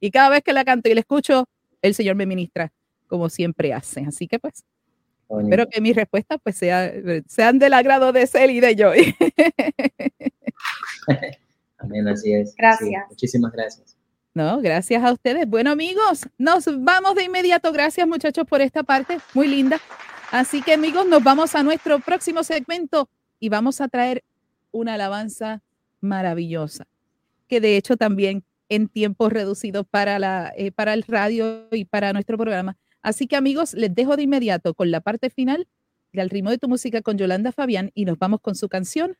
y 0.00 0.10
cada 0.10 0.30
vez 0.30 0.42
que 0.42 0.54
la 0.54 0.64
canto 0.64 0.88
y 0.88 0.94
la 0.94 1.00
escucho, 1.00 1.46
el 1.82 1.94
Señor 1.94 2.16
me 2.16 2.26
ministra 2.26 2.72
como 3.10 3.28
siempre 3.28 3.74
hace. 3.74 4.00
Así 4.06 4.26
que 4.26 4.38
pues, 4.38 4.64
espero 5.28 5.68
que 5.68 5.80
mis 5.80 5.94
respuestas 5.94 6.38
pues 6.42 6.56
sea, 6.56 6.90
sean 7.26 7.58
del 7.58 7.74
agrado 7.74 8.12
de 8.12 8.26
Cel 8.26 8.52
y 8.52 8.60
de 8.60 8.76
Joy. 8.76 9.14
Amén, 11.78 12.08
así 12.08 12.32
es. 12.32 12.54
Gracias. 12.56 12.88
Sí, 12.88 12.96
muchísimas 13.10 13.52
gracias. 13.52 13.96
No, 14.32 14.60
gracias 14.60 15.02
a 15.02 15.12
ustedes. 15.12 15.48
Bueno, 15.48 15.72
amigos, 15.72 16.28
nos 16.38 16.66
vamos 16.84 17.16
de 17.16 17.24
inmediato. 17.24 17.72
Gracias, 17.72 18.06
muchachos, 18.06 18.46
por 18.46 18.60
esta 18.60 18.84
parte. 18.84 19.18
Muy 19.34 19.48
linda. 19.48 19.80
Así 20.30 20.62
que, 20.62 20.74
amigos, 20.74 21.06
nos 21.06 21.24
vamos 21.24 21.56
a 21.56 21.64
nuestro 21.64 21.98
próximo 21.98 22.44
segmento 22.44 23.08
y 23.40 23.48
vamos 23.48 23.80
a 23.80 23.88
traer 23.88 24.22
una 24.70 24.94
alabanza 24.94 25.62
maravillosa, 26.00 26.86
que 27.48 27.60
de 27.60 27.76
hecho 27.76 27.96
también 27.96 28.44
en 28.68 28.86
tiempos 28.86 29.32
reducidos 29.32 29.84
para, 29.90 30.20
la, 30.20 30.52
eh, 30.56 30.70
para 30.70 30.94
el 30.94 31.02
radio 31.02 31.66
y 31.72 31.84
para 31.84 32.12
nuestro 32.12 32.38
programa. 32.38 32.76
Así 33.02 33.26
que, 33.26 33.36
amigos, 33.36 33.74
les 33.74 33.94
dejo 33.94 34.16
de 34.16 34.22
inmediato 34.22 34.74
con 34.74 34.90
la 34.90 35.00
parte 35.00 35.30
final 35.30 35.68
del 36.12 36.30
ritmo 36.30 36.50
de 36.50 36.58
tu 36.58 36.68
música 36.68 37.02
con 37.02 37.18
Yolanda 37.18 37.52
Fabián 37.52 37.90
y 37.94 38.04
nos 38.04 38.18
vamos 38.18 38.40
con 38.40 38.54
su 38.54 38.68
canción 38.68 39.16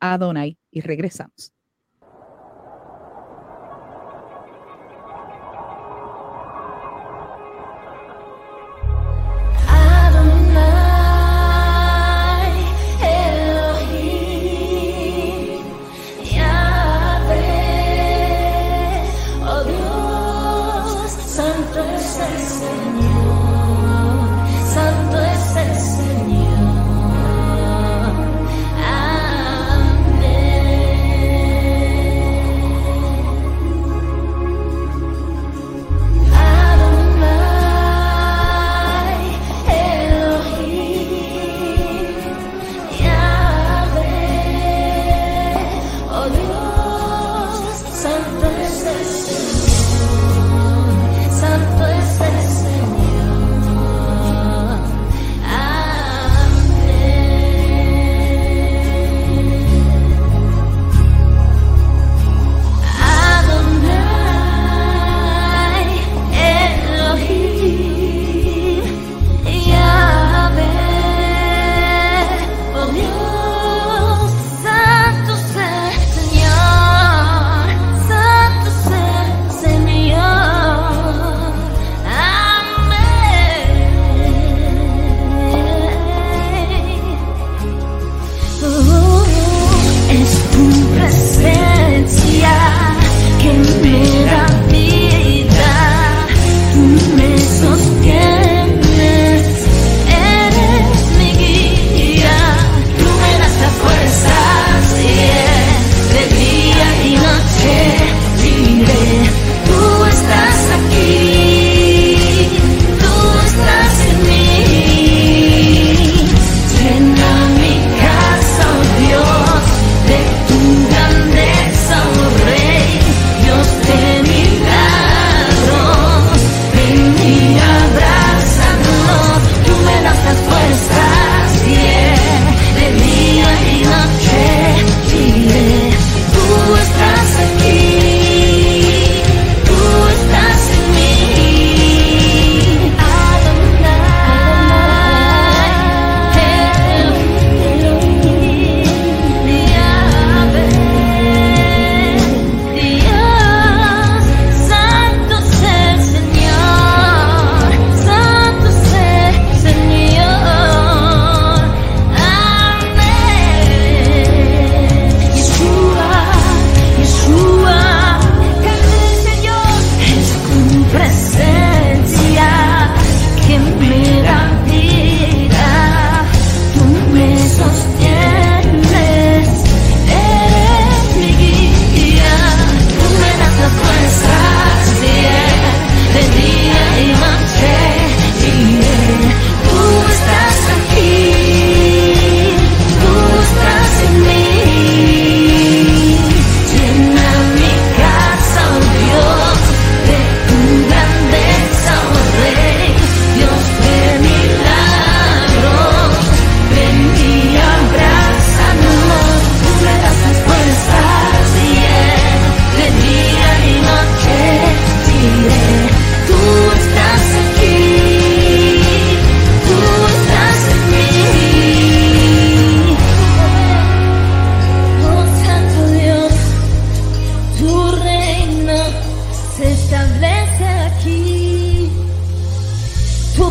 Adonai 0.00 0.58
y 0.70 0.80
regresamos. 0.80 1.53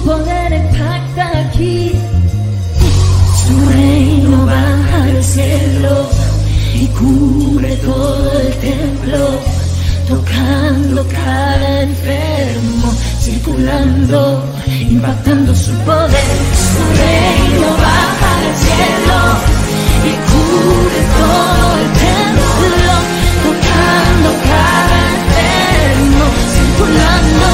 poder 0.06 0.54
impacta 0.54 1.40
aquí. 1.40 1.92
Su 3.42 3.70
reino 3.70 4.46
baja 4.46 5.04
al 5.04 5.24
cielo 5.24 6.08
y 6.74 6.88
cubre 6.88 7.76
todo 7.78 8.40
el 8.40 8.54
templo, 8.56 9.40
tocando 10.08 11.06
cada 11.08 11.82
enfermo, 11.84 12.94
circulando, 13.22 14.44
impactando 14.90 15.56
su 15.56 15.72
poder. 15.88 16.38
Su 16.72 16.84
reino 17.02 17.68
baja 17.88 18.30
al 18.40 18.56
cielo 18.64 19.20
y 20.10 20.14
cubre 20.30 21.00
todo 21.20 21.66
el 21.82 21.90
templo, 22.06 22.94
tocando 23.46 24.30
cada 24.52 24.98
enfermo, 25.16 26.26
circulando. 26.54 27.53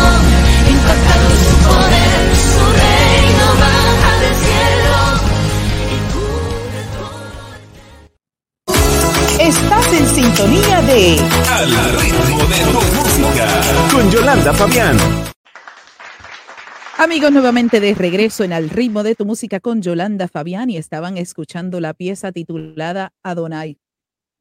De 11.00 11.16
Al 11.50 11.70
ritmo 11.98 12.44
de 12.44 12.62
tu 12.74 12.82
música. 12.98 13.62
Con 13.94 14.12
Yolanda 14.12 14.54
Fabián. 14.54 14.98
Amigos, 16.98 17.32
nuevamente 17.32 17.80
de 17.80 17.94
regreso 17.94 18.44
en 18.44 18.52
Al 18.52 18.70
ritmo 18.70 19.04
de 19.04 19.16
tu 19.16 19.26
música 19.26 19.62
con 19.62 19.82
Yolanda 19.82 20.28
Fabián 20.28 20.70
y 20.70 20.76
estaban 20.76 21.18
escuchando 21.18 21.80
la 21.80 21.94
pieza 21.94 22.34
titulada 22.34 23.14
Adonai. 23.24 23.78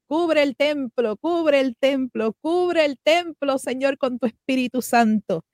Cubre 0.07 0.43
el 0.43 0.57
templo, 0.57 1.15
cubre 1.15 1.61
el 1.61 1.77
templo, 1.77 2.33
cubre 2.41 2.83
el 2.83 2.97
templo, 3.01 3.57
Señor, 3.57 3.97
con 3.97 4.19
tu 4.19 4.27
Espíritu 4.27 4.81
Santo. 4.81 5.45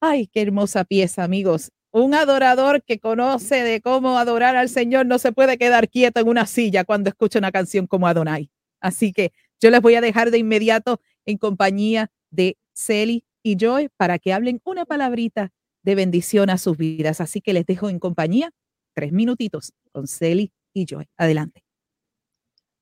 Ay, 0.00 0.28
qué 0.28 0.42
hermosa 0.42 0.84
pieza, 0.84 1.24
amigos. 1.24 1.72
Un 1.90 2.14
adorador 2.14 2.84
que 2.84 3.00
conoce 3.00 3.64
de 3.64 3.80
cómo 3.80 4.16
adorar 4.16 4.54
al 4.54 4.68
Señor 4.68 5.06
no 5.06 5.18
se 5.18 5.32
puede 5.32 5.58
quedar 5.58 5.88
quieto 5.88 6.20
en 6.20 6.28
una 6.28 6.46
silla 6.46 6.84
cuando 6.84 7.10
escucha 7.10 7.40
una 7.40 7.50
canción 7.50 7.88
como 7.88 8.06
Adonai. 8.06 8.48
Así 8.80 9.12
que 9.12 9.32
yo 9.62 9.70
les 9.70 9.80
voy 9.80 9.94
a 9.94 10.00
dejar 10.00 10.30
de 10.32 10.38
inmediato 10.38 11.00
en 11.24 11.38
compañía 11.38 12.10
de 12.30 12.58
Celi 12.74 13.24
y 13.44 13.56
Joy 13.56 13.88
para 13.96 14.18
que 14.18 14.32
hablen 14.32 14.60
una 14.64 14.84
palabrita 14.84 15.52
de 15.84 15.94
bendición 15.94 16.50
a 16.50 16.58
sus 16.58 16.76
vidas. 16.76 17.20
Así 17.20 17.40
que 17.40 17.52
les 17.52 17.64
dejo 17.64 17.88
en 17.88 18.00
compañía 18.00 18.50
tres 18.92 19.12
minutitos 19.12 19.72
con 19.92 20.08
Celi 20.08 20.52
y 20.74 20.84
Joy. 20.86 21.06
Adelante. 21.16 21.62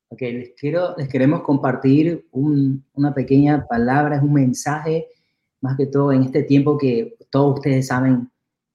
Ok, 0.08 0.22
les, 0.22 0.54
quiero, 0.56 0.94
les 0.96 1.08
queremos 1.08 1.42
compartir 1.42 2.26
un- 2.32 2.82
una 2.94 3.12
pequeña 3.14 3.66
palabra, 3.68 4.16
es 4.16 4.22
un 4.22 4.32
mensaje, 4.32 5.06
más 5.60 5.76
que 5.76 5.86
todo 5.86 6.12
en 6.12 6.22
este 6.22 6.42
tiempo 6.44 6.78
que 6.78 7.16
todos 7.30 7.56
ustedes 7.56 7.86
saben, 7.88 8.30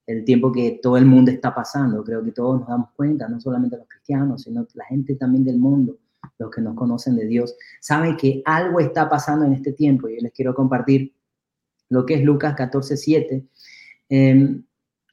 el 0.06 0.24
tiempo 0.24 0.51
que 0.51 0.80
todo 0.82 0.97
el 0.97 1.06
mundo 1.06 1.32
está 1.32 1.53
pasando. 1.53 2.03
Creo 2.03 2.24
que 2.24 2.32
todos 2.32 2.60
nos 2.60 2.70
damos 2.70 2.91
cuenta, 2.95 3.28
no 3.28 3.39
solamente 3.41 3.76
los 3.78 3.88
cristianos, 3.88 4.43
sino 4.43 4.68
la 4.76 4.86
gente 4.86 5.16
también 5.16 5.43
del 5.43 5.58
mundo, 5.58 5.97
los 6.38 6.51
que 6.51 6.61
nos 6.61 6.75
conocen 6.75 7.15
de 7.15 7.27
Dios, 7.27 7.55
saben 7.79 8.17
que 8.17 8.41
algo 8.45 8.79
está 8.79 9.09
pasando 9.09 9.45
en 9.45 9.53
este 9.53 9.73
tiempo. 9.73 10.07
Yo 10.09 10.17
les 10.19 10.31
quiero 10.31 10.53
compartir 10.53 11.13
lo 11.89 12.05
que 12.05 12.15
es 12.15 12.23
Lucas 12.23 12.55
14, 12.55 12.97
7, 12.97 13.45
eh, 14.09 14.61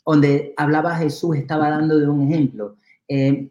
donde 0.05 0.55
hablaba 0.57 0.97
Jesús, 0.97 1.37
estaba 1.37 1.71
dando 1.71 1.99
de 1.99 2.09
un 2.09 2.31
ejemplo. 2.31 2.77
Eh, 3.09 3.51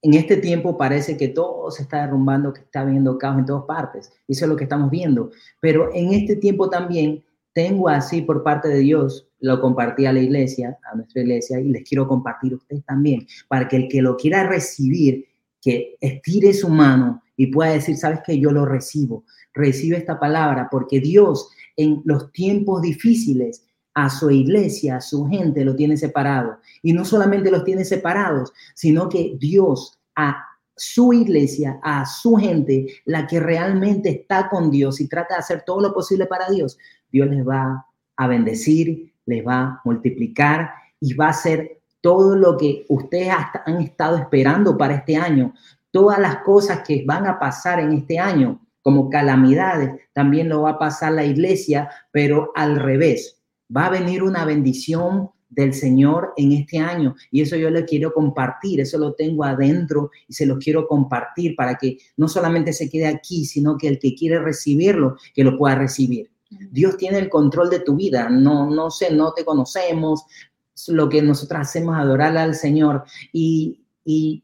en 0.00 0.14
este 0.14 0.36
tiempo 0.36 0.78
parece 0.78 1.16
que 1.16 1.28
todo 1.28 1.70
se 1.70 1.82
está 1.82 2.02
derrumbando, 2.02 2.52
que 2.52 2.60
está 2.60 2.82
habiendo 2.82 3.18
caos 3.18 3.38
en 3.38 3.46
todas 3.46 3.64
partes. 3.64 4.12
Eso 4.28 4.44
es 4.44 4.48
lo 4.48 4.56
que 4.56 4.64
estamos 4.64 4.90
viendo. 4.90 5.30
Pero 5.60 5.92
en 5.92 6.12
este 6.12 6.36
tiempo 6.36 6.70
también 6.70 7.24
tengo 7.52 7.88
así 7.88 8.22
por 8.22 8.44
parte 8.44 8.68
de 8.68 8.78
Dios, 8.78 9.28
lo 9.40 9.60
compartí 9.60 10.06
a 10.06 10.12
la 10.12 10.20
iglesia, 10.20 10.78
a 10.90 10.94
nuestra 10.94 11.22
iglesia, 11.22 11.58
y 11.60 11.70
les 11.70 11.82
quiero 11.82 12.06
compartir 12.06 12.52
a 12.52 12.56
ustedes 12.56 12.84
también, 12.84 13.26
para 13.48 13.66
que 13.66 13.76
el 13.76 13.88
que 13.88 14.02
lo 14.02 14.16
quiera 14.16 14.48
recibir, 14.48 15.26
que 15.60 15.96
estire 16.00 16.52
su 16.54 16.68
mano 16.68 17.22
y 17.36 17.48
pueda 17.48 17.72
decir, 17.72 17.96
sabes 17.96 18.20
que 18.26 18.38
yo 18.38 18.50
lo 18.50 18.64
recibo, 18.64 19.24
recibe 19.54 19.96
esta 19.96 20.18
palabra, 20.18 20.68
porque 20.70 21.00
Dios 21.00 21.50
en 21.76 22.02
los 22.04 22.32
tiempos 22.32 22.82
difíciles 22.82 23.64
a 23.94 24.10
su 24.10 24.30
iglesia, 24.30 24.96
a 24.96 25.00
su 25.00 25.26
gente, 25.26 25.64
lo 25.64 25.74
tiene 25.74 25.96
separado. 25.96 26.58
Y 26.82 26.92
no 26.92 27.04
solamente 27.04 27.50
los 27.50 27.64
tiene 27.64 27.84
separados, 27.84 28.52
sino 28.74 29.08
que 29.08 29.36
Dios 29.38 29.98
a 30.14 30.44
su 30.76 31.12
iglesia, 31.12 31.80
a 31.82 32.06
su 32.06 32.36
gente, 32.36 32.86
la 33.04 33.26
que 33.26 33.40
realmente 33.40 34.10
está 34.10 34.48
con 34.48 34.70
Dios 34.70 35.00
y 35.00 35.08
trata 35.08 35.34
de 35.34 35.40
hacer 35.40 35.62
todo 35.66 35.80
lo 35.80 35.92
posible 35.92 36.26
para 36.26 36.48
Dios, 36.48 36.78
Dios 37.10 37.28
les 37.28 37.46
va 37.46 37.84
a 38.16 38.26
bendecir, 38.28 39.12
les 39.26 39.44
va 39.44 39.60
a 39.60 39.80
multiplicar 39.84 40.70
y 41.00 41.14
va 41.14 41.26
a 41.26 41.30
hacer 41.30 41.77
todo 42.00 42.36
lo 42.36 42.56
que 42.56 42.84
ustedes 42.88 43.30
hasta 43.30 43.62
han 43.66 43.82
estado 43.82 44.16
esperando 44.16 44.76
para 44.76 44.96
este 44.96 45.16
año. 45.16 45.54
Todas 45.90 46.18
las 46.18 46.38
cosas 46.38 46.82
que 46.86 47.04
van 47.06 47.26
a 47.26 47.38
pasar 47.38 47.80
en 47.80 47.92
este 47.92 48.18
año 48.18 48.60
como 48.82 49.10
calamidades, 49.10 50.00
también 50.12 50.48
lo 50.48 50.62
va 50.62 50.70
a 50.70 50.78
pasar 50.78 51.12
la 51.12 51.24
iglesia, 51.24 51.90
pero 52.10 52.52
al 52.54 52.76
revés. 52.76 53.42
Va 53.74 53.86
a 53.86 53.90
venir 53.90 54.22
una 54.22 54.44
bendición 54.44 55.30
del 55.50 55.74
Señor 55.74 56.32
en 56.36 56.52
este 56.52 56.78
año 56.78 57.14
y 57.30 57.40
eso 57.40 57.56
yo 57.56 57.70
le 57.70 57.84
quiero 57.84 58.12
compartir, 58.12 58.80
eso 58.80 58.98
lo 58.98 59.14
tengo 59.14 59.44
adentro 59.44 60.10
y 60.26 60.34
se 60.34 60.46
lo 60.46 60.58
quiero 60.58 60.86
compartir 60.86 61.56
para 61.56 61.76
que 61.76 61.98
no 62.16 62.28
solamente 62.28 62.72
se 62.72 62.88
quede 62.88 63.06
aquí, 63.06 63.44
sino 63.44 63.76
que 63.76 63.88
el 63.88 63.98
que 63.98 64.14
quiere 64.14 64.38
recibirlo, 64.38 65.16
que 65.34 65.44
lo 65.44 65.56
pueda 65.58 65.74
recibir. 65.74 66.30
Dios 66.70 66.96
tiene 66.96 67.18
el 67.18 67.28
control 67.28 67.68
de 67.68 67.80
tu 67.80 67.96
vida, 67.96 68.28
no, 68.30 68.70
no 68.70 68.90
sé, 68.90 69.12
no 69.12 69.32
te 69.34 69.44
conocemos, 69.44 70.24
lo 70.88 71.08
que 71.08 71.22
nosotros 71.22 71.60
hacemos 71.60 71.96
adorar 71.96 72.36
al 72.36 72.54
Señor. 72.54 73.04
Y, 73.32 73.84
y 74.04 74.42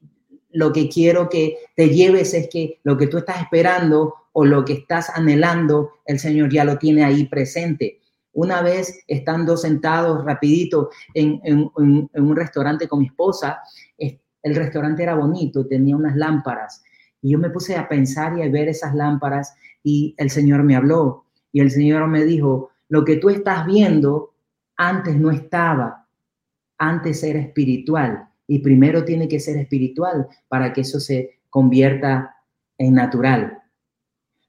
lo 0.51 0.73
que 0.73 0.89
quiero 0.89 1.29
que 1.29 1.57
te 1.77 1.89
lleves 1.91 2.35
es 2.35 2.49
que 2.49 2.81
lo 2.85 2.97
que 2.97 3.07
tú 3.07 3.19
estás 3.19 3.41
esperando 3.43 4.15
o 4.33 4.45
lo 4.45 4.65
que 4.65 4.73
estás 4.75 5.11
anhelando, 5.11 5.91
el 6.07 6.19
Señor 6.19 6.51
ya 6.53 6.65
lo 6.65 6.79
tiene 6.79 7.05
ahí 7.05 7.25
presente. 7.27 8.01
Una 8.33 8.63
vez 8.63 9.05
estando 9.07 9.57
sentados 9.57 10.25
rapidito 10.25 10.91
en, 11.15 11.41
en- 11.45 11.71
en- 11.79 12.09
un 12.25 12.37
restaurante 12.37 12.89
con 12.89 12.99
mi 13.01 13.07
esposa, 13.07 13.61
es- 13.97 14.17
el 14.43 14.55
restaurante 14.57 15.03
era 15.05 15.15
bonito, 15.15 15.67
tenía 15.67 15.97
unas 15.97 16.17
lámparas. 16.17 16.83
Y 17.23 17.31
yo 17.31 17.39
me 17.39 17.51
puse 17.51 17.77
a 17.77 17.89
pensar 17.89 18.37
y 18.37 18.43
a 18.43 18.49
ver 18.51 18.69
esas 18.69 18.95
lámparas 18.95 19.55
y 19.83 20.15
el 20.19 20.31
Señor 20.31 20.63
me 20.65 20.77
habló. 20.77 21.25
Y 21.53 21.61
el 21.61 21.71
Señor 21.71 22.07
me 22.09 22.25
dijo, 22.25 22.71
lo 22.89 23.05
que 23.05 23.17
tú 23.17 23.31
estás 23.31 23.65
viendo 23.67 24.35
antes 24.77 25.17
no 25.17 25.31
estaba, 25.31 26.04
antes 26.79 27.23
era 27.23 27.41
espiritual 27.41 28.29
y 28.47 28.59
primero 28.59 29.05
tiene 29.05 29.29
que 29.29 29.41
ser 29.41 29.57
espiritual 29.57 30.29
para 30.49 30.73
que 30.73 30.83
eso 30.83 31.01
se 31.01 31.39
convierta 31.51 32.37
en 32.79 32.95
natural. 32.95 33.59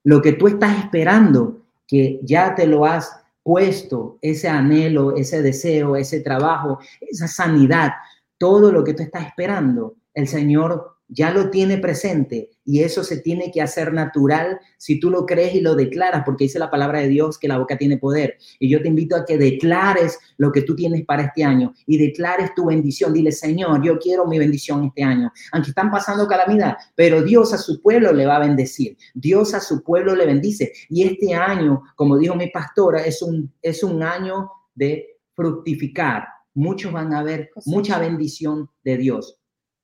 Lo 0.04 0.22
que 0.22 0.34
tú 0.34 0.48
estás 0.48 0.78
esperando, 0.80 1.66
que 1.88 2.20
ya 2.24 2.56
te 2.56 2.68
lo 2.68 2.86
has 2.86 3.22
puesto, 3.44 4.18
ese 4.22 4.50
anhelo, 4.50 5.16
ese 5.16 5.42
deseo, 5.42 5.96
ese 5.96 6.22
trabajo, 6.22 6.80
esa 7.02 7.28
sanidad, 7.28 7.92
todo 8.38 8.72
lo 8.72 8.84
que 8.84 8.94
tú 8.94 9.04
estás 9.04 9.28
esperando, 9.28 9.96
el 10.14 10.28
Señor 10.28 10.95
ya 11.08 11.32
lo 11.32 11.50
tiene 11.50 11.78
presente 11.78 12.52
y 12.64 12.82
eso 12.82 13.04
se 13.04 13.18
tiene 13.18 13.52
que 13.52 13.62
hacer 13.62 13.94
natural 13.94 14.60
si 14.78 15.00
tú 15.00 15.12
lo 15.12 15.26
crees 15.26 15.54
y 15.54 15.62
lo 15.62 15.76
declaras, 15.76 16.24
porque 16.26 16.46
dice 16.46 16.58
la 16.58 16.72
palabra 16.72 17.00
de 17.00 17.10
Dios 17.10 17.38
que 17.38 17.48
la 17.48 17.60
boca 17.60 17.78
tiene 17.78 17.98
poder. 17.98 18.38
Y 18.60 18.70
yo 18.70 18.82
te 18.82 18.88
invito 18.88 19.16
a 19.16 19.24
que 19.24 19.38
declares 19.38 20.18
lo 20.38 20.52
que 20.52 20.64
tú 20.64 20.76
tienes 20.76 21.06
para 21.06 21.24
este 21.24 21.44
año 21.44 21.74
y 21.86 21.98
declares 21.98 22.54
tu 22.56 22.66
bendición. 22.66 23.14
Dile, 23.14 23.32
Señor, 23.32 23.84
yo 23.84 24.00
quiero 24.00 24.26
mi 24.26 24.40
bendición 24.40 24.86
este 24.86 25.04
año. 25.04 25.32
Aunque 25.52 25.70
están 25.70 25.92
pasando 25.92 26.28
calamidad, 26.28 26.76
pero 26.96 27.22
Dios 27.22 27.54
a 27.54 27.60
su 27.60 27.82
pueblo 27.82 28.12
le 28.12 28.26
va 28.26 28.38
a 28.38 28.48
bendecir. 28.48 28.98
Dios 29.14 29.54
a 29.54 29.60
su 29.60 29.84
pueblo 29.84 30.16
le 30.16 30.26
bendice. 30.26 30.74
Y 30.90 31.04
este 31.04 31.36
año, 31.36 31.84
como 31.96 32.18
dijo 32.18 32.36
mi 32.36 32.50
pastora, 32.50 33.06
es 33.06 33.22
un, 33.22 33.54
es 33.62 33.84
un 33.84 34.02
año 34.02 34.50
de 34.74 35.20
fructificar. 35.36 36.26
Muchos 36.56 36.92
van 36.92 37.14
a 37.14 37.22
ver 37.22 37.52
mucha 37.66 38.00
bendición 38.00 38.70
de 38.84 38.98
Dios. 38.98 39.38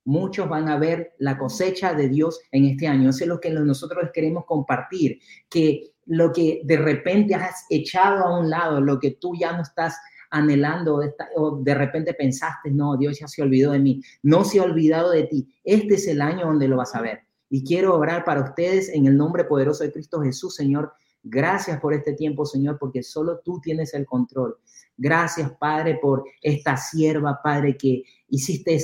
Muchos 0.04 0.48
van 0.48 0.68
a 0.68 0.78
ver 0.78 1.14
la 1.18 1.38
cosecha 1.38 1.94
de 1.94 2.08
Dios 2.08 2.40
en 2.50 2.64
este 2.64 2.88
año. 2.88 3.10
Eso 3.10 3.24
es 3.24 3.28
lo 3.28 3.40
que 3.40 3.50
nosotros 3.50 4.10
queremos 4.12 4.44
compartir, 4.46 5.20
que 5.48 5.92
lo 6.06 6.32
que 6.32 6.62
de 6.64 6.76
repente 6.76 7.34
has 7.34 7.66
echado 7.70 8.24
a 8.24 8.38
un 8.38 8.50
lado, 8.50 8.80
lo 8.80 8.98
que 8.98 9.12
tú 9.12 9.34
ya 9.38 9.52
no 9.52 9.62
estás 9.62 9.96
anhelando 10.30 11.00
o 11.36 11.56
de 11.58 11.74
repente 11.74 12.14
pensaste, 12.14 12.70
no, 12.70 12.96
Dios 12.96 13.18
ya 13.20 13.28
se 13.28 13.42
olvidó 13.42 13.72
de 13.72 13.78
mí, 13.78 14.02
no 14.22 14.44
se 14.44 14.58
ha 14.58 14.64
olvidado 14.64 15.10
de 15.10 15.24
ti. 15.24 15.54
Este 15.62 15.94
es 15.94 16.08
el 16.08 16.20
año 16.22 16.46
donde 16.46 16.68
lo 16.68 16.78
vas 16.78 16.94
a 16.94 17.02
ver. 17.02 17.20
Y 17.50 17.62
quiero 17.64 17.96
orar 17.96 18.24
para 18.24 18.42
ustedes 18.42 18.88
en 18.88 19.06
el 19.06 19.16
nombre 19.16 19.44
poderoso 19.44 19.84
de 19.84 19.92
Cristo 19.92 20.22
Jesús, 20.22 20.56
Señor. 20.56 20.94
Gracias 21.22 21.78
por 21.80 21.92
este 21.92 22.14
tiempo, 22.14 22.46
Señor, 22.46 22.78
porque 22.80 23.02
solo 23.02 23.40
tú 23.44 23.60
tienes 23.60 23.92
el 23.92 24.06
control. 24.06 24.56
Gracias, 24.96 25.52
Padre, 25.60 25.98
por 26.00 26.24
esta 26.40 26.78
sierva, 26.78 27.40
Padre, 27.42 27.76
que 27.76 28.02
hiciste 28.28 28.78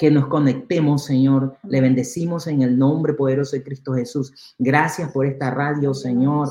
que 0.00 0.10
nos 0.10 0.28
conectemos, 0.28 1.04
Señor. 1.04 1.58
Le 1.62 1.82
bendecimos 1.82 2.46
en 2.46 2.62
el 2.62 2.78
nombre 2.78 3.12
poderoso 3.12 3.54
de 3.54 3.62
Cristo 3.62 3.92
Jesús. 3.92 4.32
Gracias 4.58 5.12
por 5.12 5.26
esta 5.26 5.50
radio, 5.50 5.92
Señor. 5.92 6.48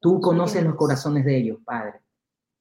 Tú 0.00 0.20
conoces 0.20 0.64
los 0.64 0.74
corazones 0.74 1.24
de 1.24 1.36
ellos, 1.36 1.58
Padre. 1.64 2.00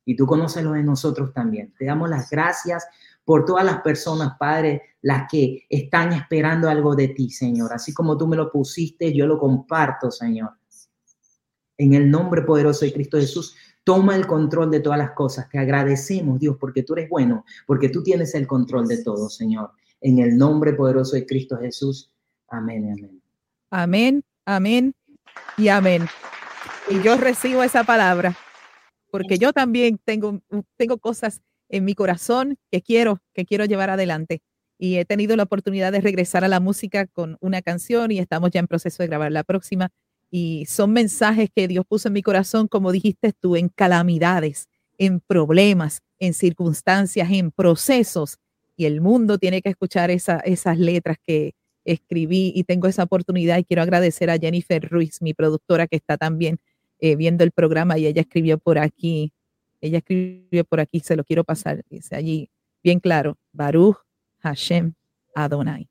Y 0.06 0.16
tú 0.16 0.28
conoces 0.28 0.64
los 0.64 0.76
de 0.76 0.84
nosotros 0.84 1.34
también. 1.34 1.74
Te 1.80 1.86
damos 1.86 2.12
las 2.12 2.30
gracias 2.30 2.86
por 3.26 3.44
todas 3.44 3.66
las 3.66 3.82
personas, 3.82 4.38
Padre, 4.38 4.84
las 5.02 5.28
que 5.32 5.66
están 5.68 6.14
esperando 6.14 6.70
algo 6.70 6.96
de 6.96 7.08
ti, 7.08 7.32
Señor. 7.32 7.74
Así 7.74 7.92
como 7.92 8.16
tú 8.16 8.28
me 8.28 8.38
lo 8.38 8.52
pusiste, 8.52 9.12
yo 9.12 9.26
lo 9.26 9.40
comparto, 9.40 10.12
Señor. 10.12 10.52
En 11.76 11.96
el 11.96 12.12
nombre 12.12 12.44
poderoso 12.44 12.86
de 12.86 12.94
Cristo 12.94 13.18
Jesús, 13.18 13.56
toma 13.84 14.16
el 14.16 14.28
control 14.28 14.72
de 14.72 14.80
todas 14.80 15.00
las 15.00 15.12
cosas. 15.12 15.50
Te 15.50 15.58
agradecemos, 15.58 16.40
Dios, 16.40 16.58
porque 16.60 16.84
tú 16.84 16.94
eres 16.94 17.10
bueno, 17.10 17.46
porque 17.66 17.90
tú 17.90 18.04
tienes 18.04 18.36
el 18.36 18.48
control 18.48 18.88
de 18.88 19.04
todo, 19.04 19.30
Señor. 19.30 19.72
En 20.02 20.20
el 20.20 20.38
nombre 20.38 20.74
poderoso 20.74 21.16
de 21.16 21.26
Cristo 21.26 21.58
Jesús. 21.58 22.12
Amén, 22.48 22.92
amén. 22.92 23.22
Amén, 23.72 24.24
amén 24.46 24.94
y 25.58 25.68
amén. 25.68 26.08
Y 26.90 27.02
yo 27.04 27.18
recibo 27.18 27.64
esa 27.64 27.84
palabra, 27.84 28.36
porque 29.12 29.38
yo 29.38 29.54
también 29.54 30.00
tengo, 30.04 30.42
tengo 30.78 30.98
cosas 30.98 31.42
en 31.70 31.86
mi 31.86 31.94
corazón 31.94 32.58
que 32.72 32.82
quiero, 32.82 33.22
que 33.34 33.46
quiero 33.46 33.66
llevar 33.66 33.90
adelante. 33.90 34.42
Y 34.78 34.96
he 34.96 35.06
tenido 35.06 35.36
la 35.36 35.44
oportunidad 35.44 35.92
de 35.92 36.02
regresar 36.02 36.44
a 36.44 36.48
la 36.48 36.60
música 36.60 37.06
con 37.06 37.38
una 37.42 37.62
canción 37.62 38.12
y 38.12 38.20
estamos 38.20 38.50
ya 38.52 38.60
en 38.60 38.68
proceso 38.68 39.04
de 39.04 39.08
grabar 39.08 39.32
la 39.32 39.44
próxima. 39.44 39.90
Y 40.32 40.66
son 40.68 40.92
mensajes 40.92 41.50
que 41.54 41.68
Dios 41.68 41.86
puso 41.88 42.08
en 42.08 42.14
mi 42.14 42.22
corazón, 42.22 42.68
como 42.68 42.92
dijiste 42.92 43.34
tú, 43.34 43.56
en 43.56 43.70
calamidades, 43.70 44.68
en 44.98 45.20
problemas, 45.20 46.02
en 46.20 46.34
circunstancias, 46.34 47.30
en 47.32 47.52
procesos. 47.52 48.38
Y 48.76 48.86
el 48.86 49.02
mundo 49.02 49.38
tiene 49.38 49.62
que 49.62 49.70
escuchar 49.70 50.12
esa, 50.12 50.38
esas 50.40 50.78
letras 50.78 51.18
que, 51.26 51.54
escribí 51.92 52.52
y 52.56 52.64
tengo 52.64 52.88
esa 52.88 53.04
oportunidad 53.04 53.58
y 53.58 53.64
quiero 53.64 53.82
agradecer 53.82 54.30
a 54.30 54.38
Jennifer 54.38 54.88
Ruiz, 54.90 55.22
mi 55.22 55.34
productora, 55.34 55.88
que 55.88 55.96
está 55.96 56.18
también 56.18 56.60
eh, 57.00 57.16
viendo 57.16 57.44
el 57.44 57.52
programa 57.52 57.98
y 57.98 58.06
ella 58.06 58.22
escribió 58.22 58.58
por 58.58 58.78
aquí, 58.78 59.34
ella 59.82 60.00
escribió 60.00 60.66
por 60.66 60.80
aquí, 60.80 61.00
se 61.00 61.16
lo 61.16 61.24
quiero 61.24 61.44
pasar, 61.44 61.84
dice 61.90 62.16
allí, 62.16 62.50
bien 62.84 63.00
claro, 63.00 63.38
Baruch 63.52 63.98
Hashem 64.40 64.94
Adonai. 65.36 65.90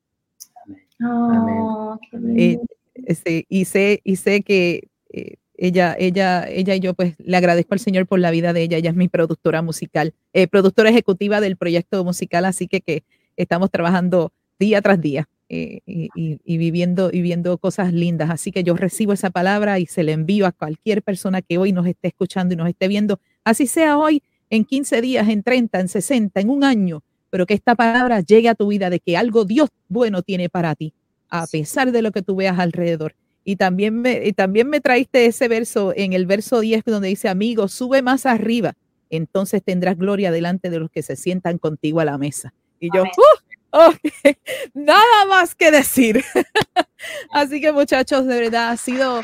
Oh, 1.03 1.97
qué 2.11 2.53
Eh. 2.53 2.59
Este, 3.05 3.45
y 3.49 3.65
sé, 3.65 4.01
y 4.03 4.15
sé 4.17 4.41
que 4.41 4.89
eh, 5.13 5.35
ella, 5.57 5.95
ella, 5.99 6.47
ella 6.49 6.75
y 6.75 6.79
yo, 6.79 6.93
pues 6.93 7.15
le 7.19 7.35
agradezco 7.37 7.73
al 7.73 7.79
Señor 7.79 8.07
por 8.07 8.19
la 8.19 8.31
vida 8.31 8.53
de 8.53 8.61
ella. 8.63 8.77
Ella 8.77 8.91
es 8.91 8.95
mi 8.95 9.07
productora 9.09 9.61
musical, 9.61 10.13
eh, 10.33 10.47
productora 10.47 10.89
ejecutiva 10.89 11.41
del 11.41 11.57
proyecto 11.57 12.03
musical, 12.03 12.45
así 12.45 12.67
que, 12.67 12.81
que 12.81 13.03
estamos 13.37 13.69
trabajando 13.71 14.31
día 14.59 14.81
tras 14.81 14.99
día 15.01 15.27
eh, 15.49 15.79
y, 15.85 16.09
y- 16.15 16.57
viviendo, 16.57 17.09
y 17.11 17.21
viendo 17.21 17.57
cosas 17.57 17.93
lindas. 17.93 18.29
Así 18.29 18.51
que 18.51 18.63
yo 18.63 18.75
recibo 18.75 19.13
esa 19.13 19.29
palabra 19.31 19.79
y 19.79 19.85
se 19.85 20.03
la 20.03 20.11
envío 20.11 20.45
a 20.45 20.51
cualquier 20.51 21.01
persona 21.03 21.41
que 21.41 21.57
hoy 21.57 21.71
nos 21.73 21.87
esté 21.87 22.09
escuchando 22.09 22.53
y 22.53 22.57
nos 22.57 22.69
esté 22.69 22.87
viendo, 22.87 23.19
así 23.43 23.67
sea 23.67 23.97
hoy, 23.97 24.21
en 24.49 24.65
15 24.65 25.01
días, 25.01 25.27
en 25.29 25.43
30, 25.43 25.79
en 25.79 25.87
60, 25.89 26.39
en 26.41 26.49
un 26.49 26.63
año, 26.63 27.03
pero 27.29 27.45
que 27.45 27.53
esta 27.53 27.75
palabra 27.75 28.21
llegue 28.21 28.49
a 28.49 28.55
tu 28.55 28.67
vida 28.67 28.89
de 28.89 28.99
que 28.99 29.15
algo 29.17 29.45
Dios 29.45 29.69
bueno 29.87 30.21
tiene 30.23 30.49
para 30.49 30.73
ti, 30.75 30.93
a 31.29 31.47
pesar 31.47 31.91
de 31.91 32.01
lo 32.01 32.11
que 32.11 32.21
tú 32.21 32.35
veas 32.35 32.59
alrededor. 32.59 33.15
Y 33.43 33.55
también 33.55 34.01
me, 34.01 34.25
y 34.25 34.33
también 34.33 34.69
me 34.69 34.81
traíste 34.81 35.25
ese 35.25 35.47
verso 35.47 35.93
en 35.95 36.13
el 36.13 36.25
verso 36.25 36.59
10 36.59 36.83
donde 36.85 37.07
dice, 37.07 37.29
amigo, 37.29 37.67
sube 37.67 38.01
más 38.01 38.25
arriba, 38.25 38.73
entonces 39.09 39.63
tendrás 39.63 39.97
gloria 39.97 40.31
delante 40.31 40.69
de 40.69 40.79
los 40.79 40.91
que 40.91 41.01
se 41.01 41.15
sientan 41.15 41.57
contigo 41.57 41.99
a 41.99 42.05
la 42.05 42.17
mesa. 42.17 42.53
Y 42.79 42.89
yo. 42.93 43.03
¡uh! 43.03 43.49
ok, 43.71 43.95
nada 44.73 45.25
más 45.27 45.55
que 45.55 45.71
decir. 45.71 46.23
Así 47.31 47.61
que 47.61 47.71
muchachos, 47.71 48.25
de 48.25 48.39
verdad 48.39 48.69
ha 48.69 48.77
sido 48.77 49.21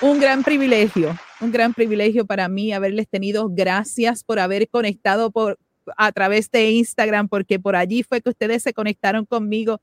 un 0.00 0.20
gran 0.20 0.42
privilegio, 0.42 1.16
un 1.40 1.52
gran 1.52 1.72
privilegio 1.74 2.26
para 2.26 2.48
mí 2.48 2.72
haberles 2.72 3.08
tenido. 3.08 3.48
Gracias 3.50 4.24
por 4.24 4.38
haber 4.38 4.68
conectado 4.68 5.30
por, 5.30 5.58
a 5.96 6.12
través 6.12 6.50
de 6.50 6.70
Instagram, 6.72 7.28
porque 7.28 7.58
por 7.58 7.76
allí 7.76 8.02
fue 8.02 8.20
que 8.20 8.30
ustedes 8.30 8.62
se 8.62 8.72
conectaron 8.72 9.24
conmigo 9.24 9.80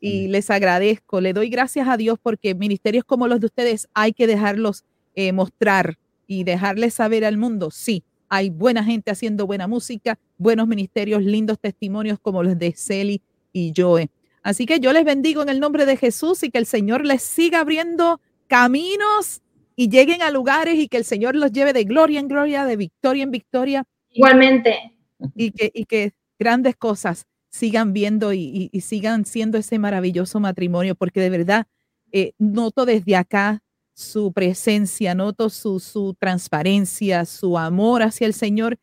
y 0.00 0.28
les 0.28 0.50
agradezco. 0.50 1.20
Le 1.20 1.32
doy 1.32 1.48
gracias 1.48 1.88
a 1.88 1.96
Dios 1.96 2.18
porque 2.22 2.54
ministerios 2.54 3.04
como 3.04 3.28
los 3.28 3.40
de 3.40 3.46
ustedes 3.46 3.88
hay 3.94 4.12
que 4.12 4.26
dejarlos 4.26 4.84
eh, 5.14 5.32
mostrar 5.32 5.98
y 6.26 6.44
dejarles 6.44 6.94
saber 6.94 7.24
al 7.24 7.36
mundo, 7.36 7.70
sí, 7.70 8.04
hay 8.28 8.48
buena 8.48 8.82
gente 8.82 9.10
haciendo 9.10 9.46
buena 9.46 9.68
música, 9.68 10.18
buenos 10.38 10.66
ministerios, 10.66 11.22
lindos 11.22 11.58
testimonios 11.58 12.18
como 12.18 12.42
los 12.42 12.58
de 12.58 12.72
Celi 12.72 13.20
y 13.52 13.74
Joe. 13.76 14.08
Así 14.42 14.64
que 14.64 14.80
yo 14.80 14.92
les 14.94 15.04
bendigo 15.04 15.42
en 15.42 15.50
el 15.50 15.60
nombre 15.60 15.84
de 15.84 15.98
Jesús 15.98 16.42
y 16.42 16.50
que 16.50 16.56
el 16.56 16.64
Señor 16.64 17.04
les 17.04 17.22
siga 17.22 17.60
abriendo 17.60 18.20
caminos 18.46 19.42
y 19.76 19.90
lleguen 19.90 20.22
a 20.22 20.30
lugares 20.30 20.76
y 20.76 20.88
que 20.88 20.96
el 20.96 21.04
Señor 21.04 21.36
los 21.36 21.52
lleve 21.52 21.74
de 21.74 21.84
gloria 21.84 22.20
en 22.20 22.28
gloria, 22.28 22.64
de 22.64 22.76
victoria 22.76 23.22
en 23.22 23.30
victoria 23.30 23.84
Igualmente. 24.10 24.94
y 25.34 25.50
que, 25.50 25.70
y 25.74 25.84
que 25.84 26.12
grandes 26.38 26.76
cosas 26.76 27.26
sigan 27.52 27.92
viendo 27.92 28.32
y, 28.32 28.40
y- 28.40 28.70
y 28.72 28.80
sigan 28.80 29.24
siendo 29.26 29.58
ese 29.58 29.78
maravilloso 29.78 30.40
matrimonio, 30.40 30.94
porque 30.94 31.20
de 31.20 31.28
verdad 31.30 31.66
eh, 32.10 32.32
noto 32.38 32.86
desde 32.86 33.14
acá 33.14 33.62
su 33.94 34.32
presencia, 34.32 35.14
noto 35.14 35.50
su, 35.50 35.78
su 35.78 36.14
transparencia, 36.18 37.24
su 37.26 37.58
amor 37.58 38.02
hacia 38.02 38.26
el 38.26 38.32
Señor. 38.34 38.78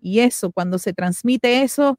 Y 0.00 0.20
eso, 0.20 0.50
cuando 0.52 0.78
se 0.78 0.92
transmite 0.94 1.62
eso, 1.62 1.98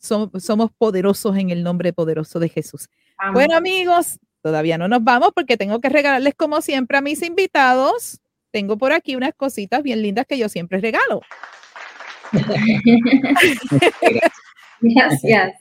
som- 0.00 0.30
somos 0.40 0.70
poderosos 0.78 1.36
en 1.36 1.50
el 1.50 1.62
nombre 1.64 1.92
poderoso 1.92 2.38
de 2.38 2.48
Jesús. 2.48 2.88
Amén. 3.18 3.34
Bueno, 3.34 3.56
amigos, 3.56 4.18
todavía 4.42 4.78
no 4.78 4.86
nos 4.88 5.02
vamos 5.02 5.30
porque 5.34 5.56
tengo 5.56 5.80
que 5.80 5.88
regalarles, 5.88 6.34
como 6.36 6.60
siempre, 6.62 6.98
a 6.98 7.00
mis 7.00 7.20
invitados. 7.22 8.20
Tengo 8.52 8.78
por 8.78 8.92
aquí 8.92 9.16
unas 9.16 9.34
cositas 9.34 9.82
bien 9.82 10.02
lindas 10.02 10.24
que 10.26 10.38
yo 10.38 10.48
siempre 10.48 10.80
regalo. 10.80 11.20
Gracias. 14.82 15.54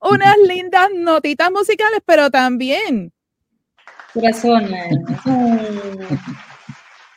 unas 0.00 0.36
lindas 0.46 0.90
notitas 0.94 1.50
musicales, 1.50 2.00
pero 2.06 2.30
también 2.30 3.12
Corazones. 4.14 4.96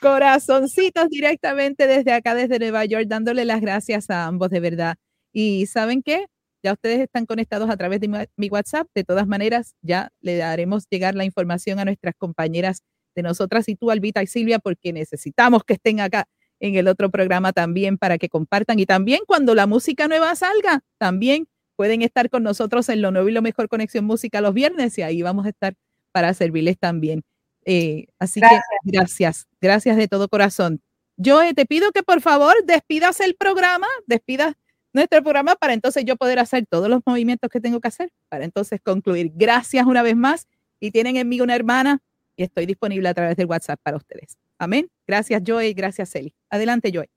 Corazoncitos 0.02 1.10
directamente 1.10 1.86
desde 1.86 2.12
acá, 2.12 2.34
desde 2.34 2.58
Nueva 2.58 2.86
York, 2.86 3.06
dándole 3.08 3.46
las 3.46 3.62
gracias 3.62 4.10
a 4.10 4.26
ambos 4.26 4.50
de 4.50 4.60
verdad. 4.60 4.96
Y 5.32 5.68
¿saben 5.68 6.02
qué? 6.02 6.26
Ya 6.64 6.74
ustedes 6.74 7.00
están 7.00 7.28
conectados 7.28 7.70
a 7.70 7.78
través 7.78 8.00
de 8.02 8.28
mi, 8.36 8.50
WhatsApp. 8.50 8.88
De 8.96 9.04
todas 9.04 9.28
maneras, 9.28 9.76
ya 9.84 10.10
le 10.22 10.38
daremos 10.38 10.88
llegar 10.90 11.14
la 11.14 11.24
información 11.24 11.78
a 11.78 11.86
nuestras 11.86 12.16
compañeras 12.18 12.82
de 13.16 13.22
nosotras 13.22 13.70
y 13.70 13.76
tú, 13.76 13.92
Albita 13.92 14.24
y 14.24 14.28
Silvia, 14.28 14.58
porque 14.58 14.92
necesitamos 14.92 15.64
que 15.64 15.74
estén 15.74 16.00
acá 16.00 16.26
en 16.60 16.76
el 16.76 16.88
otro 16.88 17.10
programa 17.10 17.54
también 17.54 17.98
para 17.98 18.18
que 18.18 18.30
compartan. 18.30 18.80
Y 18.80 18.86
también 18.86 19.22
cuando 19.28 19.56
la 19.56 19.68
música 19.68 20.08
nueva 20.08 20.36
salga, 20.36 20.82
también 20.98 21.48
pueden 21.76 22.02
estar 22.02 22.30
con 22.30 22.44
nosotros 22.44 22.90
en 22.90 23.02
lo 23.02 23.12
nuevo 23.12 23.30
y 23.30 23.32
lo 23.32 23.42
mejor 23.42 23.70
Conexión 23.70 24.06
Música 24.06 24.42
los 24.42 24.54
viernes 24.54 24.98
y 24.98 25.04
ahí 25.04 25.22
vamos 25.22 25.46
a 25.46 25.50
estar 25.50 25.76
para 26.12 26.34
servirles 26.34 26.78
también. 26.78 27.24
Eh, 27.66 28.08
así 28.18 28.40
Gracias. 28.40 28.64
que 28.84 28.92
gracias, 28.92 29.48
gracias 29.62 29.98
de 29.98 30.08
todo 30.08 30.28
corazón. 30.28 30.82
Yo 31.18 31.42
te 31.54 31.66
pido 31.66 31.92
que 31.92 32.04
por 32.04 32.22
favor 32.22 32.56
despidas 32.66 33.20
el 33.20 33.36
programa, 33.36 33.88
despidas 34.06 34.56
nuestro 34.94 35.22
programa 35.22 35.56
para 35.56 35.74
entonces 35.74 36.06
yo 36.06 36.16
poder 36.16 36.40
hacer 36.40 36.66
todos 36.68 36.90
los 36.90 37.02
movimientos 37.06 37.50
que 37.52 37.60
tengo 37.60 37.80
que 37.80 37.88
hacer 37.88 38.10
para 38.30 38.46
entonces 38.46 38.80
concluir. 38.82 39.32
Gracias 39.36 39.86
una 39.86 40.02
vez 40.02 40.16
más 40.16 40.48
y 40.80 40.92
tienen 40.92 41.18
en 41.18 41.30
mí 41.30 41.42
una 41.42 41.56
hermana 41.56 42.02
y 42.38 42.44
estoy 42.44 42.66
disponible 42.66 43.10
a 43.10 43.14
través 43.14 43.36
del 43.36 43.48
WhatsApp 43.48 43.80
para 43.84 43.98
ustedes. 43.98 44.38
Amén. 44.58 44.88
Gracias 45.06 45.44
Joey, 45.46 45.74
gracias 45.74 46.16
Eli. 46.16 46.34
Adelante 46.50 46.92
Joey. 46.94 47.10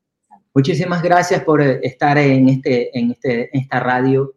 Muchísimas 0.53 1.03
gracias 1.03 1.45
por 1.45 1.63
eh, 1.63 1.79
estar 1.83 2.19
en, 2.19 2.49
este, 2.49 2.99
en 2.99 3.13
este, 3.13 3.57
esta 3.57 3.79
radio, 3.79 4.35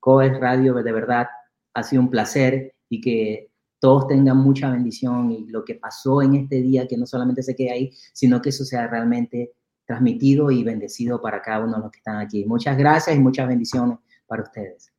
COES 0.00 0.38
Radio, 0.38 0.74
de 0.74 0.92
verdad 0.92 1.28
ha 1.72 1.82
sido 1.82 2.02
un 2.02 2.10
placer 2.10 2.74
y 2.88 3.00
que 3.00 3.50
todos 3.78 4.08
tengan 4.08 4.36
mucha 4.36 4.70
bendición 4.70 5.30
y 5.30 5.46
lo 5.46 5.64
que 5.64 5.76
pasó 5.76 6.20
en 6.20 6.34
este 6.34 6.60
día, 6.60 6.86
que 6.86 6.98
no 6.98 7.06
solamente 7.06 7.42
se 7.42 7.54
quede 7.54 7.70
ahí, 7.70 7.92
sino 8.12 8.42
que 8.42 8.50
eso 8.50 8.64
sea 8.64 8.86
realmente 8.86 9.54
transmitido 9.86 10.50
y 10.50 10.62
bendecido 10.62 11.20
para 11.20 11.40
cada 11.40 11.64
uno 11.64 11.76
de 11.76 11.82
los 11.82 11.90
que 11.90 11.98
están 11.98 12.18
aquí. 12.18 12.44
Muchas 12.44 12.76
gracias 12.76 13.16
y 13.16 13.20
muchas 13.20 13.48
bendiciones 13.48 13.98
para 14.26 14.42
ustedes. 14.42 14.92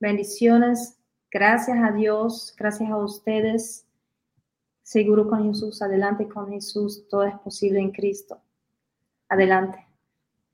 Bendiciones. 0.00 0.98
Gracias 1.30 1.78
a 1.78 1.92
Dios. 1.92 2.54
Gracias 2.58 2.90
a 2.90 2.96
ustedes. 2.96 3.85
Seguro 4.86 5.28
con 5.28 5.52
Jesús. 5.52 5.82
Adelante 5.82 6.28
con 6.28 6.48
Jesús. 6.48 7.08
Todo 7.10 7.24
es 7.24 7.34
posible 7.40 7.80
en 7.80 7.90
Cristo. 7.90 8.40
Adelante. 9.28 9.84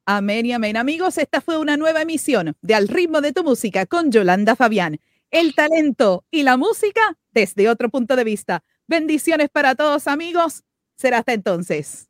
Amén 0.07 0.47
y 0.47 0.53
amén. 0.53 0.79
Amigos, 0.79 1.19
esta 1.19 1.43
fue 1.43 1.59
una 1.59 1.77
nueva 1.77 2.01
emisión 2.01 2.57
de 2.63 2.75
Al 2.75 2.89
ritmo 2.89 3.21
de 3.21 3.33
tu 3.33 3.45
música 3.45 3.85
con 3.85 4.11
Yolanda 4.11 4.57
Fabián. 4.57 5.01
El 5.31 5.55
talento 5.55 6.25
y 6.31 6.45
la 6.45 6.57
música 6.57 7.19
desde 7.31 7.69
otro 7.69 7.91
punto 7.91 8.17
de 8.17 8.25
vista. 8.25 8.65
Bendiciones 8.89 9.51
para 9.51 9.75
todos 9.75 10.09
amigos. 10.09 10.65
Será 10.97 11.19
hasta 11.19 11.35
entonces. 11.35 12.09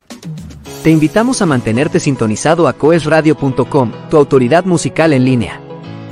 Te 0.81 0.91
invitamos 0.91 1.41
a 1.41 1.45
mantenerte 1.45 1.99
sintonizado 1.99 2.69
a 2.69 2.73
coesradio.com, 2.73 3.91
tu 4.09 4.15
autoridad 4.15 4.63
musical 4.63 5.11
en 5.11 5.25
línea. 5.25 5.61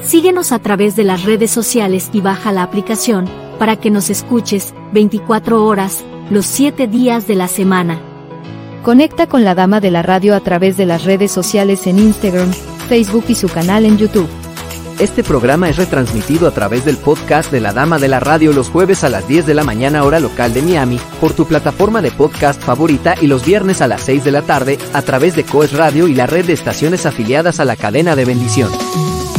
Síguenos 0.01 0.51
a 0.51 0.59
través 0.59 0.97
de 0.97 1.05
las 1.05 1.23
redes 1.23 1.51
sociales 1.51 2.09
y 2.11 2.19
baja 2.19 2.51
la 2.51 2.63
aplicación 2.63 3.29
para 3.61 3.75
que 3.75 3.91
nos 3.91 4.09
escuches 4.09 4.73
24 4.91 5.63
horas, 5.63 6.03
los 6.31 6.47
7 6.47 6.87
días 6.87 7.27
de 7.27 7.35
la 7.35 7.47
semana. 7.47 8.01
Conecta 8.81 9.27
con 9.27 9.43
la 9.43 9.53
dama 9.53 9.79
de 9.79 9.91
la 9.91 10.01
radio 10.01 10.35
a 10.35 10.39
través 10.39 10.77
de 10.77 10.87
las 10.87 11.03
redes 11.03 11.31
sociales 11.31 11.85
en 11.85 11.99
Instagram, 11.99 12.51
Facebook 12.89 13.25
y 13.27 13.35
su 13.35 13.49
canal 13.49 13.85
en 13.85 13.99
YouTube. 13.99 14.27
Este 14.97 15.23
programa 15.23 15.69
es 15.69 15.77
retransmitido 15.77 16.47
a 16.47 16.51
través 16.55 16.85
del 16.85 16.97
podcast 16.97 17.51
de 17.51 17.59
La 17.59 17.71
Dama 17.71 17.99
de 17.99 18.07
la 18.07 18.19
Radio 18.19 18.51
los 18.51 18.71
jueves 18.71 19.03
a 19.03 19.09
las 19.09 19.27
10 19.27 19.45
de 19.45 19.53
la 19.53 19.63
mañana 19.63 20.05
hora 20.05 20.19
local 20.19 20.55
de 20.55 20.63
Miami, 20.63 20.99
por 21.19 21.33
tu 21.33 21.45
plataforma 21.45 22.01
de 22.01 22.09
podcast 22.09 22.59
favorita 22.59 23.13
y 23.21 23.27
los 23.27 23.45
viernes 23.45 23.79
a 23.81 23.87
las 23.87 24.01
6 24.01 24.23
de 24.23 24.31
la 24.31 24.41
tarde 24.41 24.79
a 24.91 25.03
través 25.03 25.35
de 25.35 25.43
Coes 25.43 25.73
Radio 25.73 26.07
y 26.07 26.15
la 26.15 26.25
red 26.25 26.45
de 26.45 26.53
estaciones 26.53 27.05
afiliadas 27.05 27.59
a 27.59 27.65
la 27.65 27.75
cadena 27.75 28.15
de 28.15 28.25
bendición. 28.25 28.71